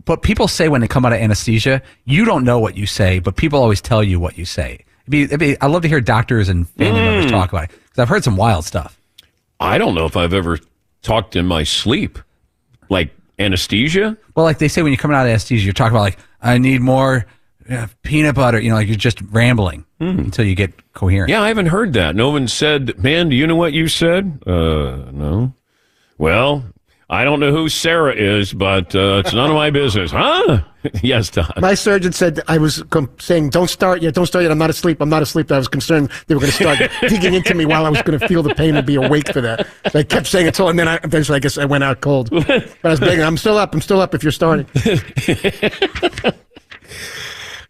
but 0.05 0.23
people 0.23 0.49
say 0.49 0.69
when 0.69 0.81
they 0.81 0.89
come 0.89 1.05
out 1.05 1.13
of 1.13 1.19
anesthesia, 1.21 1.83
you 2.05 2.25
don't 2.25 2.45
know 2.45 2.59
what 2.59 2.77
you 2.77 2.87
say, 2.87 3.19
but 3.19 3.37
people 3.37 3.61
always 3.61 3.81
tell 3.81 4.03
you 4.03 4.19
what 4.19 4.39
you 4.39 4.45
say. 4.45 4.85
It'd 5.03 5.11
be, 5.11 5.23
it'd 5.23 5.41
be, 5.41 5.61
I 5.61 5.67
love 5.67 5.83
to 5.83 5.89
hear 5.89 6.01
doctors 6.01 6.49
and 6.49 6.69
family 6.71 7.01
members 7.03 7.27
Mm. 7.27 7.31
talk 7.31 7.53
about 7.53 7.65
it 7.65 7.71
because 7.71 7.99
I've 7.99 8.09
heard 8.09 8.25
some 8.25 8.37
wild 8.37 8.65
stuff. 8.65 8.99
I 9.61 9.79
don't 9.79 9.95
know 9.95 10.07
if 10.07 10.17
I've 10.17 10.33
ever 10.33 10.59
talked 11.03 11.37
in 11.37 11.47
my 11.47 11.65
sleep. 11.65 12.19
Like 12.89 13.11
anesthesia? 13.41 14.17
Well, 14.37 14.45
like 14.45 14.59
they 14.59 14.69
say 14.69 14.83
when 14.83 14.93
you're 14.93 14.99
coming 15.01 15.17
out 15.17 15.27
of 15.27 15.31
anesthesia, 15.31 15.65
you're 15.65 15.73
talking 15.73 15.97
about 15.97 16.03
like 16.03 16.19
I 16.43 16.59
need 16.59 16.81
more 16.81 17.27
uh, 17.69 17.87
peanut 18.03 18.35
butter. 18.35 18.61
You 18.61 18.71
know, 18.71 18.77
like 18.77 18.89
you're 18.89 18.97
just 18.97 19.21
rambling 19.31 19.85
until 19.99 20.45
you 20.45 20.55
get 20.55 20.93
coherent. 20.95 21.31
Yeah, 21.31 21.43
I 21.43 21.49
haven't 21.49 21.67
heard 21.67 21.93
that. 21.93 22.17
No 22.17 22.31
one 22.31 22.49
said, 22.49 22.99
man, 23.03 23.29
do 23.29 23.37
you 23.37 23.47
know 23.47 23.57
what 23.57 23.73
you 23.73 23.87
said? 23.89 24.43
Uh, 24.47 25.11
no. 25.13 25.53
Well, 26.19 26.65
I 27.13 27.25
don't 27.25 27.41
know 27.41 27.51
who 27.51 27.69
Sarah 27.69 28.15
is, 28.15 28.53
but 28.53 28.95
uh, 28.95 29.23
it's 29.25 29.35
none 29.35 29.51
of 29.51 29.57
my 29.57 29.71
business. 29.71 30.13
Huh? 30.13 30.61
yes, 31.03 31.29
Todd. 31.29 31.53
My 31.61 31.75
surgeon 31.75 32.13
said 32.13 32.41
I 32.47 32.57
was 32.59 32.85
com- 32.91 33.11
saying, 33.19 33.51
"Don't 33.51 33.69
start 33.69 34.01
yet, 34.01 34.15
don't 34.15 34.27
start 34.27 34.45
yet. 34.45 34.53
I'm 34.53 34.59
not 34.59 34.71
asleep. 34.71 35.01
I'm 35.01 35.09
not 35.09 35.21
asleep." 35.21 35.51
I 35.51 35.59
was 35.59 35.67
concerned 35.67 36.09
they 36.29 36.37
were 36.37 36.41
going 36.41 36.53
to 36.53 36.57
start 36.57 36.79
digging 37.09 37.35
into 37.35 37.53
me 37.55 37.67
while 37.67 37.85
I 37.85 37.89
was 37.89 38.01
going 38.03 38.17
to 38.17 38.29
feel 38.29 38.45
the 38.45 38.55
pain 38.55 38.77
and 38.77 38.87
be 38.87 38.95
awake 38.95 39.33
for 39.33 39.41
that. 39.41 39.67
So 39.91 39.99
I 39.99 40.05
kept 40.05 40.29
saying 40.29 40.47
it 40.47 40.55
till, 40.55 40.69
and 40.69 40.79
then 40.79 40.87
I, 40.87 41.01
eventually, 41.03 41.35
I 41.35 41.41
guess 41.41 41.59
I 41.59 41.65
went 41.65 41.83
out 41.83 42.01
cold. 42.01 42.31
But 42.47 42.75
I 42.85 42.89
was 42.91 43.01
begging, 43.01 43.25
"I'm 43.25 43.37
still 43.37 43.59
up. 43.59 43.75
I'm 43.75 43.81
still 43.81 44.01
up. 44.01 44.15
If 44.15 44.23
you're 44.23 44.31
starting." 44.31 44.67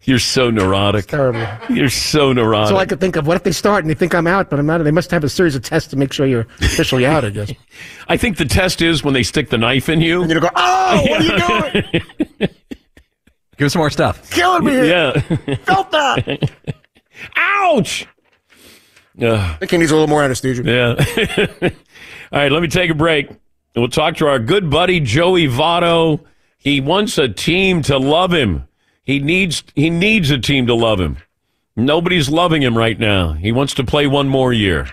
You're 0.03 0.19
so 0.19 0.49
neurotic. 0.49 1.05
terrible. 1.07 1.45
You're 1.69 1.89
so 1.89 2.33
neurotic. 2.33 2.69
So 2.69 2.77
I 2.77 2.85
could 2.87 2.99
think 2.99 3.15
of 3.15 3.27
what 3.27 3.37
if 3.37 3.43
they 3.43 3.51
start 3.51 3.83
and 3.83 3.89
they 3.89 3.93
think 3.93 4.15
I'm 4.15 4.25
out, 4.25 4.49
but 4.49 4.57
I'm 4.57 4.65
not. 4.65 4.83
They 4.83 4.89
must 4.91 5.11
have 5.11 5.23
a 5.23 5.29
series 5.29 5.55
of 5.55 5.61
tests 5.61 5.89
to 5.91 5.95
make 5.95 6.11
sure 6.11 6.25
you're 6.25 6.47
officially 6.59 7.05
out. 7.05 7.23
I 7.23 7.29
guess. 7.29 7.51
I 8.07 8.17
think 8.17 8.37
the 8.37 8.45
test 8.45 8.81
is 8.81 9.03
when 9.03 9.13
they 9.13 9.21
stick 9.23 9.49
the 9.49 9.59
knife 9.59 9.89
in 9.89 10.01
you. 10.01 10.23
And 10.23 10.31
you 10.31 10.39
go, 10.39 10.49
oh, 10.55 11.05
what 11.07 11.21
are 11.21 11.23
you 11.23 11.81
doing? 11.81 12.03
Give 13.57 13.65
us 13.67 13.73
some 13.73 13.79
more 13.79 13.91
stuff. 13.91 14.31
Killing 14.31 14.63
me. 14.63 14.89
Yeah. 14.89 15.11
Felt 15.65 15.91
that. 15.91 16.51
Ouch. 17.35 18.07
Ugh. 19.21 19.25
I 19.37 19.55
think 19.57 19.71
he 19.71 19.77
needs 19.77 19.91
a 19.91 19.93
little 19.93 20.07
more 20.07 20.23
anesthesia. 20.23 20.63
Yeah. 20.63 21.69
All 22.31 22.39
right, 22.39 22.51
let 22.51 22.61
me 22.63 22.67
take 22.67 22.89
a 22.89 22.95
break. 22.95 23.27
And 23.29 23.37
We'll 23.75 23.89
talk 23.89 24.15
to 24.17 24.27
our 24.27 24.39
good 24.39 24.71
buddy 24.71 24.99
Joey 24.99 25.47
Votto. 25.47 26.21
He 26.57 26.81
wants 26.81 27.19
a 27.19 27.29
team 27.29 27.83
to 27.83 27.99
love 27.99 28.33
him. 28.33 28.67
He 29.03 29.19
needs 29.19 29.63
he 29.75 29.89
needs 29.89 30.29
a 30.29 30.37
team 30.37 30.67
to 30.67 30.75
love 30.75 30.99
him. 30.99 31.17
Nobody's 31.75 32.29
loving 32.29 32.61
him 32.61 32.77
right 32.77 32.99
now. 32.99 33.33
He 33.33 33.51
wants 33.51 33.73
to 33.75 33.83
play 33.83 34.07
one 34.07 34.29
more 34.29 34.53
year. 34.53 34.89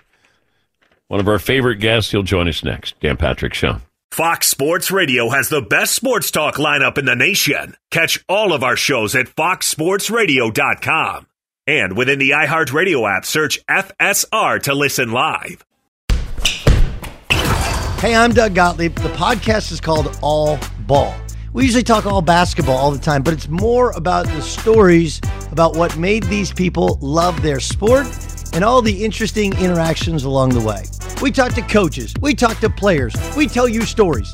One 1.09 1.21
of 1.21 1.29
our 1.29 1.39
favorite 1.39 1.77
guests. 1.77 2.11
He'll 2.11 2.23
join 2.23 2.49
us 2.49 2.65
next. 2.65 2.99
Dan 3.01 3.17
Patrick 3.17 3.55
Show. 3.55 3.81
Fox 4.11 4.49
Sports 4.49 4.91
Radio 4.91 5.29
has 5.29 5.49
the 5.49 5.61
best 5.61 5.95
sports 5.95 6.31
talk 6.31 6.57
lineup 6.57 6.99
in 6.99 7.05
the 7.05 7.15
nation. 7.15 7.77
Catch 7.91 8.25
all 8.29 8.53
of 8.53 8.65
our 8.65 8.77
shows 8.77 9.15
at 9.15 9.27
foxsportsradio.com. 9.27 11.27
And 11.67 11.97
within 11.97 12.19
the 12.19 12.31
iHeartRadio 12.31 13.17
app, 13.17 13.27
search 13.27 13.65
FSR 13.67 14.63
to 14.63 14.75
listen 14.75 15.13
live. 15.13 15.65
Hey, 18.01 18.15
I'm 18.15 18.33
Doug 18.33 18.55
Gottlieb. 18.55 18.95
The 18.95 19.09
podcast 19.11 19.73
is 19.73 19.81
called 19.81 20.17
All 20.23 20.59
Ball. 20.87 21.15
We 21.59 21.65
usually 21.65 21.83
talk 21.83 22.07
all 22.07 22.23
basketball 22.23 22.77
all 22.77 22.93
the 22.93 23.01
time, 23.01 23.25
but 23.25 23.35
it's 23.35 23.49
more 23.49 23.91
about 23.97 24.27
the 24.27 24.43
stories 24.43 25.21
about 25.51 25.75
what 25.75 25.97
made 25.97 26.23
these 26.23 26.53
people 26.53 27.01
love 27.03 27.43
their 27.43 27.59
sport 27.59 28.07
and 28.53 28.63
all 28.63 28.81
the 28.81 29.05
interesting 29.05 29.53
interactions 29.59 30.23
along 30.23 30.51
the 30.51 30.61
way. 30.61 30.85
We 31.21 31.33
talk 31.33 31.55
to 31.55 31.63
coaches, 31.63 32.15
we 32.21 32.35
talk 32.35 32.61
to 32.61 32.71
players, 32.71 33.13
we 33.37 33.49
tell 33.49 33.69
you 33.69 33.83
stories. 33.83 34.33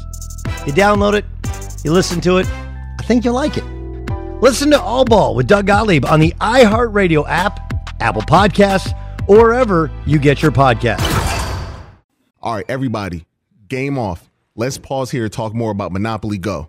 You 0.67 0.75
download 0.75 1.15
it, 1.15 1.25
you 1.83 1.93
listen 1.93 2.21
to 2.21 2.37
it, 2.37 2.47
I 2.47 3.05
think 3.05 3.25
you'll 3.25 3.33
like 3.33 3.57
it. 3.57 3.65
Listen 4.43 4.71
to 4.73 4.79
All 4.79 5.07
Ball 5.07 5.35
with 5.35 5.47
Doug 5.47 5.67
Gottlieb 5.67 6.05
on 6.05 6.21
the 6.21 6.35
iHeartRadio 6.43 7.25
app, 7.27 7.73
Apple 8.03 8.21
Podcasts, 8.21 8.93
or 9.27 9.39
wherever 9.39 9.91
you 10.05 10.19
get 10.19 10.43
your 10.43 10.53
podcasts. 10.53 11.09
All 12.43 12.55
right, 12.57 12.67
everybody, 12.69 13.25
game 13.67 13.97
off. 13.97 14.31
Let's 14.57 14.77
pause 14.77 15.11
here 15.11 15.23
to 15.23 15.31
talk 15.31 15.55
more 15.55 15.71
about 15.71 15.91
Monopoly 15.91 16.37
Go. 16.37 16.69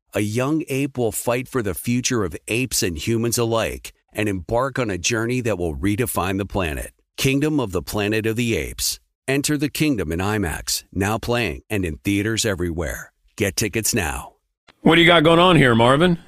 a 0.13 0.19
young 0.19 0.63
ape 0.67 0.97
will 0.97 1.11
fight 1.11 1.47
for 1.47 1.61
the 1.61 1.73
future 1.73 2.23
of 2.23 2.35
apes 2.47 2.83
and 2.83 2.97
humans 2.97 3.37
alike 3.37 3.93
and 4.11 4.27
embark 4.27 4.77
on 4.77 4.89
a 4.89 4.97
journey 4.97 5.41
that 5.41 5.57
will 5.57 5.75
redefine 5.75 6.37
the 6.37 6.45
planet. 6.45 6.91
Kingdom 7.17 7.59
of 7.59 7.71
the 7.71 7.81
Planet 7.81 8.25
of 8.25 8.35
the 8.35 8.55
Apes. 8.57 8.99
Enter 9.27 9.57
the 9.57 9.69
kingdom 9.69 10.11
in 10.11 10.19
IMAX, 10.19 10.83
now 10.91 11.17
playing 11.17 11.61
and 11.69 11.85
in 11.85 11.97
theaters 11.97 12.45
everywhere. 12.45 13.13
Get 13.37 13.55
tickets 13.55 13.93
now. 13.93 14.33
What 14.81 14.95
do 14.95 15.01
you 15.01 15.07
got 15.07 15.23
going 15.23 15.39
on 15.39 15.55
here, 15.55 15.75
Marvin? 15.75 16.19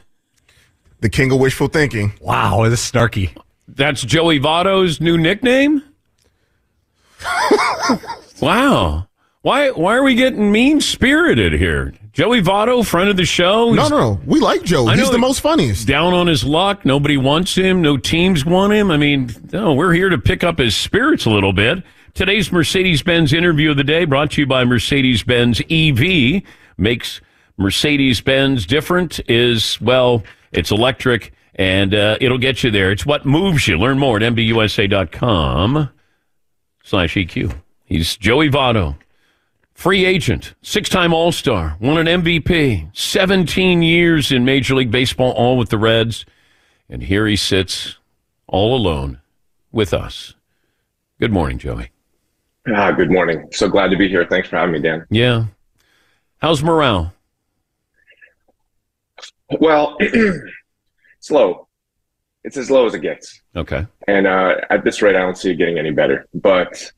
The 1.02 1.10
king 1.10 1.32
of 1.32 1.40
wishful 1.40 1.68
thinking. 1.68 2.14
Wow, 2.22 2.64
this 2.70 2.86
is 2.86 2.92
snarky. 2.92 3.36
That's 3.68 4.04
Joey 4.04 4.40
Votto's 4.40 5.02
new 5.02 5.18
nickname? 5.18 5.82
wow. 8.42 9.08
Why 9.42 9.72
why 9.72 9.96
are 9.96 10.04
we 10.04 10.16
getting 10.16 10.52
mean 10.52 10.80
spirited 10.80 11.54
here? 11.54 11.94
Joey 12.14 12.44
Votto, 12.44 12.86
friend 12.86 13.10
of 13.10 13.18
the 13.18 13.26
show. 13.26 13.74
No, 13.74 13.88
no, 13.88 13.98
no. 13.98 14.22
We 14.26 14.40
like 14.40 14.62
Joe. 14.64 14.86
He's 14.88 15.10
the 15.10 15.18
most 15.18 15.42
funniest. 15.42 15.88
Down 15.88 16.14
on 16.14 16.28
his 16.28 16.44
luck. 16.44 16.86
Nobody 16.86 17.18
wants 17.18 17.56
him. 17.56 17.82
No 17.82 17.98
teams 17.98 18.46
want 18.46 18.72
him. 18.72 18.92
I 18.92 18.98
mean, 18.98 19.32
no, 19.52 19.74
we're 19.74 19.94
here 19.94 20.10
to 20.10 20.20
pick 20.20 20.44
up 20.44 20.60
his 20.60 20.76
spirits 20.76 21.26
a 21.26 21.32
little 21.32 21.54
bit. 21.54 21.84
Today's 22.14 22.52
Mercedes 22.52 23.02
Benz 23.02 23.34
interview 23.34 23.72
of 23.72 23.78
the 23.78 23.84
day 23.84 24.06
brought 24.06 24.30
to 24.32 24.42
you 24.42 24.46
by 24.46 24.64
Mercedes 24.64 25.24
Benz 25.24 25.60
EV. 25.72 26.44
Makes 26.78 27.20
Mercedes 27.58 28.22
Benz 28.22 28.68
different 28.68 29.20
is, 29.28 29.82
well, 29.82 30.24
it's 30.52 30.70
electric 30.70 31.34
and 31.56 31.96
uh, 31.96 32.18
it'll 32.22 32.38
get 32.38 32.64
you 32.64 32.70
there. 32.70 32.92
It's 32.92 33.08
what 33.08 33.26
moves 33.26 33.68
you. 33.68 33.78
Learn 33.80 33.98
more 33.98 34.18
at 34.18 34.22
MBUSA.com. 34.36 35.90
slash 36.84 37.16
EQ. 37.16 37.56
He's 37.86 38.18
Joey 38.18 38.50
Votto, 38.50 38.96
free 39.84 40.06
agent, 40.06 40.54
six 40.62 40.88
time 40.88 41.14
All 41.14 41.34
Star, 41.34 41.76
won 41.82 42.08
an 42.08 42.24
MVP, 42.24 42.96
17 42.96 43.82
years 43.82 44.32
in 44.32 44.46
Major 44.46 44.76
League 44.76 44.92
Baseball, 44.92 45.32
all 45.32 45.58
with 45.58 45.68
the 45.68 45.78
Reds. 45.78 46.26
And 46.88 47.04
here 47.04 47.28
he 47.28 47.36
sits 47.36 47.98
all 48.48 48.78
alone 48.78 49.20
with 49.74 49.94
us. 49.94 50.36
Good 51.20 51.34
morning, 51.34 51.58
Joey. 51.58 51.90
Ah, 52.74 52.92
good 52.92 53.12
morning. 53.12 53.50
So 53.52 53.68
glad 53.68 53.92
to 53.92 53.98
be 53.98 54.08
here. 54.08 54.26
Thanks 54.26 54.48
for 54.48 54.56
having 54.56 54.72
me, 54.72 54.80
Dan. 54.80 55.06
Yeah. 55.10 55.48
How's 56.38 56.64
morale? 56.64 57.14
Well, 59.60 59.98
it's 60.00 61.30
low. 61.30 61.68
It's 62.46 62.56
as 62.56 62.72
low 62.72 62.86
as 62.86 62.94
it 62.94 63.00
gets. 63.00 63.42
Okay. 63.54 63.86
And 64.08 64.28
uh, 64.28 64.56
at 64.70 64.86
this 64.86 65.02
rate, 65.02 65.18
I 65.18 65.20
don't 65.20 65.38
see 65.38 65.52
it 65.52 65.56
getting 65.56 65.78
any 65.78 65.92
better. 65.92 66.26
But 66.34 66.90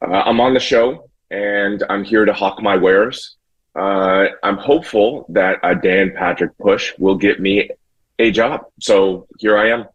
uh, 0.00 0.12
I'm 0.12 0.40
on 0.40 0.54
the 0.54 0.60
show, 0.60 1.10
and 1.30 1.82
I'm 1.88 2.04
here 2.04 2.24
to 2.24 2.32
hawk 2.32 2.62
my 2.62 2.76
wares. 2.76 3.36
Uh, 3.74 4.26
I'm 4.42 4.56
hopeful 4.56 5.26
that 5.30 5.58
a 5.62 5.74
Dan 5.74 6.12
Patrick 6.16 6.56
push 6.58 6.92
will 6.98 7.16
get 7.16 7.40
me 7.40 7.70
a 8.18 8.30
job. 8.30 8.66
So 8.80 9.26
here 9.38 9.58
I 9.58 9.70
am. 9.70 9.86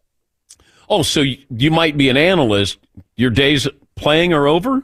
Oh, 0.88 1.02
so 1.02 1.22
you 1.22 1.70
might 1.70 1.96
be 1.96 2.08
an 2.08 2.16
analyst. 2.16 2.78
Your 3.16 3.30
days 3.30 3.68
playing 3.94 4.32
are 4.32 4.46
over? 4.46 4.82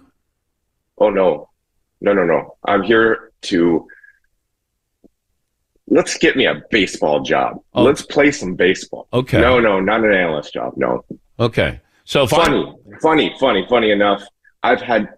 Oh 0.98 1.11
no, 1.11 1.50
no, 2.00 2.12
no, 2.12 2.24
no. 2.24 2.56
I'm 2.64 2.82
here 2.82 3.32
to 3.42 3.87
let's 5.88 6.16
get 6.16 6.37
me 6.37 6.46
a 6.46 6.62
baseball 6.70 7.20
job. 7.20 7.61
Let's 7.74 8.02
play 8.02 8.30
some 8.30 8.54
baseball. 8.54 9.09
Oh. 9.12 9.18
Okay. 9.18 9.40
No, 9.40 9.61
no, 9.61 9.80
not 9.80 10.04
an 10.04 10.12
analyst 10.12 10.54
job. 10.54 10.74
No. 10.76 11.04
Okay. 11.38 11.80
So 12.04 12.26
funny, 12.26 12.72
funny, 13.02 13.35
funny, 13.40 13.66
funny 13.68 13.90
enough, 13.90 14.22
I've 14.62 14.80
had 14.80 15.09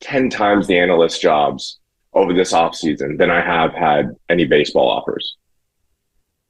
ten 0.00 0.30
times 0.30 0.66
the 0.66 0.78
analyst 0.78 1.20
jobs 1.20 1.78
over 2.12 2.32
this 2.32 2.52
offseason 2.52 3.18
than 3.18 3.30
I 3.30 3.40
have 3.40 3.72
had 3.72 4.16
any 4.28 4.44
baseball 4.44 4.88
offers. 4.90 5.36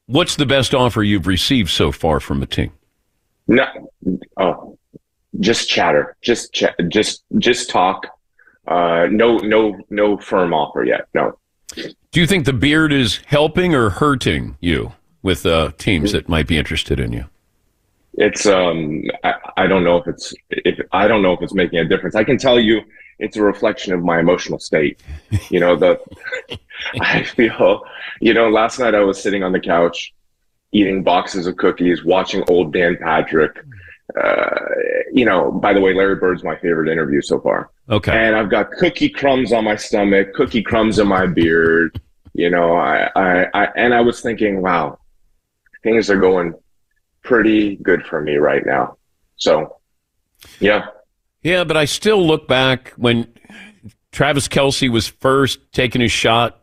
What's 0.07 0.37
the 0.37 0.47
best 0.47 0.75
offer 0.75 1.03
you've 1.03 1.27
received 1.27 1.71
so 1.71 1.93
far 1.93 2.19
from 2.19 2.43
a 2.43 2.47
team? 2.47 2.73
No, 3.47 3.67
oh, 4.37 4.79
just 5.39 5.69
chatter, 5.69 6.17
just 6.23 6.53
chat, 6.53 6.75
just 6.89 7.25
just 7.39 7.71
talk. 7.71 8.07
Uh, 8.67 9.07
no, 9.11 9.39
no, 9.39 9.77
no 9.91 10.17
firm 10.17 10.53
offer 10.53 10.85
yet. 10.85 11.09
No. 11.15 11.39
Do 11.75 12.21
you 12.21 12.27
think 12.27 12.45
the 12.45 12.53
beard 12.53 12.93
is 12.93 13.21
helping 13.27 13.75
or 13.75 13.91
hurting 13.91 14.57
you 14.61 14.93
with 15.23 15.47
uh, 15.47 15.73
teams 15.79 16.13
that 16.13 16.29
might 16.29 16.47
be 16.47 16.59
interested 16.59 16.99
in 16.99 17.13
you? 17.13 17.27
It's 18.15 18.47
um, 18.47 19.03
I, 19.23 19.35
I 19.57 19.67
don't 19.67 19.85
know 19.85 19.97
if 19.97 20.07
it's 20.09 20.35
if 20.51 20.79
I 20.93 21.07
don't 21.07 21.23
know 21.23 21.33
if 21.33 21.43
it's 21.43 21.55
making 21.55 21.79
a 21.79 21.85
difference. 21.85 22.17
I 22.17 22.25
can 22.25 22.39
tell 22.39 22.59
you, 22.59 22.81
it's 23.21 23.37
a 23.37 23.43
reflection 23.43 23.93
of 23.93 24.03
my 24.03 24.19
emotional 24.19 24.59
state. 24.59 25.01
You 25.51 25.61
know, 25.61 25.77
the 25.77 26.01
I 27.01 27.23
feel, 27.23 27.85
you 28.21 28.35
know, 28.35 28.49
last 28.49 28.79
night 28.79 28.95
I 28.95 29.01
was 29.01 29.23
sitting 29.23 29.43
on 29.43 29.53
the 29.53 29.61
couch, 29.61 30.15
eating 30.73 31.03
boxes 31.03 31.47
of 31.47 31.57
cookies, 31.57 32.05
watching 32.05 32.43
old 32.49 32.73
Dan 32.73 32.97
Patrick. 33.01 33.57
Uh, 34.21 34.59
you 35.13 35.25
know, 35.25 35.53
by 35.53 35.73
the 35.73 35.81
way, 35.81 35.95
Larry 35.95 36.17
Bird's 36.17 36.43
my 36.43 36.57
favorite 36.57 36.91
interview 36.91 37.21
so 37.21 37.41
far. 37.41 37.71
Okay. 37.89 38.13
And 38.13 38.35
I've 38.35 38.51
got 38.51 38.73
cookie 38.73 39.09
crumbs 39.09 39.53
on 39.53 39.65
my 39.65 39.77
stomach, 39.77 40.35
cookie 40.35 40.63
crumbs 40.63 40.99
in 40.99 41.07
my 41.07 41.27
beard. 41.27 42.01
You 42.33 42.51
know, 42.51 42.75
I, 42.77 43.11
I, 43.15 43.47
I, 43.55 43.65
and 43.77 43.95
I 43.95 44.01
was 44.01 44.21
thinking, 44.21 44.63
wow, 44.63 44.99
things 45.83 46.11
are 46.11 46.19
going 46.19 46.55
pretty 47.23 47.77
good 47.77 48.05
for 48.07 48.21
me 48.21 48.37
right 48.37 48.65
now. 48.65 48.97
So, 49.37 49.77
yeah. 50.59 50.87
Yeah, 51.43 51.65
but 51.65 51.77
I 51.77 51.85
still 51.87 52.27
look 52.27 52.47
back 52.47 52.93
when 52.97 53.27
Travis 54.13 54.49
Kelce 54.49 54.91
was 54.91 55.07
first 55.09 55.59
taking 55.73 56.01
his 56.01 56.13
shot 56.13 56.63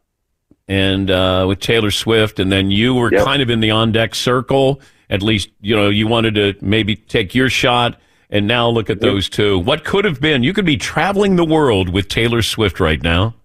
and 0.68 1.10
uh, 1.10 1.46
with 1.48 1.60
Taylor 1.60 1.92
Swift, 1.92 2.40
and 2.40 2.52
then 2.52 2.70
you 2.72 2.94
were 2.94 3.12
Yep. 3.12 3.24
kind 3.26 3.42
of 3.42 3.50
in 3.50 3.60
the 3.62 3.72
on 3.72 3.92
deck 3.92 4.14
circle. 4.14 4.82
At 5.10 5.22
least, 5.24 5.50
you 5.62 5.76
know, 5.76 5.90
you 5.90 6.06
wanted 6.08 6.36
to 6.36 6.56
maybe 6.62 6.96
take 6.96 7.34
your 7.34 7.50
shot. 7.50 8.00
And 8.30 8.46
now 8.46 8.68
look 8.68 8.90
at 8.90 9.00
those 9.00 9.30
two. 9.30 9.58
What 9.58 9.86
could 9.86 10.04
have 10.04 10.20
been? 10.20 10.44
You 10.44 10.52
could 10.52 10.66
be 10.66 10.76
traveling 10.76 11.38
the 11.38 11.46
world 11.46 11.88
with 11.88 12.10
Taylor 12.10 12.42
Swift 12.42 12.82
right 12.82 13.02
now, 13.02 13.36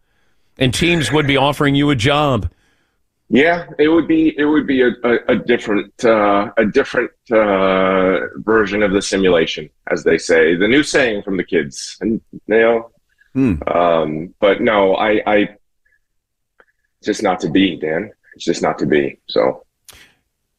and 0.59 0.75
teams 0.75 1.13
would 1.13 1.25
be 1.29 1.37
offering 1.37 1.77
you 1.77 1.91
a 1.91 1.95
job. 1.95 2.51
Yeah, 3.33 3.65
it 3.79 3.89
would 3.89 4.07
be 4.07 4.39
it 4.39 4.45
would 4.45 4.67
be 4.67 4.83
a, 4.83 4.91
a, 5.05 5.19
a 5.29 5.37
different 5.37 6.05
uh, 6.05 6.51
a 6.59 6.67
different 6.67 7.13
uh, 7.31 8.21
version 8.37 8.83
of 8.83 8.93
the 8.93 9.01
simulation, 9.01 9.71
as 9.91 10.05
they 10.05 10.19
say. 10.19 10.55
The 10.55 10.69
new 10.69 10.83
saying 10.83 11.23
from 11.23 11.39
the 11.39 11.43
kids, 11.43 11.97
and 12.03 12.21
you 12.31 12.41
know. 12.47 12.91
Um, 13.67 14.35
but 14.39 14.61
no, 14.61 14.97
I, 14.97 15.23
I 15.27 15.49
just 17.03 17.23
not 17.23 17.41
to 17.41 17.49
be, 17.49 17.77
Dan. 17.77 18.13
It's 18.35 18.45
just 18.45 18.61
not 18.61 18.79
to 18.81 18.87
be. 18.87 19.19
So 19.29 19.65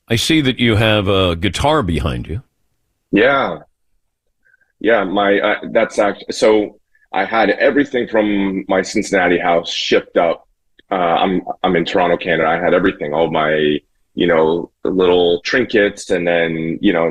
I 0.08 0.16
see 0.16 0.42
that 0.42 0.58
you 0.58 0.76
have 0.76 1.08
a 1.08 1.36
guitar 1.36 1.84
behind 1.84 2.28
you. 2.28 2.42
yeah, 3.12 3.60
yeah. 4.80 5.04
My 5.04 5.40
uh, 5.40 5.60
that's 5.72 6.00
actually 6.00 6.32
so. 6.32 6.80
I 7.12 7.26
had 7.26 7.52
everything 7.52 8.08
from 8.08 8.66
my 8.68 8.82
Cincinnati 8.82 9.38
house 9.38 9.72
shipped 9.72 10.18
up. 10.18 10.48
Uh, 10.94 11.18
I'm 11.24 11.42
I'm 11.64 11.76
in 11.76 11.86
Toronto, 11.86 12.18
Canada. 12.18 12.48
I 12.48 12.60
had 12.60 12.76
everything, 12.76 13.16
all 13.16 13.32
my 13.32 13.80
you 14.14 14.28
know 14.28 14.72
little 14.84 15.42
trinkets, 15.42 16.12
and 16.12 16.28
then 16.28 16.78
you 16.82 16.94
know 16.94 17.08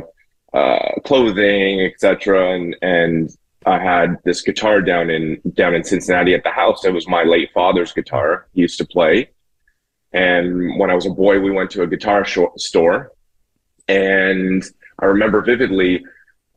uh, 0.54 1.00
clothing, 1.04 1.80
etc. 1.80 2.54
And 2.54 2.76
and 2.80 3.36
I 3.66 3.78
had 3.80 4.18
this 4.24 4.40
guitar 4.42 4.82
down 4.82 5.10
in 5.10 5.40
down 5.54 5.74
in 5.74 5.82
Cincinnati 5.82 6.32
at 6.32 6.44
the 6.44 6.50
house. 6.50 6.84
It 6.84 6.92
was 6.92 7.08
my 7.08 7.24
late 7.24 7.50
father's 7.52 7.92
guitar. 7.92 8.46
He 8.54 8.60
used 8.60 8.78
to 8.78 8.86
play. 8.86 9.30
And 10.12 10.78
when 10.78 10.90
I 10.90 10.94
was 10.94 11.06
a 11.06 11.10
boy, 11.10 11.40
we 11.40 11.50
went 11.50 11.70
to 11.72 11.82
a 11.82 11.86
guitar 11.86 12.24
sho- 12.24 12.52
store, 12.56 13.12
and 13.88 14.62
I 15.00 15.06
remember 15.06 15.40
vividly 15.40 16.04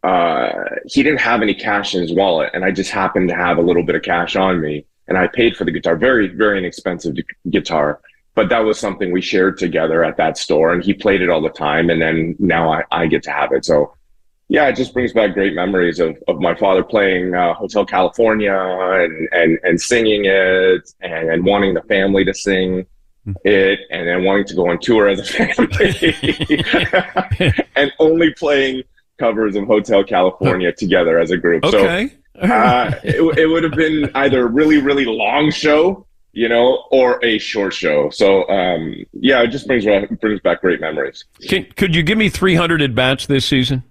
uh, 0.03 0.51
he 0.85 1.01
didn't 1.01 1.21
have 1.21 1.41
any 1.41 1.55
cash 1.55 1.95
in 1.95 2.01
his 2.01 2.13
wallet, 2.13 2.51
and 2.53 2.63
I 2.63 2.69
just 2.69 2.91
happened 2.91 3.29
to 3.29 3.35
have 3.35 3.57
a 3.57 3.61
little 3.61 3.81
bit 3.81 3.95
of 3.95 4.03
cash 4.03 4.35
on 4.35 4.61
me, 4.61 4.85
and 5.07 5.17
I 5.17 5.27
paid 5.27 5.55
for 5.55 5.65
the 5.65 5.71
guitar. 5.71 5.95
Very, 5.95 6.27
very 6.27 6.57
inexpensive 6.57 7.15
guitar, 7.49 8.01
but 8.33 8.49
that 8.49 8.59
was 8.59 8.79
something 8.79 9.11
we 9.11 9.21
shared 9.21 9.57
together 9.57 10.03
at 10.03 10.17
that 10.17 10.37
store, 10.37 10.73
and 10.73 10.83
he 10.83 10.93
played 10.93 11.21
it 11.21 11.29
all 11.29 11.41
the 11.41 11.49
time, 11.49 11.89
and 11.89 12.01
then 12.01 12.35
now 12.39 12.71
I, 12.71 12.83
I 12.91 13.07
get 13.07 13.23
to 13.23 13.31
have 13.31 13.51
it. 13.51 13.65
So, 13.65 13.95
yeah, 14.47 14.67
it 14.67 14.75
just 14.75 14.93
brings 14.93 15.13
back 15.13 15.33
great 15.33 15.53
memories 15.53 15.99
of, 15.99 16.17
of 16.27 16.39
my 16.39 16.55
father 16.55 16.83
playing 16.83 17.33
uh, 17.33 17.53
Hotel 17.53 17.85
California 17.85 18.53
and, 18.53 19.29
and, 19.31 19.59
and 19.63 19.81
singing 19.81 20.25
it, 20.25 20.91
and, 21.01 21.29
and 21.29 21.45
wanting 21.45 21.73
the 21.73 21.81
family 21.83 22.25
to 22.25 22.33
sing 22.33 22.85
it, 23.43 23.79
and 23.89 24.07
then 24.07 24.23
wanting 24.23 24.45
to 24.45 24.53
go 24.53 24.69
on 24.69 24.79
tour 24.79 25.07
as 25.07 25.19
a 25.19 25.23
family, 25.23 26.13
and 27.75 27.91
only 27.99 28.33
playing 28.33 28.83
covers 29.17 29.55
of 29.55 29.65
Hotel 29.65 30.03
California 30.03 30.71
together 30.71 31.19
as 31.19 31.31
a 31.31 31.37
group. 31.37 31.63
Okay. 31.63 32.09
So 32.09 32.15
uh, 32.41 32.91
it, 33.03 33.39
it 33.39 33.47
would 33.47 33.63
have 33.63 33.73
been 33.73 34.09
either 34.15 34.43
a 34.43 34.47
really, 34.47 34.77
really 34.81 35.05
long 35.05 35.51
show, 35.51 36.05
you 36.33 36.49
know, 36.49 36.85
or 36.91 37.23
a 37.23 37.37
short 37.37 37.73
show. 37.73 38.09
So 38.09 38.47
um, 38.49 39.05
yeah, 39.13 39.41
it 39.41 39.47
just 39.47 39.67
brings 39.67 39.85
brings 40.19 40.41
back 40.41 40.61
great 40.61 40.81
memories. 40.81 41.25
Can, 41.47 41.65
could 41.75 41.95
you 41.95 42.03
give 42.03 42.17
me 42.17 42.29
300 42.29 42.81
at 42.81 42.95
bats 42.95 43.25
this 43.25 43.45
season? 43.45 43.83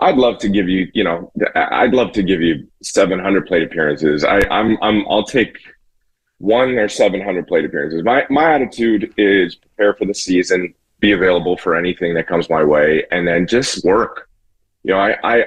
I'd 0.00 0.16
love 0.16 0.38
to 0.38 0.48
give 0.48 0.68
you, 0.68 0.90
you 0.94 1.04
know, 1.04 1.30
I'd 1.54 1.92
love 1.92 2.12
to 2.12 2.22
give 2.22 2.40
you 2.40 2.66
700 2.82 3.46
plate 3.46 3.62
appearances. 3.62 4.24
I, 4.24 4.40
I'm, 4.50 4.76
I'm, 4.82 5.06
I'll 5.08 5.24
take 5.24 5.58
one 6.38 6.70
or 6.70 6.88
700 6.88 7.46
plate 7.46 7.64
appearances. 7.64 8.02
My, 8.02 8.26
my 8.30 8.54
attitude 8.54 9.12
is 9.16 9.54
prepare 9.54 9.94
for 9.94 10.06
the 10.06 10.14
season, 10.14 10.74
be 10.98 11.12
available 11.12 11.56
for 11.56 11.76
anything 11.76 12.14
that 12.14 12.26
comes 12.26 12.48
my 12.48 12.64
way, 12.64 13.04
and 13.10 13.28
then 13.28 13.46
just 13.46 13.84
work. 13.84 14.28
You 14.82 14.94
know, 14.94 14.98
I, 14.98 15.16
I, 15.22 15.44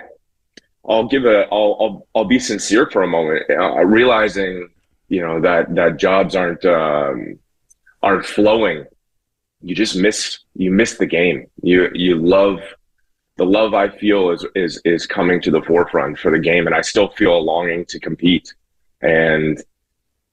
I'll 0.87 1.07
give 1.07 1.25
a, 1.25 1.47
I'll, 1.51 1.77
I'll, 1.79 2.07
I'll 2.15 2.25
be 2.25 2.39
sincere 2.39 2.89
for 2.89 3.03
a 3.03 3.07
moment, 3.07 3.43
uh, 3.49 3.85
realizing, 3.85 4.69
you 5.09 5.21
know, 5.21 5.41
that, 5.41 5.73
that 5.75 5.97
jobs 5.97 6.35
aren't, 6.35 6.65
um, 6.65 7.39
aren't 8.01 8.25
flowing. 8.25 8.85
You 9.61 9.75
just 9.75 9.95
miss, 9.95 10.39
you 10.55 10.71
miss 10.71 10.97
the 10.97 11.05
game. 11.05 11.47
You, 11.61 11.89
you 11.93 12.17
love, 12.17 12.59
the 13.37 13.45
love 13.45 13.73
I 13.73 13.89
feel 13.89 14.29
is 14.29 14.45
is 14.55 14.81
is 14.85 15.05
coming 15.05 15.41
to 15.41 15.51
the 15.51 15.61
forefront 15.61 16.19
for 16.19 16.31
the 16.31 16.39
game, 16.39 16.67
and 16.67 16.75
I 16.75 16.81
still 16.81 17.09
feel 17.09 17.37
a 17.37 17.39
longing 17.39 17.85
to 17.87 17.99
compete. 17.99 18.53
And 19.01 19.61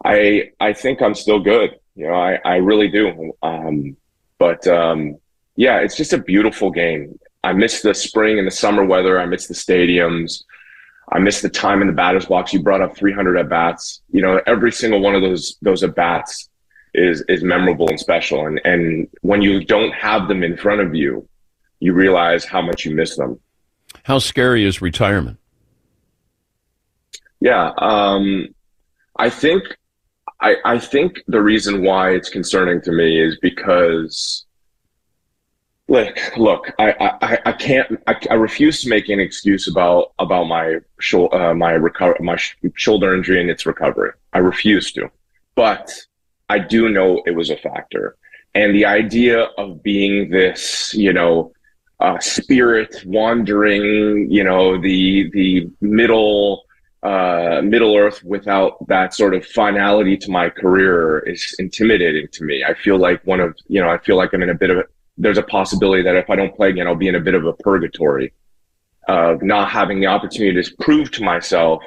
I 0.04 0.50
I 0.60 0.72
think 0.72 1.02
I'm 1.02 1.14
still 1.14 1.40
good. 1.40 1.70
You 1.96 2.06
know, 2.06 2.14
I 2.14 2.38
I 2.44 2.56
really 2.56 2.88
do. 2.88 3.32
Um, 3.42 3.96
but 4.38 4.66
um, 4.66 5.18
yeah, 5.56 5.78
it's 5.78 5.96
just 5.96 6.12
a 6.12 6.18
beautiful 6.18 6.70
game. 6.70 7.18
I 7.44 7.52
miss 7.52 7.82
the 7.82 7.94
spring 7.94 8.38
and 8.38 8.46
the 8.46 8.52
summer 8.52 8.84
weather. 8.84 9.20
I 9.20 9.26
miss 9.26 9.46
the 9.46 9.54
stadiums. 9.54 10.44
I 11.10 11.18
miss 11.18 11.42
the 11.42 11.48
time 11.48 11.80
in 11.80 11.88
the 11.88 11.92
batter's 11.92 12.26
box. 12.26 12.52
You 12.52 12.62
brought 12.62 12.80
up 12.80 12.96
300 12.96 13.36
at 13.36 13.48
bats. 13.48 14.02
You 14.10 14.22
know, 14.22 14.40
every 14.46 14.72
single 14.72 15.00
one 15.00 15.14
of 15.14 15.22
those 15.22 15.56
those 15.60 15.82
at 15.82 15.94
bats 15.94 16.48
is 16.94 17.24
is 17.28 17.42
memorable 17.42 17.88
and 17.88 17.98
special. 17.98 18.46
And 18.46 18.60
and 18.64 19.08
when 19.22 19.42
you 19.42 19.64
don't 19.64 19.92
have 19.92 20.28
them 20.28 20.42
in 20.42 20.56
front 20.56 20.80
of 20.80 20.94
you, 20.94 21.28
you 21.80 21.92
realize 21.92 22.44
how 22.44 22.62
much 22.62 22.84
you 22.84 22.94
miss 22.94 23.16
them. 23.16 23.40
How 24.04 24.18
scary 24.18 24.64
is 24.64 24.80
retirement? 24.80 25.38
Yeah. 27.40 27.72
Um, 27.78 28.54
I 29.16 29.28
think 29.28 29.64
I, 30.40 30.56
I 30.64 30.78
think 30.78 31.22
the 31.26 31.42
reason 31.42 31.82
why 31.82 32.10
it's 32.10 32.28
concerning 32.28 32.80
to 32.82 32.92
me 32.92 33.20
is 33.20 33.36
because 33.40 34.44
look 35.92 36.18
look 36.38 36.72
I, 36.78 36.88
I, 37.20 37.38
I 37.50 37.52
can't 37.52 37.88
I, 38.06 38.14
I 38.30 38.34
refuse 38.34 38.82
to 38.82 38.88
make 38.88 39.08
an 39.10 39.20
excuse 39.20 39.68
about 39.68 40.12
about 40.18 40.44
my 40.44 40.78
shou- 40.98 41.30
uh, 41.30 41.54
my 41.54 41.72
recover 41.72 42.16
my 42.20 42.36
sh- 42.36 42.56
shoulder 42.74 43.14
injury 43.14 43.40
and 43.40 43.50
its 43.50 43.66
recovery. 43.66 44.12
I 44.32 44.38
refuse 44.38 44.90
to, 44.92 45.10
but 45.54 45.86
I 46.48 46.58
do 46.58 46.88
know 46.88 47.22
it 47.26 47.34
was 47.40 47.50
a 47.50 47.58
factor, 47.58 48.16
and 48.54 48.74
the 48.74 48.86
idea 48.86 49.38
of 49.58 49.82
being 49.82 50.30
this 50.30 50.94
you 50.94 51.12
know 51.12 51.52
uh, 52.00 52.18
spirit 52.20 52.92
wandering 53.04 54.30
you 54.30 54.44
know 54.44 54.80
the 54.80 55.30
the 55.32 55.70
middle 55.82 56.64
uh, 57.02 57.60
Middle 57.64 57.96
Earth 57.96 58.22
without 58.22 58.86
that 58.86 59.12
sort 59.12 59.34
of 59.34 59.44
finality 59.44 60.16
to 60.16 60.30
my 60.30 60.48
career 60.48 61.18
is 61.26 61.54
intimidating 61.58 62.28
to 62.34 62.44
me. 62.44 62.62
I 62.62 62.74
feel 62.74 62.96
like 62.96 63.26
one 63.26 63.40
of, 63.40 63.56
you 63.66 63.80
know, 63.82 63.90
I 63.90 63.98
feel 63.98 64.16
like 64.16 64.32
I'm 64.32 64.42
in 64.44 64.50
a 64.50 64.54
bit 64.54 64.70
of 64.70 64.78
a, 64.78 64.84
there's 65.16 65.38
a 65.38 65.42
possibility 65.42 66.02
that 66.02 66.16
if 66.16 66.30
I 66.30 66.36
don't 66.36 66.54
play 66.54 66.70
again, 66.70 66.86
I'll 66.86 66.94
be 66.94 67.08
in 67.08 67.14
a 67.14 67.20
bit 67.20 67.34
of 67.34 67.44
a 67.46 67.52
purgatory 67.52 68.32
of 69.08 69.42
not 69.42 69.68
having 69.68 70.00
the 70.00 70.06
opportunity 70.06 70.62
to 70.62 70.76
prove 70.80 71.10
to 71.12 71.22
myself 71.22 71.82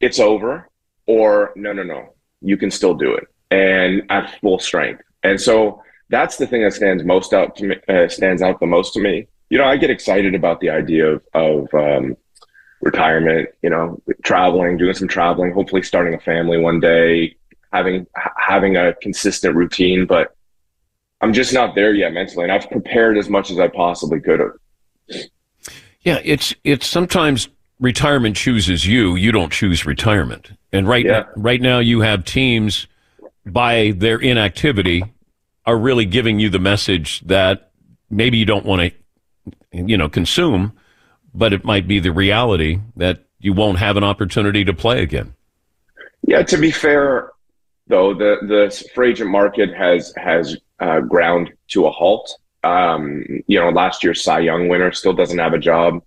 it's 0.00 0.18
over 0.18 0.68
or 1.06 1.52
no, 1.56 1.72
no, 1.72 1.82
no, 1.82 2.14
you 2.40 2.56
can 2.56 2.70
still 2.70 2.94
do 2.94 3.14
it 3.14 3.24
and 3.50 4.02
at 4.10 4.38
full 4.40 4.58
strength. 4.58 5.02
And 5.22 5.40
so 5.40 5.82
that's 6.10 6.36
the 6.36 6.46
thing 6.46 6.62
that 6.62 6.74
stands 6.74 7.04
most 7.04 7.32
out 7.32 7.56
to 7.56 7.64
me, 7.64 7.76
uh, 7.88 8.08
stands 8.08 8.42
out 8.42 8.60
the 8.60 8.66
most 8.66 8.92
to 8.94 9.00
me. 9.00 9.28
You 9.50 9.58
know, 9.58 9.64
I 9.64 9.76
get 9.76 9.90
excited 9.90 10.34
about 10.34 10.60
the 10.60 10.70
idea 10.70 11.06
of, 11.06 11.22
of, 11.34 11.74
um, 11.74 12.16
retirement, 12.80 13.48
you 13.62 13.70
know, 13.70 14.00
traveling, 14.22 14.76
doing 14.76 14.94
some 14.94 15.08
traveling, 15.08 15.52
hopefully 15.52 15.82
starting 15.82 16.14
a 16.14 16.20
family 16.20 16.58
one 16.58 16.80
day, 16.80 17.34
having 17.72 18.06
having 18.36 18.76
a 18.76 18.94
consistent 19.00 19.56
routine, 19.56 20.06
but 20.06 20.36
I'm 21.24 21.32
just 21.32 21.54
not 21.54 21.74
there 21.74 21.94
yet 21.94 22.12
mentally 22.12 22.44
and 22.44 22.52
I've 22.52 22.68
prepared 22.70 23.16
as 23.16 23.30
much 23.30 23.50
as 23.50 23.58
I 23.58 23.68
possibly 23.68 24.20
could 24.20 24.40
have. 24.40 25.22
Yeah, 26.02 26.20
it's 26.22 26.54
it's 26.64 26.86
sometimes 26.86 27.48
retirement 27.80 28.36
chooses 28.36 28.86
you, 28.86 29.16
you 29.16 29.32
don't 29.32 29.50
choose 29.50 29.86
retirement. 29.86 30.50
And 30.70 30.86
right 30.86 31.02
Yeah. 31.06 31.20
now, 31.20 31.28
right 31.36 31.62
now 31.62 31.78
you 31.78 32.02
have 32.02 32.26
teams 32.26 32.86
by 33.46 33.94
their 33.96 34.18
inactivity 34.18 35.02
are 35.64 35.78
really 35.78 36.04
giving 36.04 36.40
you 36.40 36.50
the 36.50 36.58
message 36.58 37.20
that 37.20 37.70
maybe 38.10 38.36
you 38.36 38.44
don't 38.44 38.66
want 38.66 38.82
to 38.82 39.52
you 39.72 39.96
know 39.96 40.10
consume 40.10 40.72
but 41.32 41.54
it 41.54 41.64
might 41.64 41.88
be 41.88 42.00
the 42.00 42.12
reality 42.12 42.80
that 42.96 43.24
you 43.38 43.54
won't 43.54 43.78
have 43.78 43.96
an 43.96 44.04
opportunity 44.04 44.62
to 44.62 44.74
play 44.74 45.02
again. 45.02 45.34
Yeah, 46.26 46.42
to 46.42 46.58
be 46.58 46.70
fair, 46.70 47.30
though, 47.88 48.12
the 48.14 48.36
the 48.42 48.88
free 48.94 49.10
agent 49.12 49.30
market 49.30 49.74
has 49.74 50.12
has 50.16 50.56
uh, 50.84 51.00
ground 51.00 51.52
to 51.68 51.86
a 51.86 51.90
halt. 51.90 52.26
Um, 52.62 53.24
you 53.46 53.58
know, 53.60 53.70
last 53.70 54.04
year's 54.04 54.22
Cy 54.22 54.40
Young 54.40 54.68
winner 54.68 54.92
still 54.92 55.12
doesn't 55.12 55.38
have 55.38 55.54
a 55.54 55.58
job. 55.58 56.02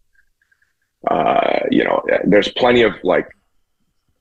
Uh, 1.10 1.60
you 1.72 1.84
know, 1.84 2.02
there's 2.26 2.50
plenty 2.50 2.84
of 2.84 2.94
like 3.04 3.28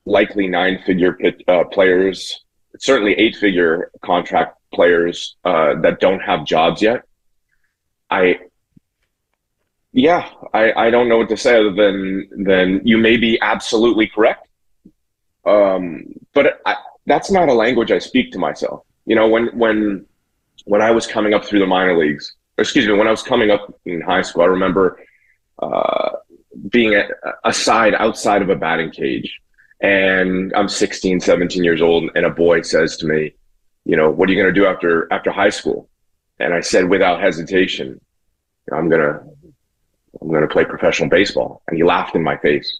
likely 0.05 0.47
nine 0.47 0.79
figure 0.85 1.17
uh, 1.47 1.63
players, 1.65 2.45
certainly 2.79 3.13
eight 3.13 3.35
figure 3.35 3.91
contract 4.03 4.57
players 4.73 5.35
uh, 5.43 5.75
that 5.81 5.99
don't 5.99 6.21
have 6.21 6.45
jobs 6.45 6.81
yet. 6.81 7.03
I 8.09 8.39
yeah, 9.93 10.29
I, 10.53 10.73
I 10.73 10.89
don't 10.89 11.09
know 11.09 11.17
what 11.17 11.29
to 11.29 11.37
say 11.37 11.59
other 11.59 11.73
than 11.73 12.29
than 12.49 12.81
you 12.83 12.97
may 12.97 13.17
be 13.17 13.39
absolutely 13.41 14.07
correct. 14.07 14.47
Um, 15.45 16.13
but 16.33 16.61
I, 16.65 16.75
that's 17.05 17.31
not 17.31 17.49
a 17.49 17.53
language 17.53 17.91
I 17.91 17.99
speak 17.99 18.31
to 18.33 18.39
myself. 18.39 18.83
You 19.05 19.15
know, 19.15 19.27
when 19.27 19.47
when 19.57 20.05
when 20.67 20.81
I 20.81 20.91
was 20.91 21.07
coming 21.07 21.33
up 21.33 21.45
through 21.45 21.59
the 21.59 21.67
minor 21.67 21.97
leagues, 21.97 22.35
excuse 22.57 22.87
me, 22.87 22.93
when 22.93 23.07
I 23.07 23.11
was 23.11 23.23
coming 23.23 23.51
up 23.51 23.73
in 23.85 24.01
high 24.01 24.21
school, 24.21 24.43
I 24.43 24.47
remember 24.47 24.99
uh, 25.59 26.09
being 26.69 26.95
a, 26.95 27.07
aside 27.43 27.93
outside 27.95 28.41
of 28.41 28.49
a 28.49 28.55
batting 28.55 28.91
cage, 28.91 29.39
and 29.81 30.53
I'm 30.55 30.67
16, 30.67 31.19
17 31.19 31.63
years 31.63 31.81
old, 31.81 32.09
and 32.15 32.25
a 32.25 32.29
boy 32.29 32.61
says 32.61 32.97
to 32.97 33.05
me, 33.05 33.33
you 33.85 33.95
know, 33.95 34.09
what 34.09 34.27
are 34.27 34.33
you 34.33 34.41
going 34.41 34.53
to 34.53 34.59
do 34.59 34.65
after 34.65 35.07
after 35.11 35.31
high 35.31 35.49
school? 35.49 35.89
And 36.39 36.53
I 36.53 36.59
said 36.59 36.89
without 36.89 37.21
hesitation, 37.21 38.01
I'm 38.71 38.89
gonna 38.89 39.21
I'm 40.21 40.29
going 40.29 40.41
to 40.41 40.47
play 40.47 40.65
professional 40.65 41.09
baseball. 41.09 41.61
And 41.67 41.77
he 41.77 41.83
laughed 41.83 42.15
in 42.15 42.23
my 42.23 42.37
face. 42.37 42.79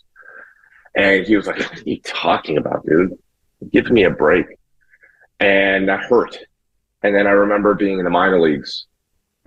And 0.95 1.25
he 1.25 1.35
was 1.35 1.47
like, 1.47 1.59
What 1.59 1.79
are 1.79 1.83
you 1.85 2.01
talking 2.01 2.57
about, 2.57 2.85
dude? 2.85 3.17
Give 3.71 3.89
me 3.91 4.03
a 4.03 4.09
break. 4.09 4.45
And 5.39 5.87
that 5.89 6.01
hurt. 6.01 6.37
And 7.07 7.15
then 7.15 7.25
I 7.25 7.31
remember 7.31 7.73
being 7.73 7.99
in 7.99 8.03
the 8.03 8.11
minor 8.11 8.39
leagues 8.39 8.85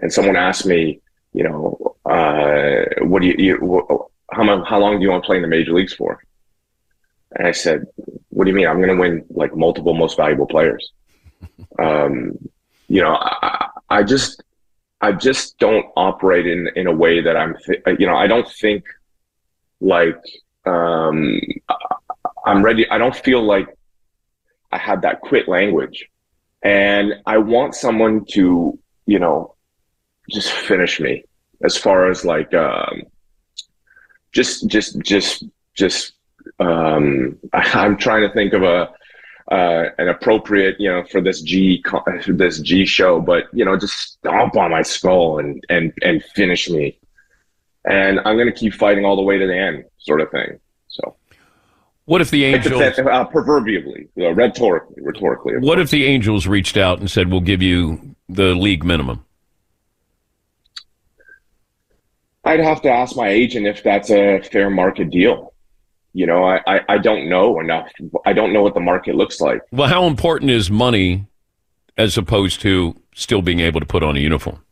and 0.00 0.10
someone 0.10 0.36
asked 0.36 0.64
me, 0.64 1.00
you 1.34 1.44
know, 1.44 1.96
uh, 2.04 2.84
what 3.02 3.20
do 3.20 3.28
you, 3.28 3.34
you 3.38 4.10
how, 4.32 4.64
how 4.64 4.78
long 4.78 4.96
do 4.96 5.02
you 5.02 5.10
want 5.10 5.22
to 5.22 5.26
play 5.26 5.36
in 5.36 5.42
the 5.42 5.48
major 5.48 5.74
leagues 5.74 5.92
for? 5.92 6.22
And 7.32 7.46
I 7.46 7.52
said, 7.52 7.86
what 8.30 8.44
do 8.44 8.50
you 8.50 8.56
mean? 8.56 8.66
I'm 8.66 8.78
going 8.78 8.88
to 8.88 8.96
win 8.96 9.24
like 9.28 9.54
multiple 9.54 9.94
most 9.94 10.16
valuable 10.16 10.46
players. 10.46 10.92
Um, 11.78 12.36
you 12.88 13.00
know, 13.00 13.14
I, 13.14 13.68
I 13.88 14.02
just, 14.02 14.42
I 15.00 15.12
just 15.12 15.58
don't 15.58 15.86
operate 15.96 16.46
in 16.46 16.68
in 16.76 16.86
a 16.86 16.92
way 16.92 17.22
that 17.22 17.36
I'm, 17.36 17.56
th- 17.64 17.82
you 17.98 18.06
know, 18.06 18.16
I 18.16 18.26
don't 18.26 18.46
think 18.48 18.84
like 19.80 20.20
um, 20.66 21.40
I'm 22.44 22.62
ready. 22.62 22.88
I 22.90 22.98
don't 22.98 23.16
feel 23.16 23.42
like 23.42 23.68
I 24.72 24.78
have 24.78 25.02
that 25.02 25.20
quit 25.20 25.48
language, 25.48 26.08
and 26.62 27.14
I 27.26 27.38
want 27.38 27.74
someone 27.74 28.24
to, 28.32 28.78
you 29.06 29.18
know, 29.18 29.54
just 30.30 30.52
finish 30.52 31.00
me 31.00 31.24
as 31.62 31.76
far 31.76 32.10
as 32.10 32.24
like, 32.24 32.52
um, 32.54 33.02
just, 34.32 34.68
just, 34.68 34.98
just, 35.00 35.44
just. 35.74 36.12
Um, 36.58 37.38
I, 37.52 37.60
I'm 37.74 37.96
trying 37.96 38.26
to 38.26 38.34
think 38.34 38.52
of 38.52 38.62
a 38.62 38.90
uh, 39.50 39.90
an 39.98 40.08
appropriate, 40.08 40.76
you 40.78 40.88
know, 40.88 41.02
for 41.04 41.20
this 41.20 41.42
G 41.42 41.82
this 42.28 42.60
G 42.60 42.86
show, 42.86 43.20
but 43.20 43.44
you 43.52 43.64
know, 43.64 43.76
just 43.76 43.94
stomp 43.94 44.56
on 44.56 44.70
my 44.70 44.82
skull 44.82 45.40
and 45.40 45.64
and 45.68 45.92
and 46.02 46.22
finish 46.36 46.70
me, 46.70 46.98
and 47.84 48.20
I'm 48.20 48.38
gonna 48.38 48.52
keep 48.52 48.74
fighting 48.74 49.04
all 49.04 49.16
the 49.16 49.22
way 49.22 49.38
to 49.38 49.46
the 49.46 49.56
end, 49.56 49.84
sort 49.98 50.20
of 50.20 50.30
thing. 50.30 50.60
What 52.06 52.20
if 52.20 52.30
the 52.30 52.44
Angels? 52.44 52.98
uh, 52.98 53.24
proverbially, 53.24 54.08
know, 54.16 54.30
rhetorically, 54.30 55.02
rhetorically, 55.02 55.58
What 55.58 55.78
if 55.78 55.90
the 55.90 56.06
Angels 56.06 56.46
reached 56.46 56.76
out 56.76 56.98
and 56.98 57.10
said, 57.10 57.30
"We'll 57.30 57.40
give 57.40 57.62
you 57.62 58.16
the 58.28 58.54
league 58.54 58.84
minimum"? 58.84 59.24
I'd 62.44 62.60
have 62.60 62.82
to 62.82 62.90
ask 62.90 63.16
my 63.16 63.28
agent 63.28 63.66
if 63.66 63.82
that's 63.82 64.10
a 64.10 64.40
fair 64.40 64.70
market 64.70 65.10
deal. 65.10 65.52
You 66.12 66.26
know, 66.26 66.44
I, 66.44 66.60
I, 66.66 66.80
I 66.88 66.98
don't 66.98 67.28
know 67.28 67.60
enough. 67.60 67.90
I 68.26 68.32
don't 68.32 68.52
know 68.52 68.62
what 68.62 68.74
the 68.74 68.80
market 68.80 69.14
looks 69.14 69.40
like. 69.40 69.60
Well, 69.70 69.88
how 69.88 70.06
important 70.06 70.50
is 70.50 70.70
money 70.70 71.26
as 71.96 72.18
opposed 72.18 72.60
to 72.62 72.96
still 73.14 73.42
being 73.42 73.60
able 73.60 73.78
to 73.78 73.86
put 73.86 74.02
on 74.02 74.16
a 74.16 74.20
uniform? 74.20 74.64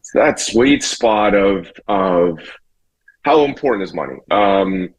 It's 0.00 0.12
that 0.12 0.40
sweet 0.40 0.82
spot 0.82 1.34
of 1.34 1.72
of 1.88 2.38
how 3.22 3.44
important 3.44 3.84
is 3.84 3.94
money? 3.94 4.16
Um, 4.30 4.90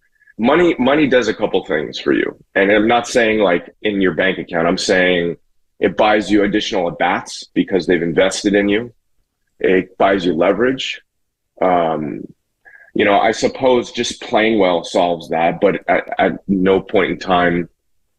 money 0.42 0.76
money 0.80 1.08
does 1.08 1.28
a 1.28 1.34
couple 1.34 1.64
things 1.66 2.00
for 2.00 2.12
you, 2.12 2.36
and 2.56 2.72
I'm 2.72 2.88
not 2.88 3.08
saying 3.08 3.40
like 3.40 3.74
in 3.82 4.02
your 4.02 4.14
bank 4.14 4.40
account. 4.40 4.68
I'm 4.68 4.78
saying 4.78 5.38
it 5.80 5.96
buys 5.96 6.32
you 6.32 6.44
additional 6.44 6.90
at 6.90 6.98
bats 6.98 7.46
because 7.54 7.86
they've 7.86 8.02
invested 8.02 8.56
in 8.56 8.68
you. 8.68 8.94
It 9.60 9.98
buys 9.98 10.26
you 10.26 10.34
leverage. 10.34 11.02
Um, 11.62 12.24
you 12.96 13.06
know, 13.06 13.20
I 13.20 13.32
suppose 13.32 13.92
just 13.92 14.22
playing 14.22 14.58
well 14.58 14.84
solves 14.84 15.30
that, 15.30 15.62
but 15.62 15.88
at, 15.88 16.10
at 16.20 16.50
no 16.50 16.82
point 16.82 17.12
in 17.12 17.20
time 17.20 17.70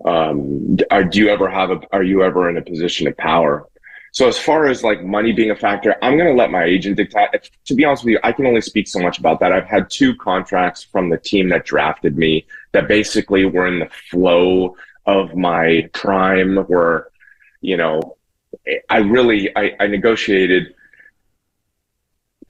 um, 0.05 0.79
are, 0.91 1.05
do 1.05 1.19
you 1.19 1.29
ever 1.29 1.51
have 1.51 1.71
a, 1.71 1.81
are 1.93 2.03
you 2.03 2.23
ever 2.23 2.49
in 2.49 2.57
a 2.57 2.63
position 2.63 3.07
of 3.07 3.17
power? 3.17 3.69
So 4.13 4.29
as 4.29 4.39
far 4.39 4.67
as 4.67 4.85
like 4.85 5.03
money 5.03 5.33
being 5.33 5.51
a 5.51 5.57
factor, 5.57 5.97
I'm 6.03 6.19
going 6.19 6.29
to 6.29 6.39
let 6.39 6.51
my 6.51 6.65
agent 6.65 6.99
dictate. 6.99 7.51
To 7.65 7.75
be 7.75 7.85
honest 7.87 8.05
with 8.05 8.13
you, 8.13 8.21
I 8.23 8.33
can 8.33 8.47
only 8.47 8.61
speak 8.61 8.87
so 8.87 9.01
much 9.01 9.19
about 9.19 9.41
that. 9.41 9.53
I've 9.53 9.67
had 9.67 9.89
two 9.89 10.15
contracts 10.17 10.83
from 10.83 11.09
the 11.09 11.17
team 11.17 11.49
that 11.49 11.65
drafted 11.65 12.19
me 12.19 12.47
that 12.73 12.89
basically 12.89 13.47
were 13.47 13.67
in 13.67 13.79
the 13.79 13.89
flow 14.11 14.77
of 15.07 15.35
my 15.35 15.89
prime 15.95 16.59
where, 16.59 17.09
you 17.63 17.79
know, 17.79 18.17
I 18.91 18.99
really, 18.99 19.51
I, 19.57 19.73
I 19.81 19.87
negotiated 19.87 20.75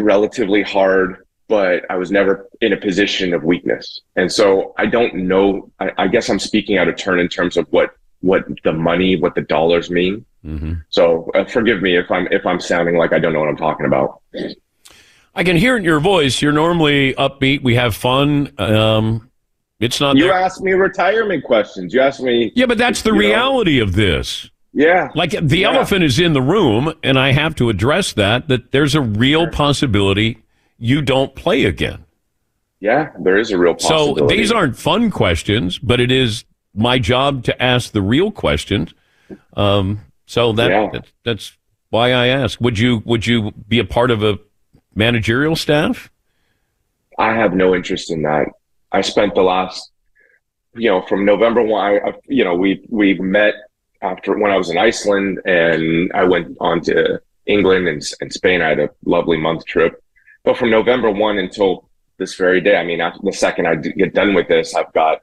relatively 0.01 0.63
hard, 0.63 1.25
but 1.47 1.85
I 1.89 1.97
was 1.97 2.11
never 2.11 2.49
in 2.61 2.73
a 2.73 2.77
position 2.77 3.33
of 3.35 3.45
weakness. 3.45 4.01
And 4.17 4.33
so 4.33 4.75
I 4.79 4.87
don't 4.87 5.15
know, 5.15 5.71
I, 5.79 5.93
I 5.97 6.09
guess 6.09 6.29
I'm 6.29 6.41
speaking 6.41 6.77
out 6.77 6.89
of 6.89 6.97
turn 6.97 7.21
in 7.21 7.29
terms 7.29 7.57
of 7.57 7.69
what, 7.71 7.95
what 8.23 8.45
the 8.65 8.73
money, 8.73 9.17
what 9.17 9.35
the 9.35 9.43
dollars 9.43 9.91
mean. 9.91 10.25
Mm-hmm. 10.45 10.75
So 10.89 11.31
uh, 11.35 11.45
forgive 11.45 11.83
me 11.83 11.97
if 11.97 12.11
I'm 12.11 12.27
if 12.33 12.45
I'm 12.47 12.59
sounding 12.59 12.97
like 12.97 13.13
I 13.13 13.19
don't 13.19 13.33
know 13.33 13.41
what 13.41 13.49
I'm 13.49 13.57
talking 13.57 13.87
about. 13.87 14.21
I 15.35 15.45
can 15.45 15.57
hear 15.57 15.77
in 15.77 15.85
your 15.85 16.01
voice. 16.01 16.43
You're 16.43 16.53
normally 16.53 17.15
upbeat. 17.15 17.63
We 17.63 17.75
have 17.77 17.95
fun. 17.95 18.53
Um, 18.59 19.31
It's 19.81 20.01
not. 20.01 20.17
You 20.17 20.25
there. 20.25 20.33
asked 20.35 20.63
me 20.63 20.73
retirement 20.73 21.45
questions. 21.45 21.93
You 21.95 22.01
asked 22.01 22.23
me. 22.23 22.53
Yeah, 22.55 22.67
but 22.67 22.79
that's 22.79 23.03
the 23.03 23.11
you 23.11 23.15
know, 23.15 23.19
reality 23.21 23.79
of 23.81 23.95
this. 23.95 24.51
Yeah. 24.73 25.09
Like 25.15 25.31
the 25.41 25.59
Yeah. 25.59 25.73
elephant 25.73 26.03
is 26.05 26.19
in 26.19 26.33
the 26.33 26.43
room, 26.43 26.93
and 27.03 27.19
I 27.19 27.33
have 27.33 27.55
to 27.57 27.69
address 27.69 28.13
that. 28.15 28.49
That 28.49 28.73
there's 28.73 28.95
a 28.95 29.01
real 29.01 29.49
possibility 29.49 30.39
you 30.79 31.03
don't 31.03 31.35
play 31.35 31.65
again. 31.65 32.05
Yeah, 32.81 33.11
there 33.21 33.39
is 33.39 33.53
a 33.53 33.59
real 33.59 33.75
possibility. 33.75 34.21
So 34.21 34.27
these 34.27 34.51
aren't 34.51 34.77
fun 34.77 35.11
questions, 35.13 35.79
but 35.79 36.01
it 36.01 36.11
is 36.11 36.45
my 36.75 36.99
job 36.99 37.45
to 37.45 37.63
ask 37.63 37.93
the 37.93 38.03
real 38.03 38.31
questions. 38.31 38.95
Um, 39.55 40.01
so 40.27 40.53
that, 40.53 40.71
Yeah. 40.71 40.91
that 40.93 41.07
that's 41.25 41.57
why 41.91 42.13
I 42.13 42.29
ask. 42.29 42.61
Would 42.61 42.79
you 42.79 43.03
would 43.05 43.27
you 43.27 43.53
be 43.69 43.79
a 43.79 43.85
part 43.85 44.11
of 44.11 44.23
a 44.23 44.39
managerial 44.95 45.57
staff? 45.57 46.11
I 47.19 47.35
have 47.35 47.55
no 47.55 47.75
interest 47.75 48.11
in 48.11 48.23
that. 48.23 48.47
I 48.91 49.03
spent 49.03 49.35
the 49.35 49.43
last, 49.43 49.91
you 50.75 50.89
know, 50.91 51.03
from 51.03 51.25
November 51.25 51.63
one. 51.63 52.01
I, 52.05 52.13
you 52.27 52.45
know, 52.45 52.55
we 52.55 52.85
we 52.89 53.15
met 53.15 53.55
after 54.01 54.37
when 54.39 54.51
I 54.51 54.57
was 54.57 54.71
in 54.71 54.79
Iceland, 54.79 55.41
and 55.45 56.11
I 56.15 56.25
went 56.25 56.57
on 56.61 56.81
to 56.83 57.21
England 57.47 57.89
and, 57.89 58.03
and 58.21 58.33
Spain. 58.33 58.63
I 58.63 58.71
had 58.71 58.81
a 58.81 58.91
lovely 59.05 59.37
month 59.37 59.65
trip. 59.67 60.03
But 60.45 60.57
from 60.57 60.71
November 60.71 61.11
one 61.11 61.39
until 61.39 61.89
this 62.19 62.35
very 62.35 62.61
day, 62.61 62.77
I 62.77 62.85
mean, 62.85 63.01
after 63.01 63.21
the 63.23 63.33
second 63.33 63.67
I 63.67 63.75
get 63.77 64.15
done 64.15 64.35
with 64.35 64.49
this, 64.49 64.75
I've 64.75 64.93
got 64.93 65.21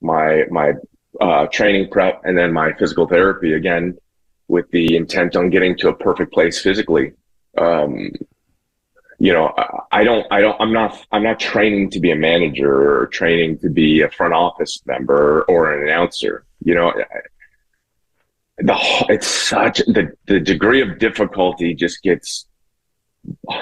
my 0.00 0.44
my 0.50 0.74
uh, 1.20 1.46
training 1.46 1.90
prep 1.90 2.22
and 2.24 2.36
then 2.36 2.52
my 2.52 2.72
physical 2.74 3.06
therapy 3.06 3.52
again, 3.54 3.96
with 4.48 4.68
the 4.70 4.96
intent 4.96 5.36
on 5.36 5.50
getting 5.50 5.76
to 5.78 5.88
a 5.88 5.94
perfect 5.94 6.32
place 6.32 6.60
physically. 6.60 7.12
Um, 7.56 8.10
you 9.18 9.32
know, 9.32 9.52
I- 9.56 9.76
I 9.92 10.04
don't, 10.04 10.26
I 10.30 10.40
don't, 10.40 10.56
I'm 10.60 10.72
not, 10.72 10.96
I'm 11.12 11.22
not 11.22 11.38
training 11.40 11.90
to 11.90 12.00
be 12.00 12.10
a 12.10 12.16
manager 12.16 13.00
or 13.00 13.06
training 13.08 13.58
to 13.58 13.68
be 13.68 14.00
a 14.02 14.10
front 14.10 14.34
office 14.34 14.80
member 14.86 15.42
or 15.42 15.72
an 15.72 15.88
announcer. 15.88 16.44
You 16.64 16.74
know, 16.74 16.92
the 18.58 18.76
it's 19.08 19.26
such 19.26 19.78
the 19.78 20.12
the 20.26 20.38
degree 20.40 20.82
of 20.82 20.98
difficulty 20.98 21.74
just 21.74 22.02
gets 22.02 22.46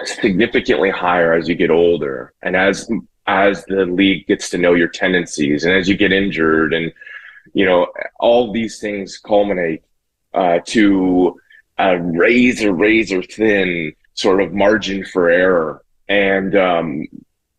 significantly 0.04 0.90
higher 0.90 1.32
as 1.34 1.48
you 1.48 1.54
get 1.54 1.70
older 1.70 2.32
and 2.42 2.56
as 2.56 2.90
as 3.26 3.64
the 3.66 3.84
league 3.86 4.26
gets 4.26 4.50
to 4.50 4.58
know 4.58 4.74
your 4.74 4.88
tendencies 4.88 5.64
and 5.64 5.74
as 5.74 5.88
you 5.88 5.96
get 5.96 6.12
injured 6.12 6.72
and 6.74 6.92
you 7.54 7.64
know 7.64 7.88
all 8.18 8.52
these 8.52 8.78
things 8.80 9.18
culminate 9.18 9.82
uh, 10.34 10.60
to 10.66 11.38
a 11.78 11.98
razor 12.00 12.72
razor 12.72 13.22
thin 13.22 13.94
sort 14.14 14.40
of 14.40 14.52
margin 14.52 15.04
for 15.04 15.28
error. 15.28 15.84
And 16.08 16.56
um, 16.56 17.06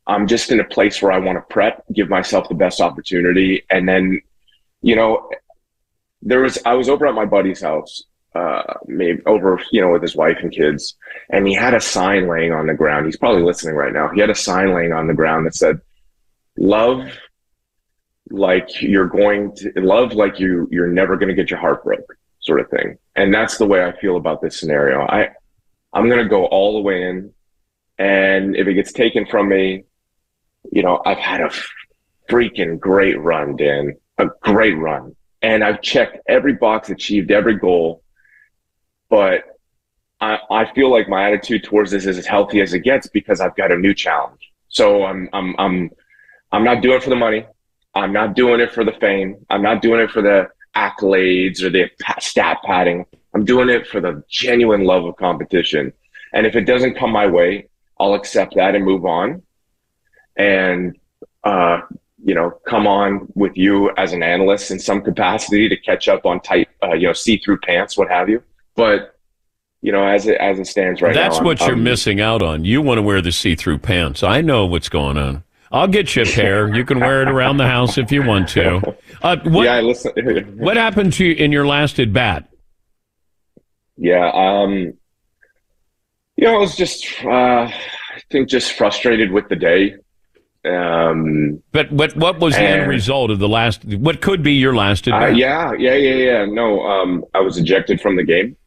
i'm 0.07 0.27
just 0.27 0.51
in 0.51 0.59
a 0.59 0.63
place 0.63 1.01
where 1.01 1.11
i 1.11 1.19
want 1.19 1.37
to 1.37 1.53
prep 1.53 1.83
give 1.93 2.09
myself 2.09 2.49
the 2.49 2.55
best 2.55 2.81
opportunity. 2.81 3.63
And 3.69 3.87
then 3.87 4.21
you 4.81 4.95
know 4.95 5.29
there 6.21 6.41
was 6.41 6.57
i 6.65 6.73
was 6.73 6.89
over 6.89 7.05
at 7.07 7.13
my 7.13 7.25
buddy's 7.25 7.61
house 7.61 8.03
uh 8.35 8.73
maybe 8.85 9.21
over 9.25 9.61
you 9.71 9.81
know 9.81 9.91
with 9.91 10.01
his 10.01 10.15
wife 10.15 10.37
and 10.41 10.51
kids 10.51 10.95
and 11.29 11.47
he 11.47 11.53
had 11.53 11.73
a 11.73 11.79
sign 11.79 12.27
laying 12.27 12.51
on 12.51 12.67
the 12.67 12.73
ground. 12.73 13.05
He's 13.05 13.17
probably 13.17 13.43
listening 13.43 13.75
right 13.75 13.93
now. 13.93 14.09
He 14.09 14.19
had 14.19 14.29
a 14.29 14.35
sign 14.35 14.73
laying 14.73 14.93
on 14.93 15.07
the 15.07 15.13
ground 15.13 15.45
that 15.45 15.55
said 15.55 15.79
love 16.57 17.07
like 18.31 18.81
you're 18.81 19.07
going 19.07 19.55
to 19.55 19.71
love 19.77 20.13
like 20.13 20.39
you 20.39 20.67
you're 20.71 20.87
never 20.87 21.17
going 21.17 21.29
to 21.29 21.33
get 21.33 21.49
your 21.49 21.59
heart 21.59 21.83
broke 21.83 22.15
sort 22.41 22.59
of 22.59 22.69
thing 22.69 22.97
and 23.15 23.33
that's 23.33 23.57
the 23.57 23.65
way 23.65 23.83
i 23.83 23.91
feel 23.99 24.17
about 24.17 24.41
this 24.41 24.59
scenario 24.59 25.01
i 25.01 25.29
i'm 25.93 26.07
going 26.07 26.23
to 26.23 26.29
go 26.29 26.45
all 26.45 26.73
the 26.73 26.81
way 26.81 27.03
in 27.03 27.33
and 27.97 28.55
if 28.55 28.67
it 28.67 28.73
gets 28.75 28.91
taken 28.91 29.25
from 29.25 29.49
me 29.49 29.83
you 30.71 30.83
know 30.83 31.01
i've 31.05 31.17
had 31.17 31.41
a 31.41 31.51
freaking 32.29 32.79
great 32.79 33.19
run 33.19 33.55
dan 33.55 33.95
a 34.19 34.27
great 34.41 34.77
run 34.77 35.15
and 35.41 35.63
i've 35.63 35.81
checked 35.81 36.17
every 36.27 36.53
box 36.53 36.89
achieved 36.89 37.31
every 37.31 37.55
goal 37.55 38.03
but 39.09 39.43
I, 40.21 40.37
I 40.51 40.73
feel 40.73 40.91
like 40.91 41.07
my 41.07 41.27
attitude 41.27 41.63
towards 41.63 41.91
this 41.91 42.05
is 42.05 42.17
as 42.17 42.25
healthy 42.25 42.61
as 42.61 42.73
it 42.73 42.79
gets 42.79 43.07
because 43.07 43.39
I've 43.39 43.55
got 43.55 43.71
a 43.71 43.77
new 43.77 43.93
challenge. 43.93 44.51
So 44.67 45.05
I'm 45.05 45.29
I'm 45.33 45.55
I'm 45.57 45.89
I'm 46.51 46.63
not 46.63 46.81
doing 46.81 46.97
it 46.97 47.03
for 47.03 47.09
the 47.09 47.15
money. 47.15 47.45
I'm 47.95 48.13
not 48.13 48.35
doing 48.35 48.59
it 48.59 48.71
for 48.71 48.83
the 48.83 48.91
fame. 48.93 49.35
I'm 49.49 49.61
not 49.61 49.81
doing 49.81 50.01
it 50.01 50.11
for 50.11 50.21
the 50.21 50.47
accolades 50.75 51.61
or 51.63 51.69
the 51.69 51.89
stat 52.19 52.57
padding. 52.63 53.05
I'm 53.33 53.45
doing 53.45 53.69
it 53.69 53.87
for 53.87 53.99
the 53.99 54.23
genuine 54.29 54.83
love 54.83 55.05
of 55.05 55.15
competition. 55.17 55.91
And 56.33 56.45
if 56.45 56.55
it 56.55 56.65
doesn't 56.65 56.95
come 56.95 57.11
my 57.11 57.27
way, 57.27 57.67
I'll 57.99 58.13
accept 58.13 58.55
that 58.55 58.75
and 58.75 58.85
move 58.85 59.05
on. 59.05 59.41
And 60.37 60.97
uh, 61.43 61.81
you 62.23 62.35
know, 62.35 62.51
come 62.67 62.85
on 62.85 63.27
with 63.33 63.55
you 63.55 63.91
as 63.97 64.13
an 64.13 64.23
analyst 64.23 64.71
in 64.71 64.79
some 64.79 65.01
capacity 65.01 65.69
to 65.69 65.77
catch 65.77 66.07
up 66.09 66.25
on 66.25 66.41
tight, 66.41 66.67
uh, 66.83 66.93
you 66.93 67.07
know, 67.07 67.13
see-through 67.13 67.57
pants, 67.59 67.97
what 67.97 68.09
have 68.09 68.29
you. 68.29 68.43
But 68.75 69.15
you 69.81 69.91
know, 69.93 70.05
as 70.05 70.27
it 70.27 70.37
as 70.39 70.59
it 70.59 70.67
stands 70.67 71.01
right 71.01 71.15
now. 71.15 71.21
That's 71.21 71.39
now, 71.39 71.45
what 71.45 71.61
I'm- 71.61 71.67
you're 71.69 71.75
I'm- 71.77 71.83
missing 71.83 72.21
out 72.21 72.41
on. 72.41 72.65
You 72.65 72.81
want 72.81 72.97
to 72.97 73.01
wear 73.01 73.21
the 73.21 73.31
see-through 73.31 73.79
pants. 73.79 74.21
I 74.23 74.41
know 74.41 74.65
what's 74.65 74.89
going 74.89 75.17
on. 75.17 75.43
I'll 75.71 75.87
get 75.87 76.15
you 76.15 76.23
a 76.23 76.25
pair. 76.25 76.73
You 76.73 76.83
can 76.83 76.99
wear 76.99 77.21
it 77.21 77.29
around 77.29 77.57
the 77.57 77.67
house 77.67 77.97
if 77.97 78.11
you 78.11 78.23
want 78.23 78.49
to. 78.49 78.95
Uh, 79.21 79.37
what, 79.43 79.65
yeah, 79.65 79.75
I 79.75 79.81
listen. 79.81 80.11
what 80.57 80.77
happened 80.77 81.13
to 81.13 81.25
you 81.25 81.35
in 81.35 81.51
your 81.51 81.67
last 81.67 81.99
at 81.99 82.11
bat? 82.11 82.49
Yeah, 83.97 84.31
um, 84.33 84.93
you 86.37 86.45
know, 86.45 86.55
I 86.55 86.59
was 86.59 86.75
just, 86.75 87.05
uh, 87.23 87.29
I 87.29 87.73
think, 88.31 88.47
just 88.47 88.71
frustrated 88.71 89.31
with 89.31 89.49
the 89.49 89.57
day. 89.57 89.95
Um, 90.65 91.61
But 91.71 91.91
what 91.91 92.15
what 92.17 92.39
was 92.39 92.55
the 92.55 92.61
end 92.61 92.89
result 92.89 93.31
of 93.31 93.39
the 93.39 93.47
last? 93.47 93.85
What 93.85 94.21
could 94.21 94.43
be 94.43 94.53
your 94.53 94.75
last 94.75 95.07
at 95.07 95.13
uh, 95.13 95.19
bat? 95.19 95.35
yeah, 95.37 95.73
yeah, 95.77 95.95
yeah, 95.95 96.15
yeah. 96.15 96.45
No, 96.45 96.81
um, 96.81 97.23
I 97.33 97.39
was 97.39 97.57
ejected 97.57 98.01
from 98.01 98.15
the 98.15 98.23
game. 98.23 98.57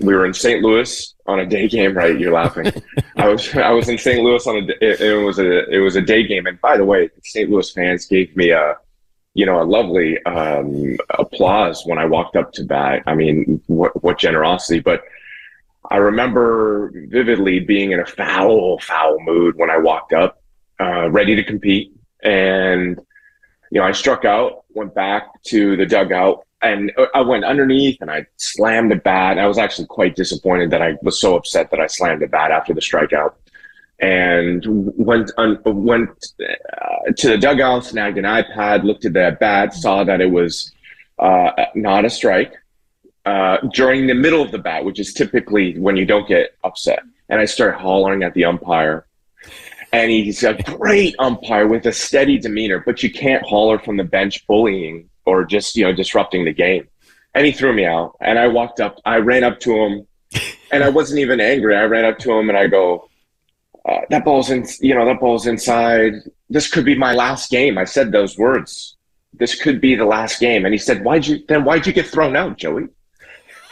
We 0.00 0.14
were 0.14 0.26
in 0.26 0.34
St. 0.34 0.62
Louis 0.62 1.14
on 1.26 1.40
a 1.40 1.46
day 1.46 1.68
game, 1.68 1.94
right? 1.94 2.18
You're 2.18 2.32
laughing. 2.32 2.72
I 3.16 3.28
was 3.28 3.54
I 3.54 3.70
was 3.70 3.88
in 3.88 3.98
St. 3.98 4.22
Louis 4.22 4.46
on 4.46 4.56
a 4.56 4.66
it, 4.80 5.00
it 5.00 5.24
was 5.24 5.38
a 5.38 5.68
it 5.68 5.78
was 5.78 5.96
a 5.96 6.02
day 6.02 6.26
game, 6.26 6.46
and 6.46 6.60
by 6.60 6.76
the 6.76 6.84
way, 6.84 7.10
St. 7.24 7.50
Louis 7.50 7.70
fans 7.70 8.06
gave 8.06 8.34
me 8.36 8.50
a 8.50 8.76
you 9.34 9.46
know 9.46 9.60
a 9.60 9.64
lovely 9.64 10.22
um, 10.24 10.96
applause 11.10 11.82
when 11.84 11.98
I 11.98 12.06
walked 12.06 12.36
up 12.36 12.52
to 12.54 12.64
bat. 12.64 13.02
I 13.06 13.14
mean, 13.14 13.62
what 13.66 14.02
what 14.02 14.18
generosity! 14.18 14.80
But 14.80 15.02
I 15.90 15.96
remember 15.96 16.92
vividly 17.08 17.60
being 17.60 17.92
in 17.92 18.00
a 18.00 18.06
foul 18.06 18.78
foul 18.80 19.18
mood 19.20 19.56
when 19.56 19.70
I 19.70 19.78
walked 19.78 20.12
up, 20.12 20.42
uh, 20.80 21.10
ready 21.10 21.34
to 21.36 21.44
compete, 21.44 21.92
and 22.22 22.98
you 23.70 23.80
know 23.80 23.86
I 23.86 23.92
struck 23.92 24.24
out, 24.24 24.64
went 24.78 24.94
back 24.94 25.42
to 25.44 25.76
the 25.76 25.84
dugout, 25.84 26.46
and 26.62 26.90
I 27.14 27.20
went 27.20 27.44
underneath 27.44 27.98
and 28.00 28.10
I 28.10 28.26
slammed 28.36 28.90
the 28.90 28.96
bat. 28.96 29.38
I 29.38 29.46
was 29.46 29.58
actually 29.58 29.86
quite 29.86 30.16
disappointed 30.16 30.70
that 30.70 30.82
I 30.82 30.96
was 31.02 31.20
so 31.20 31.36
upset 31.36 31.70
that 31.70 31.80
I 31.80 31.86
slammed 31.86 32.22
the 32.22 32.26
bat 32.26 32.50
after 32.50 32.72
the 32.74 32.80
strikeout. 32.80 33.34
And 34.00 34.64
went 34.96 35.30
un, 35.38 35.58
went 35.64 36.10
uh, 36.40 37.12
to 37.16 37.28
the 37.28 37.38
dugout, 37.38 37.84
snagged 37.84 38.18
an 38.18 38.24
iPad, 38.24 38.84
looked 38.84 39.04
at 39.04 39.12
the 39.12 39.36
bat, 39.38 39.74
saw 39.74 40.04
that 40.04 40.20
it 40.20 40.30
was 40.30 40.72
uh, 41.18 41.50
not 41.74 42.04
a 42.04 42.10
strike 42.10 42.54
uh, 43.26 43.58
during 43.74 44.06
the 44.06 44.14
middle 44.14 44.40
of 44.40 44.50
the 44.52 44.58
bat, 44.58 44.84
which 44.84 45.00
is 45.00 45.12
typically 45.12 45.78
when 45.78 45.96
you 45.96 46.06
don't 46.06 46.28
get 46.28 46.56
upset. 46.64 47.02
And 47.28 47.40
I 47.40 47.44
started 47.44 47.78
hollering 47.78 48.22
at 48.22 48.34
the 48.34 48.44
umpire. 48.44 49.04
And 49.92 50.10
he's 50.10 50.42
a 50.42 50.54
great 50.54 51.14
umpire 51.18 51.66
with 51.66 51.86
a 51.86 51.92
steady 51.92 52.38
demeanor, 52.38 52.82
but 52.84 53.02
you 53.02 53.10
can't 53.10 53.46
holler 53.46 53.78
from 53.78 53.96
the 53.96 54.04
bench 54.04 54.46
bullying 54.46 55.08
or 55.24 55.44
just, 55.44 55.76
you 55.76 55.84
know, 55.84 55.94
disrupting 55.94 56.44
the 56.44 56.52
game. 56.52 56.86
And 57.34 57.46
he 57.46 57.52
threw 57.52 57.72
me 57.72 57.86
out. 57.86 58.16
And 58.20 58.38
I 58.38 58.48
walked 58.48 58.80
up, 58.80 59.00
I 59.04 59.16
ran 59.16 59.44
up 59.44 59.60
to 59.60 59.74
him, 59.74 60.06
and 60.70 60.84
I 60.84 60.90
wasn't 60.90 61.20
even 61.20 61.40
angry. 61.40 61.76
I 61.76 61.84
ran 61.84 62.04
up 62.04 62.18
to 62.18 62.32
him 62.32 62.48
and 62.48 62.58
I 62.58 62.66
go, 62.66 63.08
uh, 63.88 64.00
that 64.10 64.24
ball's 64.24 64.50
in, 64.50 64.66
you 64.80 64.94
know, 64.94 65.06
that 65.06 65.20
ball's 65.20 65.46
inside. 65.46 66.12
This 66.50 66.68
could 66.70 66.84
be 66.84 66.94
my 66.94 67.14
last 67.14 67.50
game. 67.50 67.78
I 67.78 67.84
said 67.84 68.12
those 68.12 68.36
words. 68.36 68.96
This 69.32 69.54
could 69.54 69.80
be 69.80 69.94
the 69.94 70.04
last 70.04 70.40
game. 70.40 70.64
And 70.64 70.74
he 70.74 70.78
said, 70.78 71.04
why'd 71.04 71.26
you, 71.26 71.42
then 71.48 71.64
why'd 71.64 71.86
you 71.86 71.92
get 71.92 72.06
thrown 72.06 72.36
out, 72.36 72.58
Joey? 72.58 72.88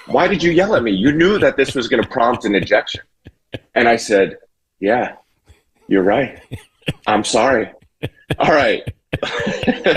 Why 0.07 0.29
did 0.29 0.43
you 0.43 0.53
yell 0.53 0.77
at 0.77 0.83
me? 0.83 0.93
You 0.93 1.13
knew 1.13 1.39
that 1.39 1.57
this 1.57 1.75
was 1.75 1.89
going 1.89 2.03
to 2.03 2.09
prompt 2.09 2.45
an 2.45 2.55
ejection. 2.55 3.03
And 3.75 3.89
I 3.89 3.97
said, 3.97 4.39
yeah, 4.81 5.17
you're 5.89 6.03
right. 6.03 6.41
I'm 7.07 7.25
sorry. 7.25 7.71
All 8.39 8.53
right. 8.53 8.83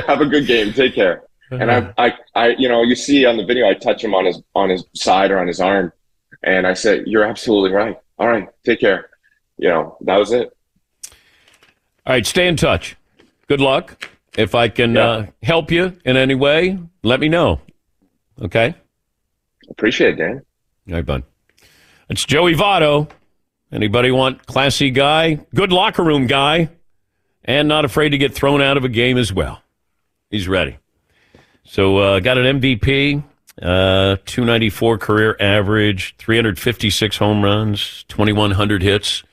Have 0.08 0.22
a 0.22 0.26
good 0.26 0.48
game. 0.48 0.74
Take 0.74 0.96
care. 0.96 1.24
And 1.52 1.72
I, 1.72 1.94
I, 1.98 2.14
I, 2.36 2.48
you 2.60 2.70
know, 2.70 2.84
you 2.84 2.96
see 2.96 3.26
on 3.26 3.38
the 3.38 3.44
video, 3.44 3.68
I 3.68 3.74
touch 3.74 4.04
him 4.04 4.14
on 4.14 4.26
his, 4.26 4.42
on 4.54 4.70
his 4.70 4.84
side 4.94 5.32
or 5.32 5.40
on 5.40 5.48
his 5.48 5.60
arm. 5.60 5.92
And 6.44 6.68
I 6.68 6.74
said, 6.74 7.08
you're 7.08 7.24
absolutely 7.24 7.72
right. 7.72 7.98
All 8.20 8.28
right. 8.28 8.48
Take 8.64 8.82
care. 8.82 9.10
You 9.58 9.70
know, 9.70 9.98
that 10.02 10.18
was 10.18 10.32
it. 10.32 10.56
All 12.06 12.14
right, 12.14 12.26
stay 12.26 12.48
in 12.48 12.56
touch. 12.56 12.96
Good 13.48 13.62
luck. 13.62 14.10
If 14.38 14.56
I 14.56 14.70
can 14.70 14.96
uh, 14.96 15.28
help 15.44 15.70
you 15.70 15.98
in 16.06 16.18
any 16.18 16.34
way, 16.34 16.80
let 17.04 17.20
me 17.20 17.30
know. 17.30 17.62
Okay. 18.42 18.74
Appreciate 19.70 20.14
it, 20.14 20.18
Dan. 20.18 20.42
All 20.88 20.96
right, 20.96 21.06
bud. 21.06 21.24
It's 22.10 22.26
Joey 22.26 22.56
Votto. 22.56 23.10
Anybody 23.72 24.12
want 24.12 24.46
classy 24.46 24.90
guy, 24.90 25.36
good 25.54 25.72
locker 25.72 26.04
room 26.04 26.26
guy, 26.28 26.70
and 27.46 27.68
not 27.68 27.86
afraid 27.86 28.10
to 28.10 28.18
get 28.18 28.34
thrown 28.34 28.62
out 28.62 28.78
of 28.78 28.84
a 28.84 28.90
game 28.90 29.18
as 29.18 29.32
well. 29.32 29.62
He's 30.30 30.48
ready. 30.48 30.78
So 31.64 31.98
uh, 31.98 32.20
got 32.20 32.38
an 32.38 32.60
MVP, 32.60 33.24
uh, 33.62 34.18
294 34.26 34.98
career 34.98 35.38
average, 35.40 36.16
356 36.18 37.18
home 37.18 37.44
runs, 37.44 38.06
2,100 38.08 38.82
hits. 38.82 39.24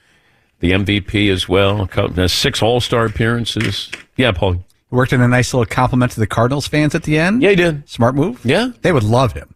The 0.60 0.72
MVP 0.72 1.30
as 1.30 1.46
well. 1.46 1.86
Uh, 1.94 2.28
Six 2.28 2.62
All 2.62 2.80
Star 2.80 3.04
appearances. 3.04 3.90
Yeah, 4.16 4.32
Paul. 4.32 4.64
Worked 4.90 5.12
in 5.12 5.20
a 5.20 5.28
nice 5.28 5.52
little 5.52 5.66
compliment 5.66 6.12
to 6.12 6.20
the 6.20 6.26
Cardinals 6.26 6.66
fans 6.66 6.94
at 6.94 7.02
the 7.02 7.18
end. 7.18 7.42
Yeah, 7.42 7.50
he 7.50 7.56
did. 7.56 7.86
Smart 7.88 8.14
move. 8.14 8.40
Yeah. 8.42 8.70
They 8.80 8.90
would 8.90 9.02
love 9.02 9.32
him. 9.34 9.54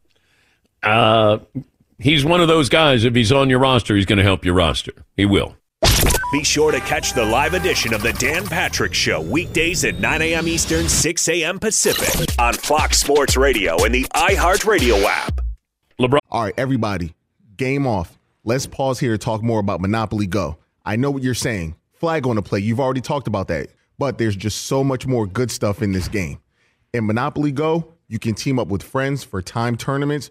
Uh, 0.82 1.38
he's 2.00 2.24
one 2.24 2.40
of 2.40 2.48
those 2.48 2.68
guys. 2.68 3.04
If 3.04 3.14
he's 3.14 3.32
on 3.32 3.50
your 3.50 3.58
roster, 3.58 3.94
he's 3.94 4.06
going 4.06 4.18
to 4.18 4.24
help 4.24 4.44
your 4.44 4.54
roster. 4.54 4.92
He 5.16 5.26
will. 5.26 5.56
Be 6.32 6.44
sure 6.44 6.70
to 6.70 6.80
catch 6.80 7.12
the 7.12 7.24
live 7.24 7.54
edition 7.54 7.92
of 7.92 8.02
the 8.02 8.12
Dan 8.12 8.46
Patrick 8.46 8.94
Show 8.94 9.20
weekdays 9.20 9.84
at 9.84 9.98
9 9.98 10.22
a.m. 10.22 10.46
Eastern, 10.46 10.88
6 10.88 11.28
a.m. 11.28 11.58
Pacific 11.58 12.28
on 12.38 12.54
Fox 12.54 12.98
Sports 13.00 13.36
Radio 13.36 13.84
and 13.84 13.94
the 13.94 14.04
iHeartRadio 14.14 15.02
app. 15.04 15.40
LeBron. 15.98 16.18
All 16.30 16.44
right, 16.44 16.54
everybody, 16.56 17.14
game 17.56 17.86
off. 17.86 18.16
Let's 18.44 18.66
pause 18.66 19.00
here 19.00 19.12
to 19.12 19.18
talk 19.18 19.42
more 19.42 19.58
about 19.58 19.80
Monopoly 19.80 20.26
Go. 20.26 20.56
I 20.84 20.96
know 20.96 21.10
what 21.10 21.22
you're 21.22 21.34
saying. 21.34 21.74
Flag 21.92 22.26
on 22.26 22.36
the 22.36 22.42
play. 22.42 22.60
You've 22.60 22.80
already 22.80 23.00
talked 23.00 23.26
about 23.26 23.48
that. 23.48 23.68
But 23.98 24.16
there's 24.16 24.36
just 24.36 24.64
so 24.64 24.82
much 24.82 25.06
more 25.06 25.26
good 25.26 25.50
stuff 25.50 25.82
in 25.82 25.92
this 25.92 26.08
game. 26.08 26.40
In 26.94 27.06
Monopoly 27.06 27.52
Go, 27.52 27.92
you 28.08 28.18
can 28.18 28.34
team 28.34 28.58
up 28.58 28.68
with 28.68 28.82
friends 28.82 29.24
for 29.24 29.42
time 29.42 29.76
tournaments 29.76 30.30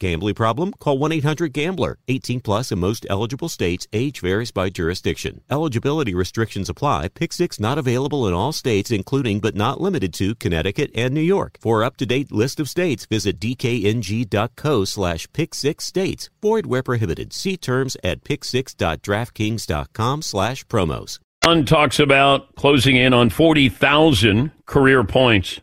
Gambling 0.00 0.34
problem? 0.34 0.72
Call 0.80 0.98
1 0.98 1.12
800 1.12 1.52
Gambler. 1.52 1.98
18 2.08 2.40
plus 2.40 2.72
in 2.72 2.80
most 2.80 3.06
eligible 3.10 3.50
states. 3.50 3.86
Age 3.92 4.20
varies 4.20 4.50
by 4.50 4.70
jurisdiction. 4.70 5.42
Eligibility 5.50 6.14
restrictions 6.14 6.70
apply. 6.70 7.08
Pick 7.08 7.34
six 7.34 7.60
not 7.60 7.76
available 7.76 8.26
in 8.26 8.32
all 8.32 8.52
states, 8.52 8.90
including 8.90 9.40
but 9.40 9.54
not 9.54 9.80
limited 9.80 10.14
to 10.14 10.34
Connecticut 10.34 10.90
and 10.94 11.12
New 11.12 11.20
York. 11.20 11.58
For 11.60 11.84
up 11.84 11.98
to 11.98 12.06
date 12.06 12.32
list 12.32 12.58
of 12.58 12.68
states, 12.68 13.04
visit 13.04 13.38
dkng.co 13.38 14.84
slash 14.86 15.28
pick 15.34 15.54
six 15.54 15.84
states. 15.84 16.30
Void 16.40 16.64
where 16.64 16.82
prohibited. 16.82 17.34
See 17.34 17.58
terms 17.58 17.96
at 18.02 18.24
pick6.draftkings.com 18.24 20.22
slash 20.22 20.64
promos. 20.64 21.18
One 21.44 21.66
talks 21.66 21.98
about 21.98 22.54
closing 22.54 22.96
in 22.96 23.12
on 23.12 23.28
40,000 23.28 24.50
career 24.64 25.04
points. 25.04 25.60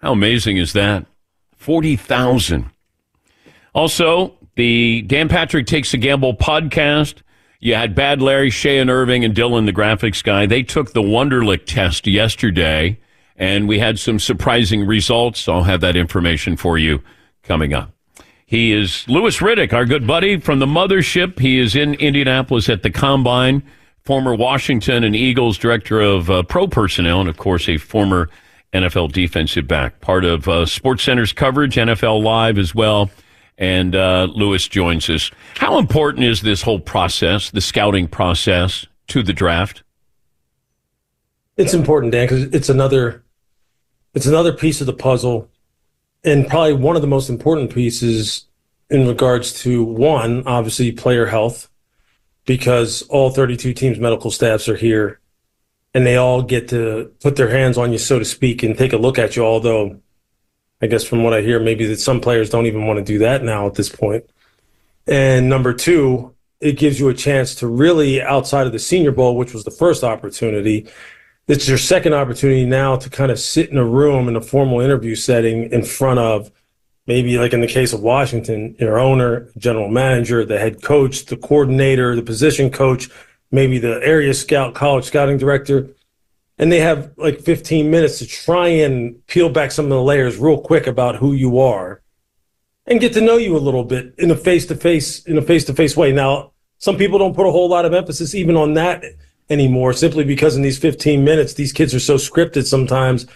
How 0.00 0.12
amazing 0.12 0.56
is 0.56 0.72
that? 0.72 1.06
40,000. 1.56 2.71
Also, 3.74 4.34
the 4.56 5.02
Dan 5.02 5.28
Patrick 5.28 5.66
Takes 5.66 5.94
a 5.94 5.96
Gamble 5.96 6.36
podcast. 6.36 7.22
You 7.60 7.74
had 7.74 7.94
Bad 7.94 8.20
Larry, 8.20 8.50
Shay 8.50 8.78
and 8.78 8.90
Irving, 8.90 9.24
and 9.24 9.34
Dylan, 9.34 9.66
the 9.66 9.72
graphics 9.72 10.22
guy. 10.22 10.46
They 10.46 10.62
took 10.62 10.92
the 10.92 11.02
Wonderlic 11.02 11.64
test 11.64 12.06
yesterday, 12.06 12.98
and 13.36 13.68
we 13.68 13.78
had 13.78 13.98
some 13.98 14.18
surprising 14.18 14.84
results. 14.86 15.48
I'll 15.48 15.62
have 15.62 15.80
that 15.80 15.96
information 15.96 16.56
for 16.56 16.76
you 16.76 17.02
coming 17.44 17.72
up. 17.72 17.92
He 18.44 18.72
is 18.72 19.08
Louis 19.08 19.38
Riddick, 19.38 19.72
our 19.72 19.86
good 19.86 20.06
buddy 20.06 20.38
from 20.38 20.58
the 20.58 20.66
mothership. 20.66 21.38
He 21.38 21.58
is 21.58 21.74
in 21.74 21.94
Indianapolis 21.94 22.68
at 22.68 22.82
the 22.82 22.90
Combine, 22.90 23.62
former 24.04 24.34
Washington 24.34 25.04
and 25.04 25.16
Eagles 25.16 25.56
director 25.56 26.00
of 26.00 26.28
uh, 26.28 26.42
pro 26.42 26.66
personnel, 26.66 27.20
and 27.20 27.30
of 27.30 27.38
course, 27.38 27.68
a 27.68 27.78
former 27.78 28.28
NFL 28.74 29.12
defensive 29.12 29.66
back. 29.66 30.00
Part 30.00 30.24
of 30.24 30.48
uh, 30.48 30.66
coverage, 30.66 31.76
NFL 31.76 32.22
Live 32.22 32.58
as 32.58 32.74
well. 32.74 33.10
And 33.62 33.94
uh, 33.94 34.26
Louis 34.34 34.66
joins 34.66 35.08
us. 35.08 35.30
How 35.54 35.78
important 35.78 36.24
is 36.24 36.42
this 36.42 36.62
whole 36.62 36.80
process, 36.80 37.48
the 37.52 37.60
scouting 37.60 38.08
process 38.08 38.88
to 39.06 39.22
the 39.22 39.32
draft? 39.32 39.84
It's 41.56 41.72
important, 41.72 42.10
Dan, 42.10 42.26
because 42.26 42.42
it's 42.52 42.68
another 42.68 43.22
it's 44.14 44.26
another 44.26 44.52
piece 44.52 44.80
of 44.80 44.88
the 44.88 44.92
puzzle, 44.92 45.48
and 46.24 46.48
probably 46.48 46.72
one 46.72 46.96
of 46.96 47.02
the 47.02 47.08
most 47.08 47.30
important 47.30 47.72
pieces 47.72 48.46
in 48.90 49.06
regards 49.06 49.62
to 49.62 49.84
one, 49.84 50.42
obviously 50.44 50.90
player 50.90 51.26
health, 51.26 51.68
because 52.44 53.02
all 53.02 53.30
32 53.30 53.74
teams' 53.74 54.00
medical 54.00 54.32
staffs 54.32 54.68
are 54.68 54.76
here, 54.76 55.20
and 55.94 56.04
they 56.04 56.16
all 56.16 56.42
get 56.42 56.66
to 56.70 57.12
put 57.20 57.36
their 57.36 57.48
hands 57.48 57.78
on 57.78 57.92
you, 57.92 57.98
so 57.98 58.18
to 58.18 58.24
speak, 58.24 58.64
and 58.64 58.76
take 58.76 58.92
a 58.92 58.98
look 58.98 59.20
at 59.20 59.36
you. 59.36 59.44
Although, 59.44 60.00
I 60.82 60.86
guess 60.88 61.04
from 61.04 61.22
what 61.22 61.32
I 61.32 61.40
hear, 61.42 61.60
maybe 61.60 61.86
that 61.86 62.00
some 62.00 62.20
players 62.20 62.50
don't 62.50 62.66
even 62.66 62.86
want 62.86 62.98
to 62.98 63.04
do 63.04 63.20
that 63.20 63.44
now 63.44 63.66
at 63.66 63.74
this 63.74 63.88
point. 63.88 64.28
And 65.06 65.48
number 65.48 65.72
two, 65.72 66.34
it 66.60 66.76
gives 66.76 66.98
you 66.98 67.08
a 67.08 67.14
chance 67.14 67.54
to 67.56 67.68
really, 67.68 68.20
outside 68.20 68.66
of 68.66 68.72
the 68.72 68.78
Senior 68.78 69.12
Bowl, 69.12 69.36
which 69.36 69.54
was 69.54 69.64
the 69.64 69.70
first 69.70 70.04
opportunity, 70.04 70.88
it's 71.48 71.68
your 71.68 71.78
second 71.78 72.14
opportunity 72.14 72.64
now 72.64 72.96
to 72.96 73.10
kind 73.10 73.30
of 73.30 73.38
sit 73.38 73.70
in 73.70 73.78
a 73.78 73.84
room 73.84 74.28
in 74.28 74.36
a 74.36 74.40
formal 74.40 74.80
interview 74.80 75.14
setting 75.14 75.70
in 75.72 75.84
front 75.84 76.18
of 76.18 76.50
maybe 77.06 77.36
like 77.38 77.52
in 77.52 77.60
the 77.60 77.66
case 77.66 77.92
of 77.92 78.00
Washington, 78.00 78.76
your 78.78 78.98
owner, 78.98 79.48
general 79.58 79.88
manager, 79.88 80.44
the 80.44 80.58
head 80.58 80.82
coach, 80.82 81.26
the 81.26 81.36
coordinator, 81.36 82.14
the 82.14 82.22
position 82.22 82.70
coach, 82.70 83.08
maybe 83.50 83.78
the 83.78 84.00
area 84.04 84.32
scout, 84.32 84.74
college 84.74 85.04
scouting 85.04 85.36
director, 85.36 85.88
and 86.58 86.70
they 86.70 86.80
have 86.80 87.12
like 87.16 87.40
15 87.40 87.90
minutes 87.90 88.18
to 88.18 88.26
try 88.26 88.68
and 88.68 89.26
peel 89.26 89.48
back 89.48 89.70
some 89.70 89.86
of 89.86 89.90
the 89.90 90.02
layers 90.02 90.36
real 90.36 90.60
quick 90.60 90.86
about 90.86 91.16
who 91.16 91.32
you 91.32 91.58
are 91.58 92.02
and 92.86 93.00
get 93.00 93.12
to 93.14 93.20
know 93.20 93.36
you 93.36 93.56
a 93.56 93.58
little 93.58 93.84
bit 93.84 94.14
in 94.18 94.30
a 94.30 94.36
face-to-face 94.36 95.24
in 95.24 95.38
a 95.38 95.42
face-to-face 95.42 95.96
way. 95.96 96.12
Now, 96.12 96.52
some 96.78 96.96
people 96.96 97.18
don't 97.18 97.34
put 97.34 97.46
a 97.46 97.50
whole 97.52 97.68
lot 97.68 97.84
of 97.84 97.94
emphasis 97.94 98.34
even 98.34 98.56
on 98.56 98.74
that 98.74 99.02
anymore 99.50 99.92
simply 99.92 100.24
because 100.24 100.56
in 100.56 100.62
these 100.62 100.78
15 100.78 101.24
minutes 101.24 101.54
these 101.54 101.72
kids 101.72 101.94
are 101.94 102.00
so 102.00 102.14
scripted 102.16 102.64
sometimes 102.64 103.26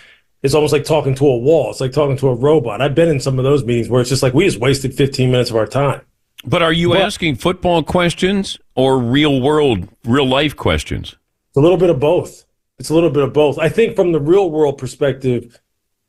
it's 0.42 0.54
almost 0.54 0.72
like 0.72 0.84
talking 0.84 1.14
to 1.16 1.26
a 1.26 1.36
wall. 1.36 1.70
It's 1.70 1.80
like 1.80 1.92
talking 1.92 2.16
to 2.18 2.28
a 2.28 2.34
robot. 2.34 2.80
I've 2.80 2.94
been 2.94 3.08
in 3.08 3.18
some 3.18 3.38
of 3.38 3.44
those 3.44 3.64
meetings 3.64 3.88
where 3.88 4.00
it's 4.00 4.10
just 4.10 4.22
like 4.22 4.34
we 4.34 4.44
just 4.44 4.60
wasted 4.60 4.94
15 4.94 5.30
minutes 5.30 5.50
of 5.50 5.56
our 5.56 5.66
time. 5.66 6.02
But 6.44 6.62
are 6.62 6.72
you 6.72 6.90
But- 6.90 7.00
asking 7.00 7.36
football 7.36 7.82
questions 7.82 8.58
or 8.76 8.98
real 8.98 9.40
world, 9.40 9.88
real 10.04 10.28
life 10.28 10.54
questions? 10.54 11.16
A 11.56 11.60
little 11.60 11.78
bit 11.78 11.90
of 11.90 11.98
both. 11.98 12.44
It's 12.78 12.90
a 12.90 12.94
little 12.94 13.10
bit 13.10 13.22
of 13.22 13.32
both. 13.32 13.58
I 13.58 13.68
think 13.68 13.96
from 13.96 14.12
the 14.12 14.20
real 14.20 14.50
world 14.50 14.78
perspective, 14.78 15.60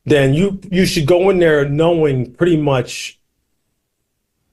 then 0.04 0.34
you 0.34 0.60
you 0.70 0.86
should 0.86 1.06
go 1.06 1.30
in 1.30 1.38
there 1.38 1.68
knowing 1.68 2.32
pretty 2.34 2.56
much 2.56 3.18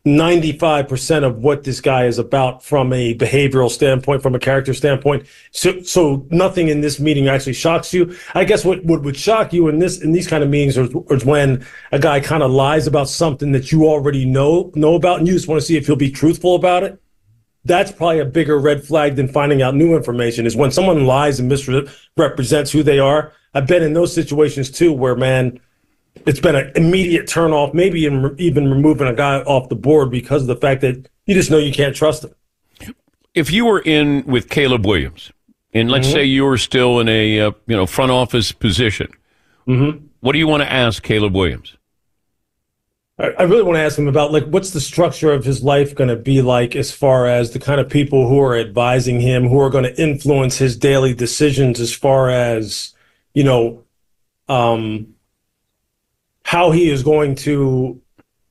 95% 0.06 1.24
of 1.24 1.40
what 1.40 1.64
this 1.64 1.82
guy 1.82 2.06
is 2.06 2.20
about 2.20 2.64
from 2.64 2.94
a 2.94 3.16
behavioral 3.16 3.72
standpoint, 3.72 4.22
from 4.22 4.36
a 4.36 4.40
character 4.40 4.74
standpoint. 4.74 5.26
So 5.52 5.82
so 5.82 6.28
nothing 6.30 6.68
in 6.68 6.82
this 6.82 7.00
meeting 7.00 7.28
actually 7.28 7.54
shocks 7.54 7.94
you. 7.94 8.16
I 8.36 8.44
guess 8.44 8.64
what, 8.64 8.86
would 8.86 9.18
shock 9.18 9.52
you 9.52 9.68
in 9.68 9.80
this 9.80 10.02
in 10.02 10.12
these 10.12 10.28
kind 10.28 10.44
of 10.44 10.50
meetings 10.50 10.78
is, 10.78 10.94
is 11.10 11.26
when 11.26 11.66
a 11.92 12.00
guy 12.00 12.20
kind 12.20 12.44
of 12.44 12.52
lies 12.52 12.86
about 12.86 13.10
something 13.10 13.52
that 13.54 13.72
you 13.72 13.88
already 13.88 14.26
know 14.26 14.72
know 14.76 14.96
about 14.96 15.20
and 15.20 15.28
you 15.28 15.34
just 15.34 15.48
want 15.48 15.60
to 15.60 15.66
see 15.66 15.76
if 15.76 15.88
he'll 15.88 15.96
be 15.96 16.12
truthful 16.12 16.56
about 16.56 16.84
it 16.84 17.02
that's 17.66 17.92
probably 17.92 18.20
a 18.20 18.26
bigger 18.26 18.58
red 18.60 18.84
flag 18.86 19.16
than 19.16 19.28
finding 19.28 19.62
out 19.62 19.76
new 19.76 19.96
information 19.96 20.46
is 20.46 20.56
when 20.56 20.72
someone 20.72 21.06
lies 21.06 21.40
and 21.40 21.50
misrepresents 21.50 22.72
who 22.72 22.84
they 22.84 23.00
are. 23.00 23.34
I've 23.54 23.68
been 23.68 23.84
in 23.84 23.94
those 23.94 24.14
situations 24.14 24.70
too, 24.70 24.94
where 24.94 25.16
man, 25.16 25.60
it's 26.26 26.40
been 26.40 26.56
an 26.56 26.72
immediate 26.76 27.28
turn 27.28 27.52
off, 27.52 27.74
maybe 27.74 28.02
even 28.02 28.70
removing 28.72 29.08
a 29.08 29.14
guy 29.14 29.40
off 29.42 29.70
the 29.70 29.76
board 29.76 30.12
because 30.12 30.42
of 30.44 30.48
the 30.48 30.56
fact 30.56 30.82
that 30.82 31.10
you 31.26 31.34
just 31.34 31.50
know 31.52 31.58
you 31.58 31.74
can't 31.74 31.96
trust 31.96 32.24
him. 32.24 32.34
If 33.34 33.52
you 33.52 33.66
were 33.66 33.80
in 33.82 34.24
with 34.26 34.50
Caleb 34.50 34.86
Williams, 34.86 35.32
and 35.74 35.90
let's 35.92 36.08
Mhm. 36.08 36.12
say 36.14 36.24
you 36.26 36.46
were 36.46 36.58
still 36.58 37.00
in 37.00 37.10
a 37.10 37.40
uh, 37.42 37.52
you 37.68 37.76
know 37.76 37.86
front 37.86 38.12
office 38.12 38.52
position, 38.52 39.08
Mm-hmm. 39.68 40.06
what 40.22 40.34
do 40.34 40.38
you 40.40 40.48
want 40.48 40.62
to 40.62 40.72
ask 40.72 41.02
Caleb 41.04 41.34
Williams? 41.36 41.76
I, 43.18 43.44
really 43.44 43.64
want 43.64 43.78
to 43.78 43.82
ask 43.82 43.98
him 43.98 44.10
about 44.10 44.34
like 44.34 44.44
what's 44.46 44.72
the 44.72 44.82
structure 44.82 45.32
of 45.32 45.46
his 45.46 45.64
life 45.64 45.96
going 45.96 46.10
to 46.10 46.18
be 46.18 46.42
like 46.42 46.76
as 46.76 46.92
far 46.92 47.28
as 47.28 47.52
the 47.52 47.60
kind 47.60 47.80
of 47.80 47.90
people 47.90 48.28
who 48.28 48.42
are 48.42 48.58
advising 48.58 49.22
him, 49.22 49.48
who 49.48 49.60
are 49.62 49.70
going 49.70 49.86
to 49.86 50.02
influence 50.02 50.58
his 50.58 50.76
daily 50.76 51.14
decisions 51.14 51.80
as 51.80 51.94
far 51.94 52.30
as 52.30 52.94
you 53.34 53.44
know, 53.44 53.84
um, 54.50 55.14
how 56.44 56.72
he 56.72 56.90
is 56.90 57.04
going 57.04 57.36
to 57.36 58.02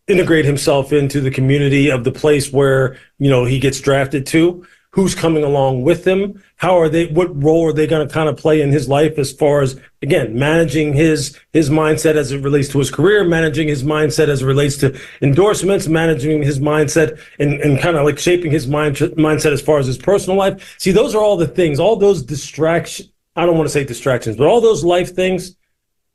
integrate 0.06 0.44
himself 0.44 0.92
into 0.92 1.20
the 1.20 1.30
community 1.30 1.90
of 1.90 2.04
the 2.04 2.12
place 2.12 2.52
where 2.52 2.96
you 3.18 3.28
know 3.28 3.44
he 3.44 3.58
gets 3.58 3.80
drafted 3.80 4.26
to 4.26 4.66
who's 4.95 5.14
coming 5.14 5.42
along 5.42 5.82
with 5.82 6.07
him 6.07 6.40
how 6.57 6.78
are 6.78 6.88
they 6.88 7.07
what 7.07 7.42
role 7.42 7.66
are 7.68 7.72
they 7.72 7.86
going 7.86 8.07
to 8.07 8.14
kind 8.14 8.28
of 8.28 8.36
play 8.36 8.61
in 8.61 8.70
his 8.70 8.88
life 8.88 9.18
as 9.18 9.32
far 9.32 9.61
as 9.61 9.78
again 10.03 10.38
managing 10.38 10.92
his 10.92 11.36
his 11.53 11.68
mindset 11.68 12.14
as 12.14 12.30
it 12.30 12.40
relates 12.42 12.68
to 12.68 12.78
his 12.78 12.92
career 12.92 13.24
managing 13.24 13.66
his 13.66 13.82
mindset 13.82 14.28
as 14.28 14.42
it 14.42 14.47
relates 14.47 14.76
to 14.76 14.97
endorsements 15.20 15.88
managing 15.88 16.42
his 16.45 16.61
mindset 16.61 17.18
and, 17.40 17.61
and 17.61 17.80
kind 17.80 17.97
of 17.97 18.05
like 18.05 18.18
shaping 18.18 18.53
his 18.53 18.68
mind 18.68 18.97
mindset 18.97 19.53
as 19.53 19.61
far 19.61 19.78
as 19.78 19.86
his 19.86 19.99
personal 19.99 20.38
life? 20.38 20.76
See 20.78 20.92
those 20.92 21.14
are 21.14 21.22
all 21.22 21.36
the 21.36 21.49
things 21.49 21.80
all 21.80 21.97
those 21.97 22.22
distractions 22.22 23.11
i 23.34 23.45
don't 23.45 23.57
want 23.57 23.66
to 23.66 23.72
say 23.72 23.82
distractions 23.82 24.36
but 24.36 24.47
all 24.47 24.61
those 24.61 24.84
life 24.84 25.14
things 25.14 25.57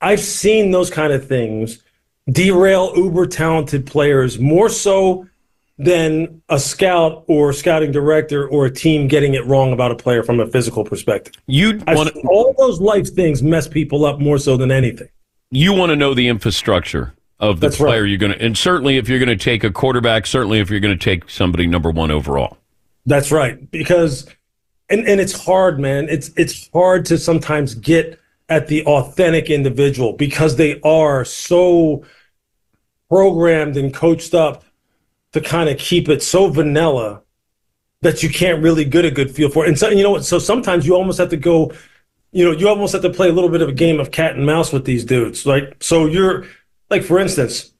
I've 0.02 0.22
seen 0.22 0.72
those 0.72 0.90
kind 0.90 1.12
of 1.12 1.28
things 1.28 1.80
derail 2.32 2.94
uber 2.96 3.28
talented 3.28 3.86
players 3.86 4.40
more 4.40 4.70
so 4.70 5.28
than 5.80 6.42
a 6.50 6.60
scout 6.60 7.24
or 7.28 7.54
scouting 7.54 7.90
director 7.90 8.48
or 8.50 8.66
a 8.66 8.72
team 8.72 9.08
getting 9.08 9.34
it 9.34 9.46
wrong 9.46 9.72
about 9.72 9.92
a 9.92 9.96
player 9.96 10.22
from 10.22 10.42
a 10.42 10.46
physical 10.46 10.84
perspective. 10.84 11.34
You 11.48 11.82
want 11.88 12.14
all 12.26 12.54
those 12.58 12.82
life 12.82 13.10
things 13.14 13.42
mess 13.42 13.66
people 13.66 14.04
up 14.04 14.20
more 14.20 14.38
so 14.38 14.58
than 14.58 14.72
anything. 14.72 15.08
You 15.52 15.74
want 15.74 15.92
to 15.92 15.96
know 15.96 16.14
the 16.14 16.28
infrastructure 16.28 17.14
of 17.40 17.62
the 17.62 17.70
That's 17.70 17.80
right. 17.80 17.92
player 17.92 18.06
you're 18.06 18.18
going 18.18 18.34
to, 18.34 18.42
and 18.46 18.58
certainly 18.58 18.98
if 18.98 19.08
you're 19.08 19.20
going 19.20 19.30
to 19.30 19.42
take 19.42 19.64
a 19.64 19.72
quarterback, 19.72 20.28
certainly 20.28 20.60
if 20.60 20.70
you're 20.70 20.82
going 20.82 20.96
to 20.96 21.04
take 21.04 21.30
somebody 21.30 21.66
number 21.66 21.90
one 21.90 22.12
overall. 22.12 22.58
That's 23.06 23.32
right. 23.32 23.72
Because 23.72 24.28
and, 24.90 25.08
and 25.08 25.22
it's 25.22 25.46
hard, 25.46 25.80
man. 25.80 26.10
It's 26.10 26.30
it's 26.36 26.70
hard 26.74 27.06
to 27.06 27.18
sometimes 27.18 27.74
get 27.74 28.20
at 28.50 28.68
the 28.68 28.84
authentic 28.86 29.50
individual 29.50 30.14
because 30.14 30.58
they 30.58 30.82
are 30.82 31.24
so 31.24 32.04
programmed 33.08 33.78
and 33.78 33.94
coached 33.94 34.34
up 34.34 34.66
to 35.34 35.42
kind 35.42 35.70
of 35.70 35.78
keep 35.78 36.10
it 36.10 36.24
so 36.24 36.50
vanilla 36.50 37.22
that 38.02 38.24
you 38.24 38.30
can't 38.30 38.64
really 38.64 38.86
get 38.86 39.06
a 39.06 39.12
good 39.12 39.30
feel 39.32 39.50
for 39.50 39.66
it. 39.66 39.70
And 39.70 39.78
so 39.78 39.90
you 39.90 40.04
know 40.04 40.12
what? 40.12 40.26
So 40.26 40.40
sometimes 40.40 40.88
you 40.88 40.96
almost 40.96 41.20
have 41.20 41.30
to 41.30 41.38
go, 41.38 41.72
you 42.32 42.46
know, 42.46 42.52
you 42.52 42.68
almost 42.70 42.94
have 42.94 43.02
to 43.02 43.10
play 43.10 43.30
a 43.30 43.34
little 43.34 43.50
bit 43.50 43.62
of 43.62 43.70
a 43.70 43.74
game 43.74 44.00
of 44.00 44.12
cat 44.12 44.36
and 44.36 44.46
mouse 44.46 44.72
with 44.72 44.86
these 44.86 45.04
dudes. 45.04 45.46
Like 45.46 45.76
so 45.82 46.06
you're 46.06 46.46
like 46.90 47.04
for 47.04 47.20
instance, 47.20 47.74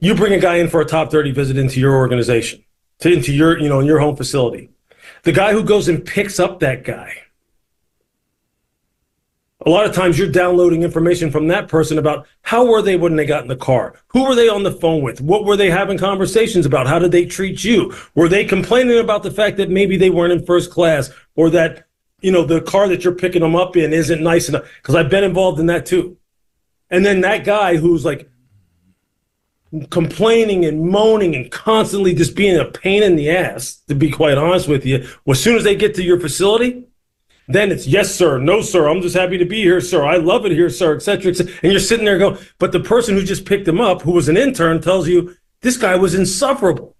you 0.00 0.14
bring 0.14 0.32
a 0.32 0.38
guy 0.38 0.56
in 0.56 0.68
for 0.68 0.80
a 0.80 0.84
top 0.84 1.10
30 1.10 1.30
visit 1.32 1.56
into 1.56 1.78
your 1.78 1.94
organization, 1.94 2.64
to 3.00 3.12
into 3.12 3.32
your, 3.32 3.58
you 3.58 3.68
know, 3.68 3.80
in 3.80 3.86
your 3.86 4.00
home 4.00 4.16
facility. 4.16 4.70
The 5.22 5.32
guy 5.32 5.52
who 5.52 5.62
goes 5.62 5.88
and 5.88 6.04
picks 6.04 6.40
up 6.40 6.60
that 6.60 6.82
guy. 6.84 7.14
A 9.64 9.70
lot 9.70 9.86
of 9.86 9.94
times 9.94 10.18
you're 10.18 10.28
downloading 10.28 10.82
information 10.82 11.30
from 11.30 11.46
that 11.48 11.68
person 11.68 11.98
about 11.98 12.26
how 12.42 12.66
were 12.66 12.82
they 12.82 12.96
when 12.96 13.14
they 13.14 13.26
got 13.26 13.42
in 13.42 13.48
the 13.48 13.56
car? 13.56 13.94
Who 14.08 14.24
were 14.24 14.34
they 14.34 14.48
on 14.48 14.64
the 14.64 14.72
phone 14.72 15.02
with? 15.02 15.20
What 15.20 15.44
were 15.44 15.56
they 15.56 15.70
having 15.70 15.98
conversations 15.98 16.66
about? 16.66 16.88
How 16.88 16.98
did 16.98 17.12
they 17.12 17.26
treat 17.26 17.62
you? 17.62 17.94
Were 18.14 18.28
they 18.28 18.44
complaining 18.44 18.98
about 18.98 19.22
the 19.22 19.30
fact 19.30 19.56
that 19.58 19.70
maybe 19.70 19.96
they 19.96 20.10
weren't 20.10 20.32
in 20.32 20.44
first 20.44 20.70
class 20.70 21.10
or 21.36 21.48
that, 21.50 21.86
you 22.20 22.32
know, 22.32 22.44
the 22.44 22.60
car 22.60 22.88
that 22.88 23.04
you're 23.04 23.14
picking 23.14 23.42
them 23.42 23.54
up 23.54 23.76
in 23.76 23.92
isn't 23.92 24.22
nice 24.22 24.48
enough? 24.48 24.64
Because 24.78 24.96
I've 24.96 25.10
been 25.10 25.24
involved 25.24 25.60
in 25.60 25.66
that 25.66 25.86
too. 25.86 26.16
And 26.90 27.06
then 27.06 27.20
that 27.20 27.44
guy 27.44 27.76
who's 27.76 28.04
like 28.04 28.28
complaining 29.90 30.64
and 30.64 30.90
moaning 30.90 31.36
and 31.36 31.50
constantly 31.50 32.14
just 32.14 32.34
being 32.34 32.58
a 32.58 32.64
pain 32.64 33.02
in 33.02 33.14
the 33.14 33.30
ass, 33.30 33.76
to 33.88 33.94
be 33.94 34.10
quite 34.10 34.36
honest 34.36 34.66
with 34.66 34.84
you, 34.84 35.08
as 35.28 35.42
soon 35.42 35.56
as 35.56 35.64
they 35.64 35.76
get 35.76 35.94
to 35.94 36.02
your 36.02 36.18
facility, 36.18 36.84
then 37.48 37.72
it's 37.72 37.86
yes, 37.86 38.14
sir, 38.14 38.38
no, 38.38 38.60
sir. 38.62 38.88
I'm 38.88 39.02
just 39.02 39.16
happy 39.16 39.38
to 39.38 39.44
be 39.44 39.62
here, 39.62 39.80
sir. 39.80 40.04
I 40.04 40.16
love 40.16 40.46
it 40.46 40.52
here, 40.52 40.70
sir, 40.70 40.94
et 40.94 41.02
cetera, 41.02 41.32
et 41.32 41.36
cetera. 41.36 41.54
And 41.62 41.72
you're 41.72 41.80
sitting 41.80 42.04
there 42.04 42.18
going, 42.18 42.38
but 42.58 42.72
the 42.72 42.80
person 42.80 43.14
who 43.14 43.22
just 43.22 43.44
picked 43.44 43.66
him 43.66 43.80
up, 43.80 44.02
who 44.02 44.12
was 44.12 44.28
an 44.28 44.36
intern, 44.36 44.80
tells 44.80 45.08
you 45.08 45.36
this 45.60 45.76
guy 45.76 45.96
was 45.96 46.14
insufferable. 46.14 46.96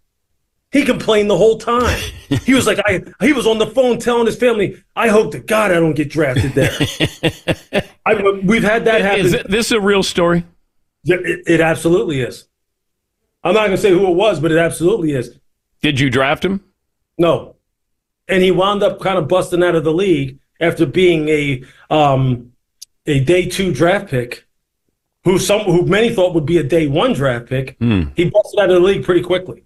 He 0.72 0.84
complained 0.84 1.28
the 1.28 1.36
whole 1.36 1.58
time. 1.58 2.00
he 2.44 2.54
was 2.54 2.66
like, 2.66 2.78
I 2.86 3.02
he 3.20 3.32
was 3.32 3.46
on 3.46 3.58
the 3.58 3.66
phone 3.66 3.98
telling 3.98 4.26
his 4.26 4.36
family, 4.36 4.82
I 4.96 5.08
hope 5.08 5.32
to 5.32 5.38
God 5.38 5.70
I 5.70 5.74
don't 5.74 5.94
get 5.94 6.10
drafted 6.10 6.52
there. 6.52 6.72
I, 8.06 8.14
we've 8.42 8.64
had 8.64 8.86
that 8.86 9.02
happen. 9.02 9.26
Is 9.26 9.36
this 9.48 9.70
a 9.70 9.80
real 9.80 10.02
story? 10.02 10.44
Yeah, 11.04 11.16
it, 11.16 11.42
it 11.46 11.60
absolutely 11.60 12.20
is. 12.20 12.46
I'm 13.44 13.54
not 13.54 13.66
going 13.66 13.76
to 13.76 13.82
say 13.82 13.90
who 13.90 14.06
it 14.06 14.14
was, 14.14 14.40
but 14.40 14.52
it 14.52 14.58
absolutely 14.58 15.12
is. 15.12 15.38
Did 15.82 15.98
you 15.98 16.10
draft 16.10 16.44
him? 16.44 16.64
No. 17.18 17.51
And 18.28 18.42
he 18.42 18.50
wound 18.50 18.82
up 18.82 19.00
kind 19.00 19.18
of 19.18 19.28
busting 19.28 19.62
out 19.62 19.74
of 19.74 19.84
the 19.84 19.92
league 19.92 20.38
after 20.60 20.86
being 20.86 21.28
a 21.28 21.64
um, 21.90 22.52
a 23.06 23.20
day 23.20 23.46
two 23.46 23.74
draft 23.74 24.08
pick, 24.08 24.46
who 25.24 25.38
some 25.38 25.62
who 25.62 25.84
many 25.86 26.14
thought 26.14 26.34
would 26.34 26.46
be 26.46 26.58
a 26.58 26.62
day 26.62 26.86
one 26.86 27.12
draft 27.12 27.46
pick. 27.46 27.76
Hmm. 27.78 28.04
He 28.14 28.30
busted 28.30 28.60
out 28.60 28.70
of 28.70 28.76
the 28.76 28.86
league 28.86 29.04
pretty 29.04 29.22
quickly. 29.22 29.64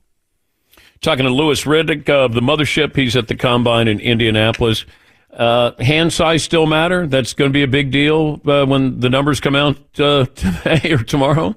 Talking 1.03 1.27
to 1.27 1.31
Louis 1.31 1.63
Riddick 1.65 2.09
of 2.09 2.33
the 2.33 2.41
mothership. 2.41 2.97
He's 2.97 3.17
at 3.17 3.29
the 3.29 3.37
combine 3.37 3.87
in 3.87 4.01
Indianapolis. 4.01 4.87
Uh, 5.31 5.73
hand 5.81 6.13
size 6.15 6.43
still 6.43 6.65
matter? 6.65 7.07
That's 7.07 7.35
going 7.35 7.51
to 7.51 7.53
be 7.53 7.63
a 7.63 7.69
big 7.69 7.91
deal 7.91 8.41
uh, 8.47 8.65
when 8.65 9.01
the 9.01 9.11
numbers 9.11 9.39
come 9.39 9.55
out 9.55 9.77
uh, 10.01 10.25
today 10.35 10.93
or 10.93 10.99
tomorrow. 10.99 11.55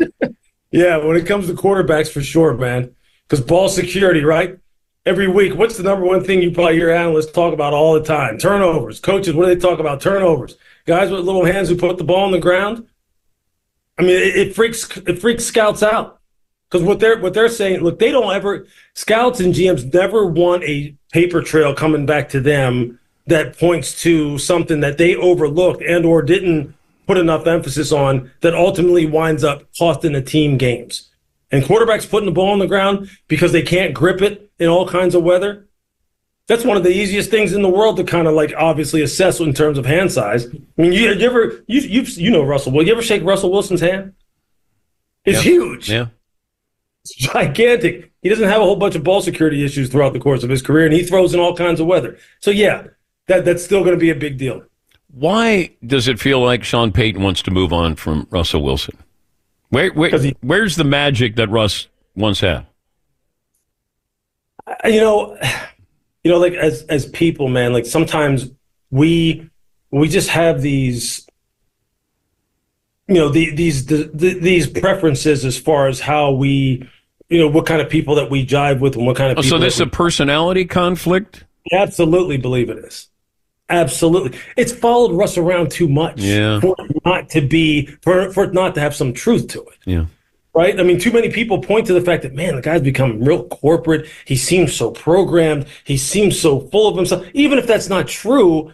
Yeah, 0.70 0.98
when 0.98 1.16
it 1.16 1.26
comes 1.26 1.46
to 1.46 1.54
quarterbacks, 1.54 2.12
for 2.12 2.22
sure, 2.22 2.54
man. 2.54 2.94
Because 3.22 3.44
ball 3.44 3.68
security, 3.68 4.22
right? 4.22 4.58
Every 5.06 5.28
week, 5.28 5.54
what's 5.54 5.76
the 5.76 5.82
number 5.82 6.04
one 6.04 6.22
thing 6.22 6.42
you 6.42 6.50
probably 6.50 6.74
hear 6.74 6.90
analysts 6.90 7.32
talk 7.32 7.54
about 7.54 7.72
all 7.72 7.94
the 7.94 8.02
time? 8.02 8.36
Turnovers. 8.36 9.00
Coaches, 9.00 9.34
what 9.34 9.46
do 9.46 9.54
they 9.54 9.60
talk 9.60 9.78
about? 9.78 10.00
Turnovers. 10.00 10.56
Guys 10.86 11.10
with 11.10 11.24
little 11.24 11.44
hands 11.44 11.68
who 11.68 11.76
put 11.76 11.96
the 11.96 12.04
ball 12.04 12.24
on 12.24 12.32
the 12.32 12.38
ground. 12.38 12.86
I 13.98 14.02
mean, 14.02 14.16
it, 14.16 14.36
it 14.36 14.54
freaks 14.54 14.96
it 14.96 15.18
freaks 15.18 15.44
scouts 15.44 15.82
out 15.82 16.20
because 16.68 16.86
what 16.86 17.00
they're 17.00 17.18
what 17.18 17.34
they're 17.34 17.48
saying. 17.48 17.80
Look, 17.80 17.98
they 17.98 18.10
don't 18.10 18.34
ever 18.34 18.66
scouts 18.94 19.40
and 19.40 19.54
GMs 19.54 19.92
never 19.92 20.26
want 20.26 20.64
a 20.64 20.94
paper 21.12 21.42
trail 21.42 21.74
coming 21.74 22.06
back 22.06 22.28
to 22.30 22.40
them 22.40 22.98
that 23.26 23.58
points 23.58 24.00
to 24.02 24.38
something 24.38 24.80
that 24.80 24.98
they 24.98 25.14
overlooked 25.14 25.82
and 25.82 26.04
or 26.04 26.22
didn't 26.22 26.74
put 27.06 27.18
enough 27.18 27.46
emphasis 27.46 27.92
on 27.92 28.30
that 28.40 28.54
ultimately 28.54 29.06
winds 29.06 29.42
up 29.42 29.64
costing 29.78 30.12
the 30.12 30.22
team 30.22 30.58
games. 30.58 31.07
And 31.50 31.64
quarterbacks 31.64 32.08
putting 32.08 32.26
the 32.26 32.32
ball 32.32 32.50
on 32.50 32.58
the 32.58 32.66
ground 32.66 33.08
because 33.26 33.52
they 33.52 33.62
can't 33.62 33.94
grip 33.94 34.20
it 34.20 34.50
in 34.58 34.68
all 34.68 34.86
kinds 34.86 35.14
of 35.14 35.22
weather. 35.22 35.66
That's 36.46 36.64
one 36.64 36.76
of 36.76 36.82
the 36.82 36.90
easiest 36.90 37.30
things 37.30 37.52
in 37.52 37.62
the 37.62 37.68
world 37.68 37.96
to 37.98 38.04
kind 38.04 38.26
of 38.26 38.34
like 38.34 38.54
obviously 38.56 39.02
assess 39.02 39.38
in 39.40 39.52
terms 39.52 39.78
of 39.78 39.84
hand 39.84 40.10
size. 40.10 40.46
I 40.46 40.82
mean, 40.82 40.92
you, 40.92 41.12
you 41.12 41.26
ever 41.26 41.64
you 41.66 41.80
you 41.80 42.02
you 42.02 42.30
know 42.30 42.42
Russell? 42.42 42.72
Will 42.72 42.86
you 42.86 42.92
ever 42.92 43.02
shake 43.02 43.22
Russell 43.22 43.50
Wilson's 43.50 43.80
hand? 43.80 44.14
It's 45.24 45.42
huge. 45.42 45.90
Yeah. 45.90 46.06
It's 47.04 47.14
gigantic. 47.14 48.12
He 48.22 48.28
doesn't 48.28 48.48
have 48.48 48.60
a 48.60 48.64
whole 48.64 48.76
bunch 48.76 48.94
of 48.94 49.04
ball 49.04 49.20
security 49.20 49.64
issues 49.64 49.88
throughout 49.88 50.12
the 50.12 50.18
course 50.18 50.42
of 50.42 50.50
his 50.50 50.62
career, 50.62 50.86
and 50.86 50.94
he 50.94 51.02
throws 51.02 51.34
in 51.34 51.40
all 51.40 51.54
kinds 51.54 51.80
of 51.80 51.86
weather. 51.86 52.18
So 52.40 52.50
yeah, 52.50 52.88
that 53.26 53.44
that's 53.44 53.64
still 53.64 53.80
going 53.80 53.94
to 53.94 54.00
be 54.00 54.10
a 54.10 54.14
big 54.14 54.38
deal. 54.38 54.62
Why 55.10 55.70
does 55.86 56.08
it 56.08 56.18
feel 56.18 56.40
like 56.40 56.64
Sean 56.64 56.92
Payton 56.92 57.22
wants 57.22 57.42
to 57.42 57.50
move 57.50 57.72
on 57.72 57.96
from 57.96 58.26
Russell 58.30 58.62
Wilson? 58.62 58.98
Where, 59.70 59.90
where 59.92 60.10
where's 60.40 60.76
the 60.76 60.84
magic 60.84 61.36
that 61.36 61.48
Russ 61.50 61.88
once 62.16 62.40
had? 62.40 62.66
You 64.84 65.00
know, 65.00 65.38
you 66.24 66.30
know, 66.30 66.38
like 66.38 66.54
as 66.54 66.82
as 66.84 67.06
people, 67.06 67.48
man, 67.48 67.72
like 67.72 67.86
sometimes 67.86 68.50
we 68.90 69.48
we 69.90 70.08
just 70.08 70.28
have 70.30 70.60
these, 70.62 71.26
you 73.06 73.14
know, 73.14 73.28
the, 73.30 73.54
these 73.54 73.86
the, 73.86 74.10
the, 74.12 74.38
these 74.38 74.66
preferences 74.66 75.44
as 75.44 75.58
far 75.58 75.88
as 75.88 76.00
how 76.00 76.32
we, 76.32 76.86
you 77.28 77.38
know, 77.38 77.48
what 77.48 77.66
kind 77.66 77.80
of 77.80 77.88
people 77.88 78.14
that 78.16 78.30
we 78.30 78.46
jive 78.46 78.80
with 78.80 78.96
and 78.96 79.06
what 79.06 79.16
kind 79.16 79.32
of 79.32 79.38
Oh, 79.38 79.42
people. 79.42 79.58
so 79.58 79.64
this 79.64 79.74
is 79.74 79.80
a 79.80 79.86
personality 79.86 80.64
conflict? 80.64 81.44
we 81.70 81.76
absolutely 81.78 82.36
believe 82.38 82.70
it 82.70 82.78
is. 82.78 83.08
Absolutely, 83.70 84.38
it's 84.56 84.72
followed 84.72 85.12
Russ 85.12 85.36
around 85.36 85.70
too 85.70 85.88
much 85.88 86.20
Yeah. 86.20 86.58
for 86.60 86.74
it 86.78 86.96
not 87.04 87.28
to 87.30 87.40
be 87.40 87.86
for 88.02 88.32
for 88.32 88.44
it 88.44 88.54
not 88.54 88.74
to 88.76 88.80
have 88.80 88.94
some 88.94 89.12
truth 89.12 89.48
to 89.48 89.60
it 89.60 89.78
Yeah. 89.84 90.04
right? 90.54 90.78
I 90.80 90.82
mean, 90.82 90.98
too 90.98 91.12
many 91.12 91.28
people 91.28 91.60
point 91.60 91.86
to 91.88 91.92
the 91.92 92.00
fact 92.00 92.22
that 92.22 92.34
man, 92.34 92.56
the 92.56 92.62
guy's 92.62 92.80
become 92.80 93.22
real 93.22 93.44
corporate. 93.44 94.06
He 94.24 94.36
seems 94.36 94.74
so 94.74 94.90
programmed. 94.90 95.66
He 95.84 95.98
seems 95.98 96.40
so 96.40 96.60
full 96.60 96.88
of 96.88 96.96
himself. 96.96 97.26
Even 97.34 97.58
if 97.58 97.66
that's 97.66 97.88
not 97.90 98.08
true, 98.08 98.72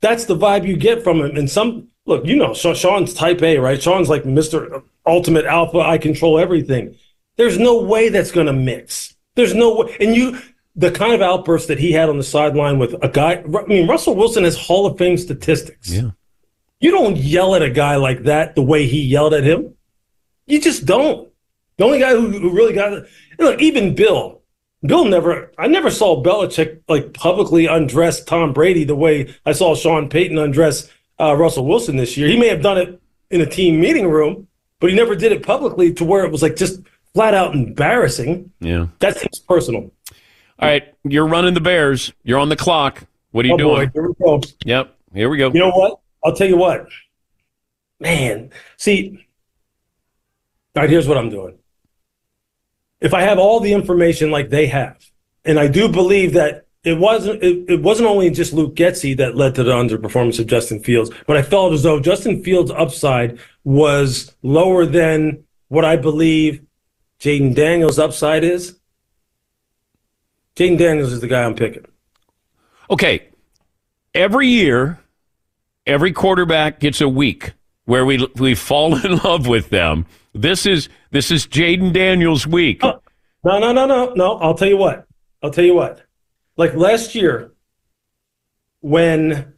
that's 0.00 0.24
the 0.24 0.36
vibe 0.36 0.66
you 0.66 0.76
get 0.76 1.04
from 1.04 1.20
him. 1.20 1.36
And 1.36 1.48
some 1.48 1.88
look, 2.06 2.26
you 2.26 2.36
know, 2.36 2.52
Sean's 2.52 3.14
Type 3.14 3.42
A, 3.42 3.58
right? 3.58 3.80
Sean's 3.82 4.08
like 4.08 4.26
Mister 4.26 4.82
Ultimate 5.06 5.44
Alpha. 5.44 5.78
I 5.78 5.98
control 5.98 6.38
everything. 6.38 6.96
There's 7.36 7.58
no 7.58 7.80
way 7.82 8.08
that's 8.08 8.32
going 8.32 8.46
to 8.46 8.52
mix. 8.52 9.14
There's 9.36 9.54
no 9.54 9.74
way. 9.76 9.96
And 10.00 10.16
you, 10.16 10.38
the 10.76 10.90
kind 10.90 11.14
of 11.14 11.22
outburst 11.22 11.68
that 11.68 11.78
he 11.78 11.92
had 11.92 12.08
on 12.08 12.18
the 12.18 12.22
sideline 12.22 12.78
with 12.78 12.94
a 13.02 13.08
guy. 13.08 13.42
I 13.42 13.66
mean, 13.66 13.88
Russell 13.88 14.14
Wilson 14.14 14.44
has 14.44 14.56
Hall 14.56 14.86
of 14.86 14.98
Fame 14.98 15.16
statistics. 15.16 15.90
Yeah. 15.90 16.10
You 16.80 16.90
don't 16.90 17.16
yell 17.16 17.54
at 17.54 17.62
a 17.62 17.70
guy 17.70 17.96
like 17.96 18.24
that 18.24 18.54
the 18.54 18.62
way 18.62 18.86
he 18.86 19.00
yelled 19.00 19.32
at 19.32 19.44
him. 19.44 19.74
You 20.46 20.60
just 20.60 20.84
don't. 20.84 21.30
The 21.78 21.84
only 21.84 21.98
guy 21.98 22.10
who, 22.10 22.30
who 22.30 22.50
really 22.50 22.74
got 22.74 22.92
it, 22.92 23.08
look, 23.38 23.60
even 23.60 23.94
Bill. 23.94 24.42
Bill 24.82 25.06
never, 25.06 25.50
I 25.58 25.66
never 25.66 25.90
saw 25.90 26.22
Belichick 26.22 26.82
like 26.88 27.14
publicly 27.14 27.66
undress 27.66 28.22
Tom 28.22 28.52
Brady 28.52 28.84
the 28.84 28.94
way 28.94 29.34
I 29.46 29.52
saw 29.52 29.74
Sean 29.74 30.08
Payton 30.08 30.38
undress 30.38 30.90
uh, 31.18 31.34
Russell 31.34 31.66
Wilson 31.66 31.96
this 31.96 32.16
year. 32.16 32.28
He 32.28 32.38
may 32.38 32.48
have 32.48 32.62
done 32.62 32.78
it 32.78 33.00
in 33.30 33.40
a 33.40 33.46
team 33.46 33.80
meeting 33.80 34.08
room, 34.08 34.46
but 34.78 34.90
he 34.90 34.96
never 34.96 35.16
did 35.16 35.32
it 35.32 35.42
publicly 35.42 35.92
to 35.94 36.04
where 36.04 36.24
it 36.24 36.30
was 36.30 36.42
like 36.42 36.56
just 36.56 36.80
flat 37.14 37.32
out 37.34 37.54
embarrassing. 37.54 38.52
Yeah. 38.60 38.88
That 38.98 39.16
seems 39.16 39.40
personal. 39.40 39.90
All 40.58 40.68
right, 40.68 40.94
you're 41.04 41.26
running 41.26 41.54
the 41.54 41.60
Bears. 41.60 42.12
You're 42.22 42.38
on 42.38 42.48
the 42.48 42.56
clock. 42.56 43.04
What 43.30 43.44
are 43.44 43.48
you 43.48 43.54
Oh, 43.54 43.58
doing? 43.58 43.86
boy, 43.88 43.90
here 43.92 44.08
we 44.08 44.14
go. 44.24 44.40
Yep. 44.64 44.96
Here 45.14 45.28
we 45.28 45.36
go. 45.38 45.48
You 45.52 45.60
know 45.60 45.70
what? 45.70 45.98
I'll 46.24 46.34
tell 46.34 46.48
you 46.48 46.56
what. 46.56 46.88
Man, 48.00 48.50
see, 48.76 49.18
all 50.74 50.82
right, 50.82 50.90
here's 50.90 51.06
what 51.08 51.16
I'm 51.18 51.30
doing. 51.30 51.58
If 53.00 53.12
I 53.14 53.22
have 53.22 53.38
all 53.38 53.60
the 53.60 53.72
information 53.72 54.30
like 54.30 54.48
they 54.50 54.66
have, 54.66 54.96
and 55.44 55.58
I 55.58 55.68
do 55.68 55.88
believe 55.88 56.32
that 56.34 56.66
it 56.84 56.98
wasn't 56.98 57.42
it, 57.42 57.64
it 57.68 57.82
wasn't 57.82 58.08
only 58.08 58.30
just 58.30 58.52
Luke 58.52 58.74
Getsy 58.74 59.16
that 59.18 59.36
led 59.36 59.54
to 59.56 59.64
the 59.64 59.72
underperformance 59.72 60.38
of 60.38 60.46
Justin 60.46 60.82
Fields, 60.82 61.10
but 61.26 61.36
I 61.36 61.42
felt 61.42 61.72
as 61.74 61.82
though 61.82 62.00
Justin 62.00 62.42
Fields' 62.42 62.70
upside 62.70 63.38
was 63.64 64.34
lower 64.42 64.86
than 64.86 65.44
what 65.68 65.84
I 65.84 65.96
believe 65.96 66.62
Jayden 67.20 67.54
Daniels' 67.54 67.98
upside 67.98 68.44
is. 68.44 68.78
Jayden 70.56 70.78
Daniels 70.78 71.12
is 71.12 71.20
the 71.20 71.26
guy 71.26 71.44
I'm 71.44 71.54
picking. 71.54 71.84
Okay. 72.90 73.28
Every 74.14 74.48
year, 74.48 74.98
every 75.86 76.12
quarterback 76.12 76.80
gets 76.80 77.00
a 77.02 77.08
week 77.08 77.52
where 77.84 78.06
we 78.06 78.26
we 78.36 78.54
fall 78.54 78.96
in 79.04 79.18
love 79.18 79.46
with 79.46 79.68
them. 79.70 80.06
This 80.34 80.66
is 80.66 80.88
this 81.10 81.30
is 81.30 81.46
Jayden 81.46 81.92
Daniels' 81.92 82.46
week. 82.46 82.82
No, 82.82 83.00
no, 83.44 83.72
no, 83.72 83.86
no, 83.86 84.12
no. 84.14 84.38
I'll 84.38 84.54
tell 84.54 84.68
you 84.68 84.78
what. 84.78 85.06
I'll 85.42 85.50
tell 85.50 85.64
you 85.64 85.74
what. 85.74 86.02
Like 86.56 86.74
last 86.74 87.14
year, 87.14 87.52
when 88.80 89.54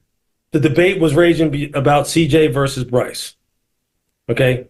the 0.51 0.61
debate 0.61 1.01
was 1.01 1.14
raging 1.14 1.74
about 1.74 2.07
CJ 2.07 2.53
versus 2.53 2.84
Bryce, 2.84 3.36
okay, 4.28 4.66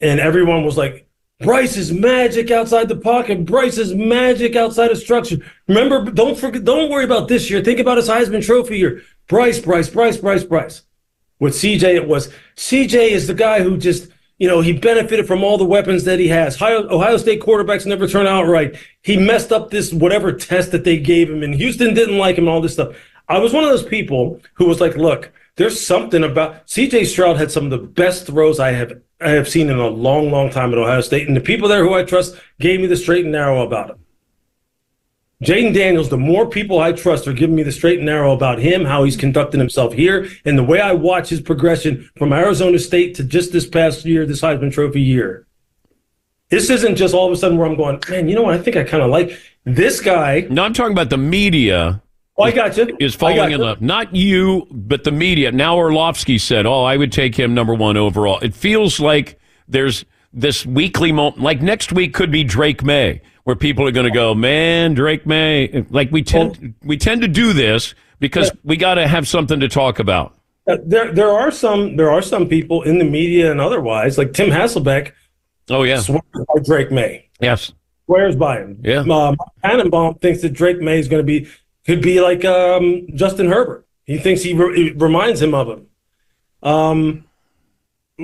and 0.00 0.20
everyone 0.20 0.64
was 0.64 0.76
like, 0.76 1.07
Bryce 1.40 1.76
is 1.76 1.92
magic 1.92 2.50
outside 2.50 2.88
the 2.88 2.96
pocket. 2.96 3.44
Bryce 3.44 3.78
is 3.78 3.94
magic 3.94 4.56
outside 4.56 4.90
of 4.90 4.98
structure. 4.98 5.36
Remember, 5.68 6.10
don't 6.10 6.36
forget, 6.36 6.64
don't 6.64 6.90
worry 6.90 7.04
about 7.04 7.28
this 7.28 7.48
year. 7.48 7.62
Think 7.62 7.78
about 7.78 7.96
his 7.96 8.08
Heisman 8.08 8.44
Trophy 8.44 8.78
year. 8.78 9.02
Bryce, 9.28 9.60
Bryce, 9.60 9.88
Bryce, 9.88 10.16
Bryce, 10.16 10.42
Bryce. 10.42 10.82
With 11.38 11.54
CJ, 11.54 11.94
it 11.94 12.08
was 12.08 12.32
CJ 12.56 13.10
is 13.10 13.28
the 13.28 13.34
guy 13.34 13.62
who 13.62 13.76
just, 13.76 14.08
you 14.38 14.48
know, 14.48 14.60
he 14.62 14.72
benefited 14.72 15.28
from 15.28 15.44
all 15.44 15.56
the 15.56 15.64
weapons 15.64 16.02
that 16.04 16.18
he 16.18 16.26
has. 16.26 16.56
Ohio, 16.56 16.88
Ohio 16.90 17.16
State 17.16 17.40
quarterbacks 17.40 17.86
never 17.86 18.08
turn 18.08 18.26
out 18.26 18.48
right. 18.48 18.76
He 19.02 19.16
messed 19.16 19.52
up 19.52 19.70
this 19.70 19.92
whatever 19.92 20.32
test 20.32 20.72
that 20.72 20.82
they 20.82 20.98
gave 20.98 21.30
him, 21.30 21.44
and 21.44 21.54
Houston 21.54 21.94
didn't 21.94 22.18
like 22.18 22.36
him 22.36 22.44
and 22.44 22.50
all 22.50 22.60
this 22.60 22.72
stuff. 22.72 22.96
I 23.28 23.38
was 23.38 23.52
one 23.52 23.62
of 23.62 23.70
those 23.70 23.84
people 23.84 24.40
who 24.54 24.66
was 24.66 24.80
like, 24.80 24.96
look, 24.96 25.30
there's 25.54 25.84
something 25.84 26.24
about 26.24 26.66
CJ 26.66 27.06
Stroud 27.06 27.36
had 27.36 27.52
some 27.52 27.64
of 27.64 27.70
the 27.70 27.78
best 27.78 28.26
throws 28.26 28.58
I 28.58 28.72
have 28.72 29.00
I 29.20 29.30
have 29.30 29.48
seen 29.48 29.68
in 29.68 29.78
a 29.78 29.88
long, 29.88 30.30
long 30.30 30.50
time 30.50 30.72
at 30.72 30.78
Ohio 30.78 31.00
State, 31.00 31.26
and 31.26 31.36
the 31.36 31.40
people 31.40 31.68
there 31.68 31.82
who 31.82 31.94
I 31.94 32.04
trust 32.04 32.36
gave 32.60 32.80
me 32.80 32.86
the 32.86 32.96
straight 32.96 33.24
and 33.24 33.32
narrow 33.32 33.66
about 33.66 33.90
him. 33.90 33.98
Jayden 35.42 35.72
Daniels, 35.72 36.08
the 36.08 36.18
more 36.18 36.48
people 36.48 36.80
I 36.80 36.92
trust 36.92 37.28
are 37.28 37.32
giving 37.32 37.54
me 37.54 37.62
the 37.62 37.70
straight 37.70 37.98
and 37.98 38.06
narrow 38.06 38.32
about 38.32 38.58
him, 38.58 38.84
how 38.84 39.04
he's 39.04 39.16
conducting 39.16 39.60
himself 39.60 39.92
here, 39.92 40.28
and 40.44 40.58
the 40.58 40.64
way 40.64 40.80
I 40.80 40.92
watch 40.92 41.28
his 41.28 41.40
progression 41.40 42.10
from 42.16 42.32
Arizona 42.32 42.78
State 42.78 43.14
to 43.16 43.24
just 43.24 43.52
this 43.52 43.66
past 43.66 44.04
year, 44.04 44.26
this 44.26 44.40
Heisman 44.40 44.72
Trophy 44.72 45.00
year. 45.00 45.46
This 46.48 46.70
isn't 46.70 46.96
just 46.96 47.14
all 47.14 47.26
of 47.26 47.32
a 47.32 47.36
sudden 47.36 47.56
where 47.56 47.68
I'm 47.68 47.76
going, 47.76 48.00
man, 48.08 48.28
you 48.28 48.34
know 48.34 48.42
what? 48.42 48.54
I 48.54 48.58
think 48.58 48.76
I 48.76 48.82
kind 48.82 49.02
of 49.02 49.10
like 49.10 49.38
this 49.64 50.00
guy. 50.00 50.46
No, 50.50 50.64
I'm 50.64 50.72
talking 50.72 50.92
about 50.92 51.10
the 51.10 51.18
media. 51.18 52.02
Oh, 52.38 52.44
I 52.44 52.52
got 52.52 52.76
you. 52.76 52.96
Is 53.00 53.14
falling 53.16 53.50
in 53.50 53.60
love. 53.60 53.80
Not 53.80 54.14
you, 54.14 54.66
but 54.70 55.02
the 55.04 55.10
media. 55.10 55.50
Now 55.50 55.76
Orlovsky 55.76 56.38
said, 56.38 56.66
"Oh, 56.66 56.84
I 56.84 56.96
would 56.96 57.10
take 57.10 57.34
him 57.34 57.52
number 57.52 57.74
one 57.74 57.96
overall." 57.96 58.38
It 58.38 58.54
feels 58.54 59.00
like 59.00 59.40
there's 59.66 60.04
this 60.32 60.64
weekly 60.64 61.10
moment. 61.10 61.42
Like 61.42 61.60
next 61.62 61.92
week 61.92 62.14
could 62.14 62.30
be 62.30 62.44
Drake 62.44 62.84
Maye, 62.84 63.20
where 63.42 63.56
people 63.56 63.86
are 63.88 63.90
going 63.90 64.06
to 64.06 64.12
go, 64.12 64.34
"Man, 64.34 64.94
Drake 64.94 65.26
Maye." 65.26 65.84
Like 65.90 66.12
we 66.12 66.22
tend 66.22 66.74
we 66.84 66.96
tend 66.96 67.22
to 67.22 67.28
do 67.28 67.52
this 67.52 67.94
because 68.20 68.52
we 68.62 68.76
got 68.76 68.94
to 68.94 69.08
have 69.08 69.26
something 69.26 69.58
to 69.58 69.68
talk 69.68 69.98
about. 69.98 70.34
Uh, 70.68 70.76
there 70.84 71.12
there 71.12 71.30
are 71.30 71.50
some 71.50 71.96
there 71.96 72.10
are 72.10 72.22
some 72.22 72.46
people 72.46 72.82
in 72.82 72.98
the 72.98 73.04
media 73.04 73.50
and 73.50 73.60
otherwise, 73.60 74.16
like 74.16 74.32
Tim 74.32 74.50
Hasselbeck, 74.50 75.10
Oh 75.70 75.82
yeah, 75.82 75.98
swears 75.98 76.22
by 76.34 76.62
Drake 76.64 76.92
Maye. 76.92 77.28
yes, 77.40 77.72
Swears 78.06 78.36
by 78.36 78.58
him. 78.60 78.78
Yeah. 78.84 79.02
Tannenbaum 79.64 80.14
thinks 80.20 80.40
that 80.42 80.52
Drake 80.52 80.80
Maye 80.80 80.98
is 81.00 81.08
going 81.08 81.20
to 81.20 81.26
be 81.26 81.48
could 81.88 82.02
be 82.02 82.20
like 82.20 82.44
um, 82.44 83.06
Justin 83.14 83.48
Herbert. 83.48 83.86
He 84.04 84.18
thinks 84.18 84.42
he 84.42 84.52
re- 84.52 84.88
it 84.88 85.00
reminds 85.00 85.40
him 85.40 85.54
of 85.54 85.68
him. 85.68 85.86
Um, 86.62 87.24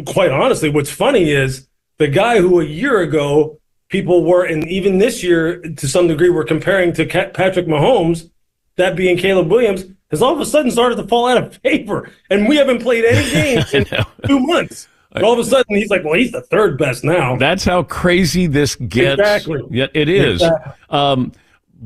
quite 0.04 0.30
honestly, 0.30 0.68
what's 0.68 0.90
funny 0.90 1.30
is 1.30 1.66
the 1.96 2.08
guy 2.08 2.40
who 2.40 2.60
a 2.60 2.64
year 2.64 3.00
ago 3.00 3.58
people 3.88 4.22
were, 4.22 4.44
and 4.44 4.68
even 4.68 4.98
this 4.98 5.22
year 5.22 5.62
to 5.62 5.88
some 5.88 6.08
degree, 6.08 6.28
were 6.28 6.44
comparing 6.44 6.92
to 6.92 7.06
Patrick 7.06 7.66
Mahomes, 7.66 8.30
that 8.76 8.96
being 8.96 9.16
Caleb 9.16 9.50
Williams, 9.50 9.86
has 10.10 10.20
all 10.20 10.34
of 10.34 10.40
a 10.40 10.46
sudden 10.46 10.70
started 10.70 10.96
to 10.96 11.08
fall 11.08 11.26
out 11.26 11.38
of 11.38 11.56
favor, 11.56 12.10
and 12.28 12.46
we 12.46 12.56
haven't 12.56 12.82
played 12.82 13.06
any 13.06 13.30
games 13.32 13.72
in 13.72 13.86
two 14.26 14.40
months. 14.40 14.88
All 15.22 15.32
of 15.32 15.38
a 15.38 15.44
sudden, 15.44 15.76
he's 15.76 15.88
like, 15.88 16.04
"Well, 16.04 16.14
he's 16.14 16.32
the 16.32 16.42
third 16.42 16.76
best 16.76 17.02
now." 17.02 17.36
That's 17.36 17.64
how 17.64 17.84
crazy 17.84 18.46
this 18.46 18.74
gets. 18.74 19.20
Exactly. 19.20 19.62
Yeah, 19.70 19.86
it 19.94 20.10
is. 20.10 20.42
Exactly. 20.42 20.72
Um, 20.90 21.32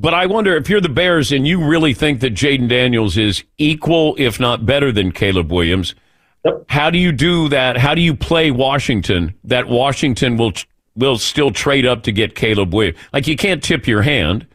but 0.01 0.15
I 0.15 0.27
wonder 0.27 0.57
if 0.57 0.69
you're 0.71 0.81
the 0.81 0.89
Bears 0.89 1.33
and 1.33 1.47
you 1.47 1.63
really 1.65 1.93
think 1.93 2.21
that 2.21 2.33
Jayden 2.33 2.69
Daniels 2.69 3.19
is 3.19 3.43
equal, 3.59 4.15
if 4.17 4.39
not 4.39 4.65
better, 4.65 4.93
than 4.93 5.11
Caleb 5.11 5.51
Williams. 5.51 5.95
How 6.69 6.89
do 6.89 6.99
you 6.99 7.11
do 7.11 7.49
that? 7.49 7.77
How 7.77 7.97
do 7.97 8.01
you 8.01 8.15
play 8.15 8.53
Washington? 8.53 9.35
That 9.43 9.67
Washington 9.69 10.37
will 10.37 10.53
will 10.95 11.19
still 11.19 11.51
trade 11.51 11.85
up 11.85 12.05
to 12.05 12.13
get 12.13 12.37
Caleb 12.37 12.73
Williams. 12.73 12.99
Like 13.13 13.27
you 13.27 13.37
can't 13.37 13.63
tip 13.63 13.87
your 13.89 14.03
hand, 14.03 14.47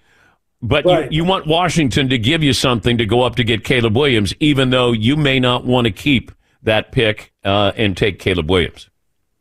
but 0.61 0.85
Right. 0.85 1.11
you, 1.11 1.23
you 1.23 1.25
want 1.25 1.45
Washington 1.45 2.07
to 2.09 2.17
give 2.17 2.41
you 2.41 2.53
something 2.53 2.97
to 2.97 3.05
go 3.05 3.21
up 3.21 3.35
to 3.35 3.43
get 3.43 3.65
Caleb 3.65 3.95
Williams, 3.97 4.33
even 4.39 4.69
though 4.69 4.93
you 4.93 5.17
may 5.17 5.39
not 5.39 5.65
want 5.65 5.85
to 5.85 5.91
keep 5.91 6.31
that 6.63 6.93
pick 6.93 7.33
uh, 7.43 7.73
and 7.75 7.97
take 7.97 8.17
Caleb 8.17 8.49
Williams. 8.49 8.89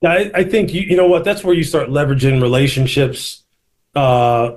I, 0.05 0.33
I 0.35 0.43
think 0.45 0.75
you 0.75 0.83
you 0.83 0.97
know 0.97 1.07
what 1.07 1.23
that's 1.23 1.45
where 1.45 1.55
you 1.55 1.63
start 1.63 1.89
leveraging 1.91 2.43
relationships 2.43 3.45
uh, 3.95 4.57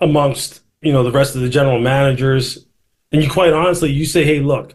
amongst 0.00 0.61
you 0.82 0.92
know 0.92 1.02
the 1.02 1.12
rest 1.12 1.34
of 1.34 1.40
the 1.40 1.48
general 1.48 1.78
managers, 1.78 2.66
and 3.12 3.22
you 3.22 3.30
quite 3.30 3.52
honestly 3.52 3.90
you 3.90 4.04
say, 4.04 4.24
hey, 4.24 4.40
look, 4.40 4.74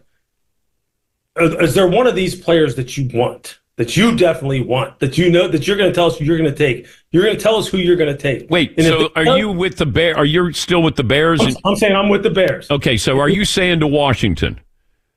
is 1.38 1.74
there 1.74 1.88
one 1.88 2.06
of 2.06 2.14
these 2.16 2.34
players 2.34 2.74
that 2.76 2.96
you 2.96 3.08
want 3.14 3.60
that 3.76 3.96
you 3.96 4.16
definitely 4.16 4.60
want 4.60 4.98
that 4.98 5.16
you 5.16 5.30
know 5.30 5.46
that 5.46 5.66
you're 5.68 5.76
going 5.76 5.88
to 5.90 5.94
tell 5.94 6.06
us 6.06 6.18
who 6.18 6.24
you're 6.24 6.38
going 6.38 6.50
to 6.50 6.56
take? 6.56 6.86
You're 7.12 7.22
going 7.22 7.36
to 7.36 7.42
tell 7.42 7.56
us 7.56 7.68
who 7.68 7.78
you're 7.78 7.96
going 7.96 8.14
to 8.14 8.20
take. 8.20 8.50
Wait, 8.50 8.74
And 8.76 8.86
so 8.86 9.10
are 9.14 9.38
you 9.38 9.52
with 9.52 9.76
the 9.76 9.86
Bear? 9.86 10.16
Are 10.16 10.24
you 10.24 10.52
still 10.52 10.82
with 10.82 10.96
the 10.96 11.04
Bears? 11.04 11.40
I'm, 11.40 11.54
I'm 11.64 11.76
saying 11.76 11.94
I'm 11.94 12.08
with 12.08 12.22
the 12.22 12.30
Bears. 12.30 12.70
Okay, 12.70 12.96
so 12.96 13.18
are 13.20 13.28
you 13.28 13.44
saying 13.44 13.80
to 13.80 13.86
Washington? 13.86 14.60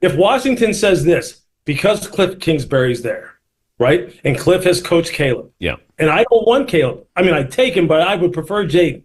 If 0.01 0.15
Washington 0.15 0.73
says 0.73 1.03
this 1.03 1.41
because 1.65 2.07
Cliff 2.07 2.39
Kingsbury's 2.39 3.01
there, 3.01 3.33
right, 3.79 4.19
and 4.23 4.37
Cliff 4.37 4.63
has 4.63 4.81
coached 4.81 5.13
Caleb, 5.13 5.51
Yeah. 5.59 5.75
and 5.97 6.09
I 6.09 6.25
don't 6.29 6.47
want 6.47 6.67
Caleb. 6.67 7.05
I 7.15 7.21
mean, 7.23 7.33
I'd 7.33 7.51
take 7.51 7.75
him, 7.75 7.87
but 7.87 8.01
I 8.01 8.15
would 8.15 8.33
prefer 8.33 8.65
Jayden. 8.65 9.03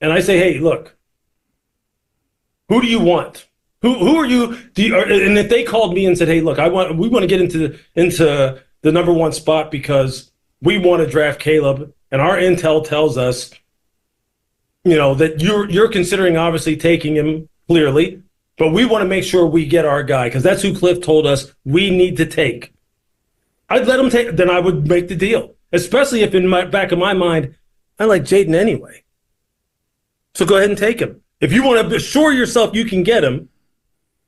And 0.00 0.12
I 0.12 0.20
say, 0.20 0.38
hey, 0.38 0.58
look, 0.58 0.96
who 2.68 2.80
do 2.80 2.86
you 2.86 3.00
want? 3.00 3.48
Who 3.82 3.94
who 3.94 4.16
are 4.16 4.26
you? 4.26 4.58
You 4.76 4.96
and 4.96 5.38
if 5.38 5.48
they 5.48 5.64
called 5.64 5.94
me 5.94 6.06
and 6.06 6.16
said, 6.16 6.28
hey, 6.28 6.40
look, 6.40 6.58
I 6.58 6.68
want 6.68 6.96
we 6.96 7.08
want 7.08 7.22
to 7.22 7.26
get 7.26 7.40
into 7.40 7.68
the, 7.68 7.80
into 7.94 8.62
the 8.82 8.92
number 8.92 9.12
one 9.12 9.32
spot 9.32 9.70
because 9.70 10.30
we 10.62 10.78
want 10.78 11.02
to 11.02 11.10
draft 11.10 11.40
Caleb, 11.40 11.92
and 12.10 12.20
our 12.20 12.36
intel 12.36 12.86
tells 12.86 13.16
us, 13.16 13.50
you 14.84 14.96
know, 14.96 15.14
that 15.14 15.40
you're 15.40 15.68
you're 15.68 15.88
considering 15.88 16.36
obviously 16.36 16.76
taking 16.76 17.16
him 17.16 17.48
clearly, 17.68 18.22
but 18.58 18.72
we 18.72 18.84
want 18.84 19.02
to 19.02 19.08
make 19.08 19.24
sure 19.24 19.46
we 19.46 19.66
get 19.66 19.86
our 19.86 20.02
guy 20.02 20.28
because 20.28 20.42
that's 20.42 20.62
who 20.62 20.76
Cliff 20.76 21.00
told 21.00 21.26
us 21.26 21.52
we 21.64 21.90
need 21.90 22.18
to 22.18 22.26
take. 22.26 22.74
I'd 23.68 23.86
let 23.86 24.00
him 24.00 24.10
take. 24.10 24.36
Then 24.36 24.50
I 24.50 24.60
would 24.60 24.86
make 24.86 25.08
the 25.08 25.16
deal, 25.16 25.54
especially 25.72 26.22
if 26.22 26.34
in 26.34 26.46
my 26.46 26.66
back 26.66 26.92
of 26.92 26.98
my 26.98 27.14
mind, 27.14 27.54
I 27.98 28.04
like 28.04 28.24
Jayden 28.24 28.54
anyway. 28.54 29.04
So 30.34 30.46
go 30.46 30.56
ahead 30.56 30.70
and 30.70 30.78
take 30.78 31.00
him. 31.00 31.20
If 31.40 31.52
you 31.52 31.62
want 31.64 31.88
to 31.88 31.96
assure 31.96 32.32
yourself 32.32 32.74
you 32.74 32.84
can 32.84 33.02
get 33.02 33.24
him, 33.24 33.48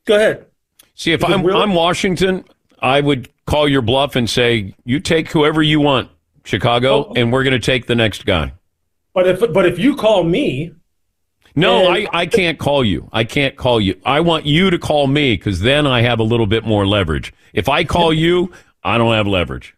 go 0.07 0.17
ahead. 0.17 0.47
See, 0.95 1.13
if 1.13 1.25
I'm, 1.25 1.43
really- 1.45 1.61
I'm 1.61 1.75
Washington, 1.75 2.45
I 2.81 3.01
would 3.01 3.29
call 3.47 3.69
your 3.69 3.83
bluff 3.83 4.17
and 4.17 4.29
say, 4.29 4.75
you 4.85 5.01
take 5.01 5.31
whoever 5.31 5.63
you 5.63 5.81
want, 5.81 6.11
Chicago, 6.45 7.07
Oh. 7.09 7.13
and 7.17 7.33
we're 7.33 7.45
going 7.45 7.53
to 7.59 7.65
take 7.65 7.87
the 7.87 7.95
next 7.95 8.25
guy. 8.27 8.53
But 9.15 9.29
if 9.29 9.53
but 9.53 9.67
if 9.67 9.79
you 9.79 9.95
call 9.95 10.25
me, 10.25 10.73
No, 11.55 11.87
And- 11.87 12.09
I, 12.13 12.21
I 12.23 12.27
can't 12.27 12.59
call 12.59 12.83
you. 12.83 13.09
I 13.13 13.25
can't 13.25 13.57
call 13.57 13.79
you. 13.81 14.01
I 14.07 14.21
want 14.21 14.47
you 14.47 14.71
to 14.71 14.79
call 14.79 15.07
me 15.07 15.35
because 15.37 15.61
then 15.61 15.87
I 15.87 16.01
have 16.03 16.19
a 16.19 16.23
little 16.23 16.47
bit 16.47 16.65
more 16.65 16.87
leverage. 16.87 17.33
If 17.53 17.69
I 17.69 17.85
call 17.85 18.13
you, 18.13 18.51
I 18.83 18.97
don't 18.99 19.13
have 19.13 19.27
leverage. 19.27 19.75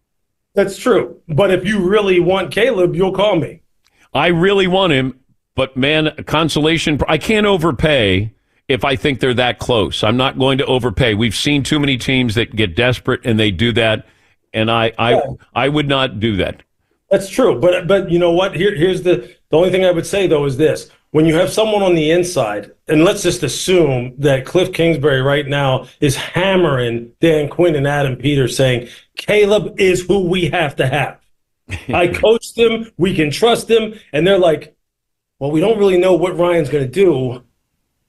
that's 0.54 0.78
true. 0.78 1.20
But 1.28 1.50
if 1.50 1.64
you 1.66 1.80
really 1.80 2.20
want 2.20 2.52
Caleb, 2.52 2.94
you'll 2.94 3.12
call 3.12 3.34
me. 3.36 3.60
I 4.14 4.28
really 4.28 4.68
want 4.68 4.92
him, 4.92 5.18
but 5.56 5.76
man, 5.76 6.14
consolation. 6.26 7.00
I 7.08 7.18
can't 7.18 7.46
overpay 7.46 8.32
if 8.68 8.84
I 8.84 8.96
think 8.96 9.20
they're 9.20 9.34
that 9.34 9.58
close. 9.58 10.02
I'm 10.02 10.16
not 10.16 10.38
going 10.38 10.58
to 10.58 10.66
overpay. 10.66 11.14
We've 11.14 11.34
seen 11.34 11.62
too 11.62 11.78
many 11.78 11.96
teams 11.96 12.34
that 12.34 12.56
get 12.56 12.74
desperate 12.74 13.20
and 13.24 13.38
they 13.38 13.50
do 13.50 13.72
that, 13.72 14.06
and 14.52 14.70
I 14.70 14.92
I 14.98 15.20
I 15.54 15.68
would 15.68 15.88
not 15.88 16.20
do 16.20 16.36
that. 16.36 16.62
That's 17.10 17.28
true, 17.28 17.60
but 17.60 17.86
but 17.86 18.10
you 18.10 18.18
know 18.18 18.32
what? 18.32 18.56
Here 18.56 18.74
here's 18.74 19.02
the 19.02 19.34
the 19.50 19.56
only 19.56 19.70
thing 19.70 19.84
I 19.84 19.90
would 19.90 20.06
say 20.06 20.26
though 20.26 20.44
is 20.44 20.56
this: 20.56 20.90
when 21.14 21.26
you 21.26 21.36
have 21.36 21.52
someone 21.52 21.82
on 21.84 21.94
the 21.94 22.10
inside, 22.10 22.72
and 22.88 23.04
let's 23.04 23.22
just 23.22 23.44
assume 23.44 24.14
that 24.18 24.44
Cliff 24.44 24.72
Kingsbury 24.72 25.22
right 25.22 25.46
now 25.46 25.86
is 26.00 26.16
hammering 26.16 27.12
Dan 27.20 27.48
Quinn 27.48 27.76
and 27.76 27.86
Adam 27.86 28.16
Peters, 28.16 28.56
saying 28.56 28.88
Caleb 29.16 29.78
is 29.78 30.02
who 30.02 30.24
we 30.24 30.46
have 30.48 30.74
to 30.74 30.88
have. 30.88 31.20
I 31.94 32.08
coached 32.08 32.58
him, 32.58 32.90
we 32.96 33.14
can 33.14 33.30
trust 33.30 33.70
him, 33.70 33.94
and 34.12 34.26
they're 34.26 34.38
like, 34.38 34.73
well, 35.38 35.50
we 35.50 35.60
don't 35.60 35.78
really 35.78 35.98
know 35.98 36.14
what 36.14 36.36
Ryan's 36.36 36.68
going 36.68 36.84
to 36.84 36.90
do, 36.90 37.42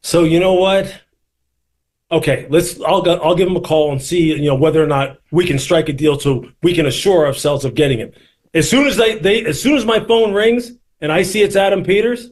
so 0.01 0.23
you 0.23 0.39
know 0.39 0.53
what? 0.53 1.01
Okay, 2.11 2.45
let's. 2.49 2.79
I'll 2.81 3.01
go- 3.01 3.17
I'll 3.17 3.35
give 3.35 3.47
him 3.47 3.55
a 3.55 3.61
call 3.61 3.91
and 3.91 4.01
see 4.01 4.33
you 4.35 4.45
know 4.45 4.55
whether 4.55 4.83
or 4.83 4.87
not 4.87 5.17
we 5.31 5.45
can 5.45 5.57
strike 5.57 5.89
a 5.89 5.93
deal 5.93 6.19
so 6.19 6.49
we 6.61 6.73
can 6.73 6.85
assure 6.85 7.25
ourselves 7.25 7.65
of 7.65 7.73
getting 7.73 7.97
him. 7.97 8.11
As 8.53 8.69
soon 8.69 8.85
as 8.85 8.95
they, 8.95 9.17
they 9.17 9.43
as 9.45 9.59
soon 9.59 9.75
as 9.75 9.85
my 9.85 9.99
phone 9.99 10.33
rings 10.33 10.73
and 11.01 11.11
I 11.11 11.23
see 11.23 11.41
it's 11.41 11.55
Adam 11.55 11.83
Peters, 11.83 12.29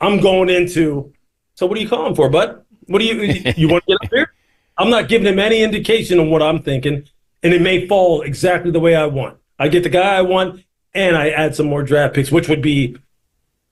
I'm 0.00 0.20
going 0.20 0.48
into. 0.48 1.12
So 1.54 1.66
what 1.66 1.76
are 1.76 1.80
you 1.80 1.88
calling 1.88 2.14
for, 2.14 2.30
bud? 2.30 2.64
What 2.86 3.00
do 3.00 3.04
you 3.04 3.22
you 3.56 3.68
want 3.68 3.84
to 3.86 3.92
get 3.92 4.04
up 4.06 4.14
here? 4.14 4.32
I'm 4.78 4.88
not 4.88 5.08
giving 5.08 5.26
him 5.26 5.38
any 5.38 5.62
indication 5.62 6.18
of 6.18 6.28
what 6.28 6.42
I'm 6.42 6.62
thinking, 6.62 7.08
and 7.42 7.52
it 7.52 7.60
may 7.60 7.86
fall 7.88 8.22
exactly 8.22 8.70
the 8.70 8.80
way 8.80 8.94
I 8.94 9.06
want. 9.06 9.38
I 9.58 9.68
get 9.68 9.82
the 9.82 9.90
guy 9.90 10.16
I 10.16 10.22
want, 10.22 10.64
and 10.94 11.16
I 11.16 11.30
add 11.30 11.54
some 11.54 11.66
more 11.66 11.82
draft 11.82 12.14
picks, 12.14 12.32
which 12.32 12.48
would 12.48 12.62
be 12.62 12.96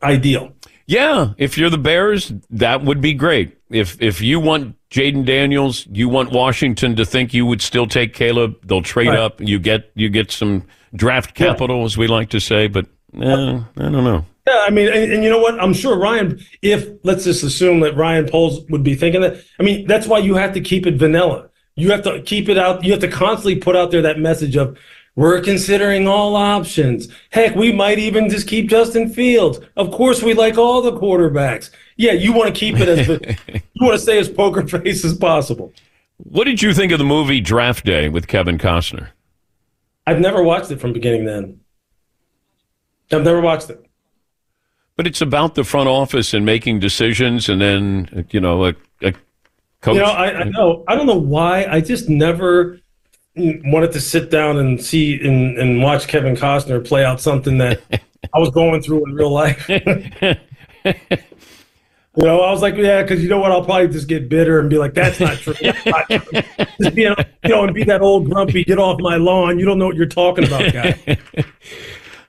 ideal. 0.03 0.53
Yeah, 0.87 1.35
if 1.39 1.57
you're 1.57 1.71
the 1.71 1.79
Bears, 1.79 2.33
that 2.51 2.83
would 2.85 3.01
be 3.01 3.13
great. 3.15 3.57
If 3.71 4.01
if 4.03 4.21
you 4.21 4.41
want 4.41 4.75
Jayden 4.91 5.25
Daniels, 5.25 5.87
you 5.93 6.09
want 6.09 6.33
Washington 6.33 6.97
to 6.97 7.05
think 7.05 7.33
you 7.33 7.47
would 7.47 7.63
still 7.63 7.87
take 7.87 8.13
Caleb. 8.13 8.57
They'll 8.67 8.83
trade 8.83 9.09
Right. 9.09 9.19
up. 9.19 9.41
You 9.41 9.61
get 9.61 9.91
you 9.95 10.09
get 10.09 10.33
some 10.33 10.65
draft 10.95 11.35
capital, 11.35 11.85
as 11.85 11.97
we 11.97 12.09
like 12.09 12.31
to 12.31 12.41
say. 12.41 12.67
But 12.67 12.87
eh, 13.21 13.61
I 13.77 13.83
don't 13.83 14.05
know. 14.05 14.25
Yeah, 14.49 14.65
I 14.67 14.71
mean, 14.71 14.89
and, 14.89 15.13
and 15.13 15.23
you 15.23 15.31
know 15.31 15.39
what? 15.39 15.61
I'm 15.63 15.73
sure 15.75 15.97
Ryan, 15.97 16.41
if 16.61 16.89
let's 17.05 17.23
just 17.23 17.45
assume 17.45 17.81
that 17.81 17.95
Ryan 17.97 18.27
Poles 18.29 18.69
would 18.71 18.83
be 18.83 18.97
thinking 18.97 19.21
that. 19.21 19.37
I 19.61 19.63
mean, 19.63 19.87
that's 19.87 20.09
why 20.09 20.19
you 20.19 20.35
have 20.35 20.55
to 20.55 20.61
keep 20.61 20.87
it 20.89 20.95
vanilla. 20.97 21.51
You 21.77 21.93
have 21.93 22.03
to 22.03 22.21
keep 22.23 22.49
it 22.49 22.59
out. 22.59 22.83
You 22.83 22.91
have 22.91 23.01
to 23.01 23.09
constantly 23.09 23.57
put 23.57 23.77
out 23.77 23.93
there 23.93 24.03
that 24.03 24.19
message 24.19 24.57
of 24.57 24.77
we're 25.17 25.41
considering 25.41 26.07
all 26.07 26.37
options. 26.37 27.09
Heck, 27.31 27.55
we 27.55 27.73
might 27.73 27.99
even 27.99 28.29
just 28.29 28.47
keep 28.47 28.69
Justin 28.69 29.09
Fields. 29.09 29.61
Of 29.77 29.91
course, 29.91 30.23
we 30.23 30.35
like 30.35 30.57
all 30.57 30.81
the 30.83 30.93
quarterbacks. 30.93 31.71
Yeah, 31.97 32.13
you 32.13 32.33
want 32.33 32.55
to 32.55 32.59
keep 32.59 32.77
it 32.79 32.89
as 32.89 33.09
you 33.75 33.87
want 33.87 33.95
to 33.95 33.99
stay 33.99 34.19
as 34.19 34.29
poker 34.29 34.67
face 34.67 35.05
as 35.05 35.17
possible. 35.17 35.73
What 36.17 36.45
did 36.45 36.63
you 36.63 36.75
think 36.75 36.93
of 36.93 36.99
the 36.99 37.05
movie 37.05 37.41
Draft 37.41 37.85
Day 37.85 38.09
with 38.09 38.29
Kevin 38.29 38.59
Costner? 38.59 39.09
I've 40.07 40.21
never 40.21 40.43
watched 40.43 40.71
it 40.71 40.81
from 40.81 40.93
beginning 40.93 41.27
to 41.27 41.33
end. 41.33 41.61
I've 43.13 43.25
never 43.25 43.41
watched 43.41 43.71
it. 43.71 43.85
But 44.97 45.07
it's 45.07 45.21
about 45.21 45.55
the 45.55 45.65
front 45.65 45.89
office 45.89 46.35
and 46.35 46.45
making 46.45 46.81
decisions, 46.81 47.49
and 47.49 47.61
then 47.61 48.27
you 48.31 48.41
know 48.41 48.67
a, 48.67 48.75
a 49.03 49.13
coach. 49.81 49.95
You 49.95 50.01
know, 50.01 50.11
I, 50.11 50.41
I 50.41 50.45
know. 50.45 50.85
I 50.89 50.95
don't 50.95 51.07
know 51.07 51.19
why. 51.19 51.65
I 51.65 51.81
just 51.81 52.09
never 52.09 52.80
wanted 53.37 53.93
to 53.93 54.01
sit 54.01 54.31
down 54.31 54.59
and 54.59 54.83
see 54.83 55.21
and, 55.21 55.59
and 55.59 55.83
watch 55.83 56.09
Kevin 56.09 56.35
Costner 56.35 56.85
play 56.87 57.05
out 57.05 57.21
something 57.21 57.59
that 57.59 57.81
I 58.35 58.39
was 58.39 58.51
going 58.51 58.83
through 58.83 59.07
in 59.07 59.15
real 59.15 59.31
life. 59.31 59.69
you 59.69 59.85
know, 62.17 62.41
I 62.41 62.51
was 62.51 62.63
like, 62.63 62.77
yeah, 62.77 63.03
because 63.03 63.23
you 63.23 63.29
know 63.29 63.39
what? 63.39 63.53
I'll 63.53 63.65
probably 63.65 63.89
just 63.89 64.09
get 64.09 64.29
bitter 64.29 64.59
and 64.61 64.69
be 64.69 64.79
like, 64.79 64.95
that's 64.95 65.21
not 65.21 65.39
true. 65.39 65.55
That's 65.61 65.87
not 65.87 66.09
true. 66.09 66.43
Just 66.81 66.95
be, 66.95 67.03
you 67.03 67.15
know, 67.45 67.65
and 67.65 67.75
be 67.75 67.85
that 67.85 68.01
old 68.01 68.31
grumpy, 68.31 68.65
get 68.65 68.79
off 68.79 68.99
my 69.01 69.17
lawn. 69.17 69.59
You 69.59 69.67
don't 69.67 69.79
know 69.79 69.85
what 69.85 69.97
you're 69.97 70.07
talking 70.07 70.47
about, 70.47 70.73
guy. 70.73 71.19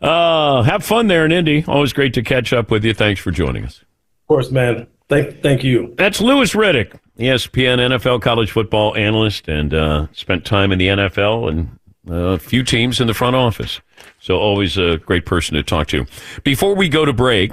Uh, 0.02 0.64
have 0.64 0.84
fun 0.84 1.08
there 1.08 1.26
in 1.26 1.32
Indy. 1.32 1.64
Always 1.68 1.94
great 1.94 2.14
to 2.16 2.24
catch 2.24 2.52
up 2.54 2.72
with 2.72 2.84
you. 2.84 2.94
Thanks 2.94 3.22
for 3.22 3.32
joining 3.32 3.64
us. 3.64 3.80
Of 3.80 4.28
course, 4.28 4.52
man. 4.52 4.88
Thank, 5.12 5.42
thank 5.42 5.62
you. 5.62 5.94
That's 5.98 6.22
Louis 6.22 6.54
Riddick, 6.54 6.98
E 7.20 7.26
ESPN 7.26 7.80
NFL 7.80 8.22
college 8.22 8.50
football 8.50 8.96
analyst, 8.96 9.50
and 9.50 9.74
uh, 9.74 10.08
spent 10.14 10.46
time 10.46 10.72
in 10.72 10.80
the 10.80 10.88
NFL 10.88 11.50
and 11.50 11.78
uh, 12.10 12.30
a 12.30 12.40
few 12.40 12.64
teams 12.64 13.02
in 13.02 13.08
the 13.08 13.14
front 13.14 13.36
office. 13.36 13.82
So 14.22 14.38
always 14.38 14.78
a 14.78 15.00
great 15.00 15.26
person 15.26 15.56
to 15.56 15.64
talk 15.64 15.88
to. 15.88 16.06
Before 16.46 16.76
we 16.76 16.88
go 16.88 17.04
to 17.04 17.12
break, 17.12 17.52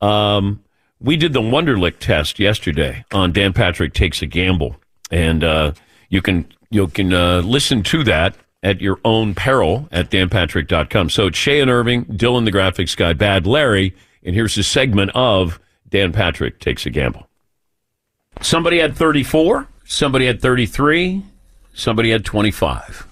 um, 0.00 0.62
we 1.00 1.16
did 1.16 1.32
the 1.32 1.40
Wonderlic 1.40 1.98
test 1.98 2.38
yesterday 2.38 3.04
on 3.12 3.32
Dan 3.32 3.52
Patrick 3.52 3.92
Takes 3.92 4.22
a 4.22 4.26
Gamble, 4.26 4.76
and 5.10 5.42
uh, 5.42 5.72
you 6.10 6.22
can 6.22 6.46
you 6.70 6.86
can 6.86 7.12
uh, 7.12 7.40
listen 7.40 7.82
to 7.82 8.04
that 8.04 8.36
at 8.62 8.80
your 8.80 9.00
own 9.04 9.34
peril 9.34 9.88
at 9.90 10.10
danpatrick.com. 10.10 11.10
So 11.10 11.26
it's 11.26 11.38
Shay 11.38 11.58
and 11.58 11.72
Irving, 11.72 12.04
Dylan 12.04 12.44
the 12.44 12.52
graphics 12.52 12.96
guy, 12.96 13.14
Bad 13.14 13.48
Larry, 13.48 13.96
and 14.22 14.36
here's 14.36 14.56
a 14.56 14.62
segment 14.62 15.10
of 15.16 15.58
Dan 15.90 16.12
Patrick 16.12 16.58
Takes 16.60 16.86
a 16.86 16.90
Gamble. 16.90 17.28
Somebody 18.40 18.78
had 18.78 18.96
34, 18.96 19.66
somebody 19.84 20.26
had 20.26 20.40
33, 20.40 21.22
somebody 21.74 22.10
had 22.10 22.24
25. 22.24 23.06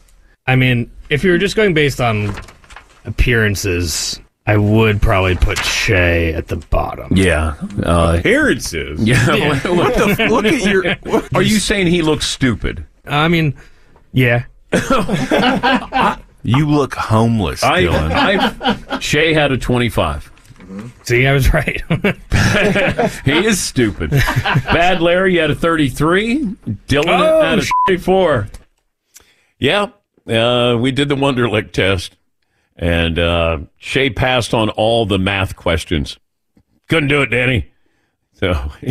I 0.47 0.57
mean, 0.57 0.91
if 1.11 1.25
you 1.25 1.33
were 1.33 1.39
just 1.39 1.57
going 1.57 1.75
based 1.75 2.01
on 2.01 2.33
appearances, 3.05 4.21
I 4.47 4.57
would 4.57 5.03
probably 5.03 5.35
put 5.35 5.59
Shay 5.59 6.33
at 6.35 6.47
the 6.47 6.57
bottom. 6.57 7.09
Yeah. 7.17 7.55
Uh, 7.83 8.17
Appearances. 8.21 9.03
Yeah. 9.03 9.27
What 9.69 9.95
the 9.95 10.27
look 10.31 10.45
at 10.45 10.63
your- 10.63 11.29
Are 11.35 11.43
you 11.43 11.59
saying 11.59 11.89
he 11.89 12.03
looks 12.03 12.27
stupid? 12.27 12.87
I 13.07 13.27
mean, 13.29 13.55
yeah. 14.13 14.45
You 16.43 16.69
look 16.69 16.95
homeless, 16.95 17.65
I, 17.65 17.83
Dylan. 17.83 18.13
I, 18.13 18.99
Shay 19.01 19.35
had 19.35 19.51
a 19.51 19.59
25. 19.59 20.31
See, 21.05 21.27
I 21.27 21.33
was 21.33 21.53
right. 21.53 21.83
he 23.25 23.47
is 23.47 23.61
stupid. 23.61 24.11
Bad 24.11 25.01
Larry 25.01 25.37
had 25.37 25.51
a 25.51 25.55
33. 25.55 26.39
Dylan 26.89 27.05
Oh, 27.07 27.43
had 27.43 27.59
a 27.61 27.67
34. 27.89 28.49
Yeah, 29.59 29.87
uh, 30.29 30.77
we 30.79 30.91
did 30.93 31.09
the 31.09 31.17
Wonderlic 31.17 31.73
test, 31.73 32.17
and 32.77 33.19
uh, 33.19 33.59
Shay 33.79 34.11
passed 34.11 34.53
on 34.55 34.69
all 34.71 35.07
the 35.07 35.19
math 35.19 35.57
questions. 35.57 36.19
Couldn't 36.89 37.09
do 37.09 37.23
it, 37.23 37.31
Danny. 37.31 37.71
So, 38.35 38.51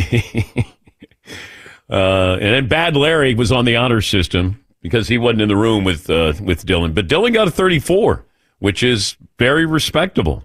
uh, 1.90 2.38
and 2.40 2.42
then 2.42 2.68
Bad 2.68 2.96
Larry 2.98 3.36
was 3.36 3.52
on 3.52 3.66
the 3.66 3.76
honor 3.76 4.02
system 4.02 4.64
because 4.82 5.08
he 5.08 5.18
wasn't 5.18 5.42
in 5.42 5.50
the 5.50 5.56
room 5.56 5.84
with 5.84 6.10
uh, 6.10 6.34
with 6.42 6.66
Dylan. 6.66 6.96
But 6.96 7.08
Dylan 7.08 7.34
got 7.34 7.48
a 7.48 7.52
34, 7.52 8.26
which 8.60 8.82
is 8.82 9.16
very 9.38 9.66
respectable. 9.66 10.45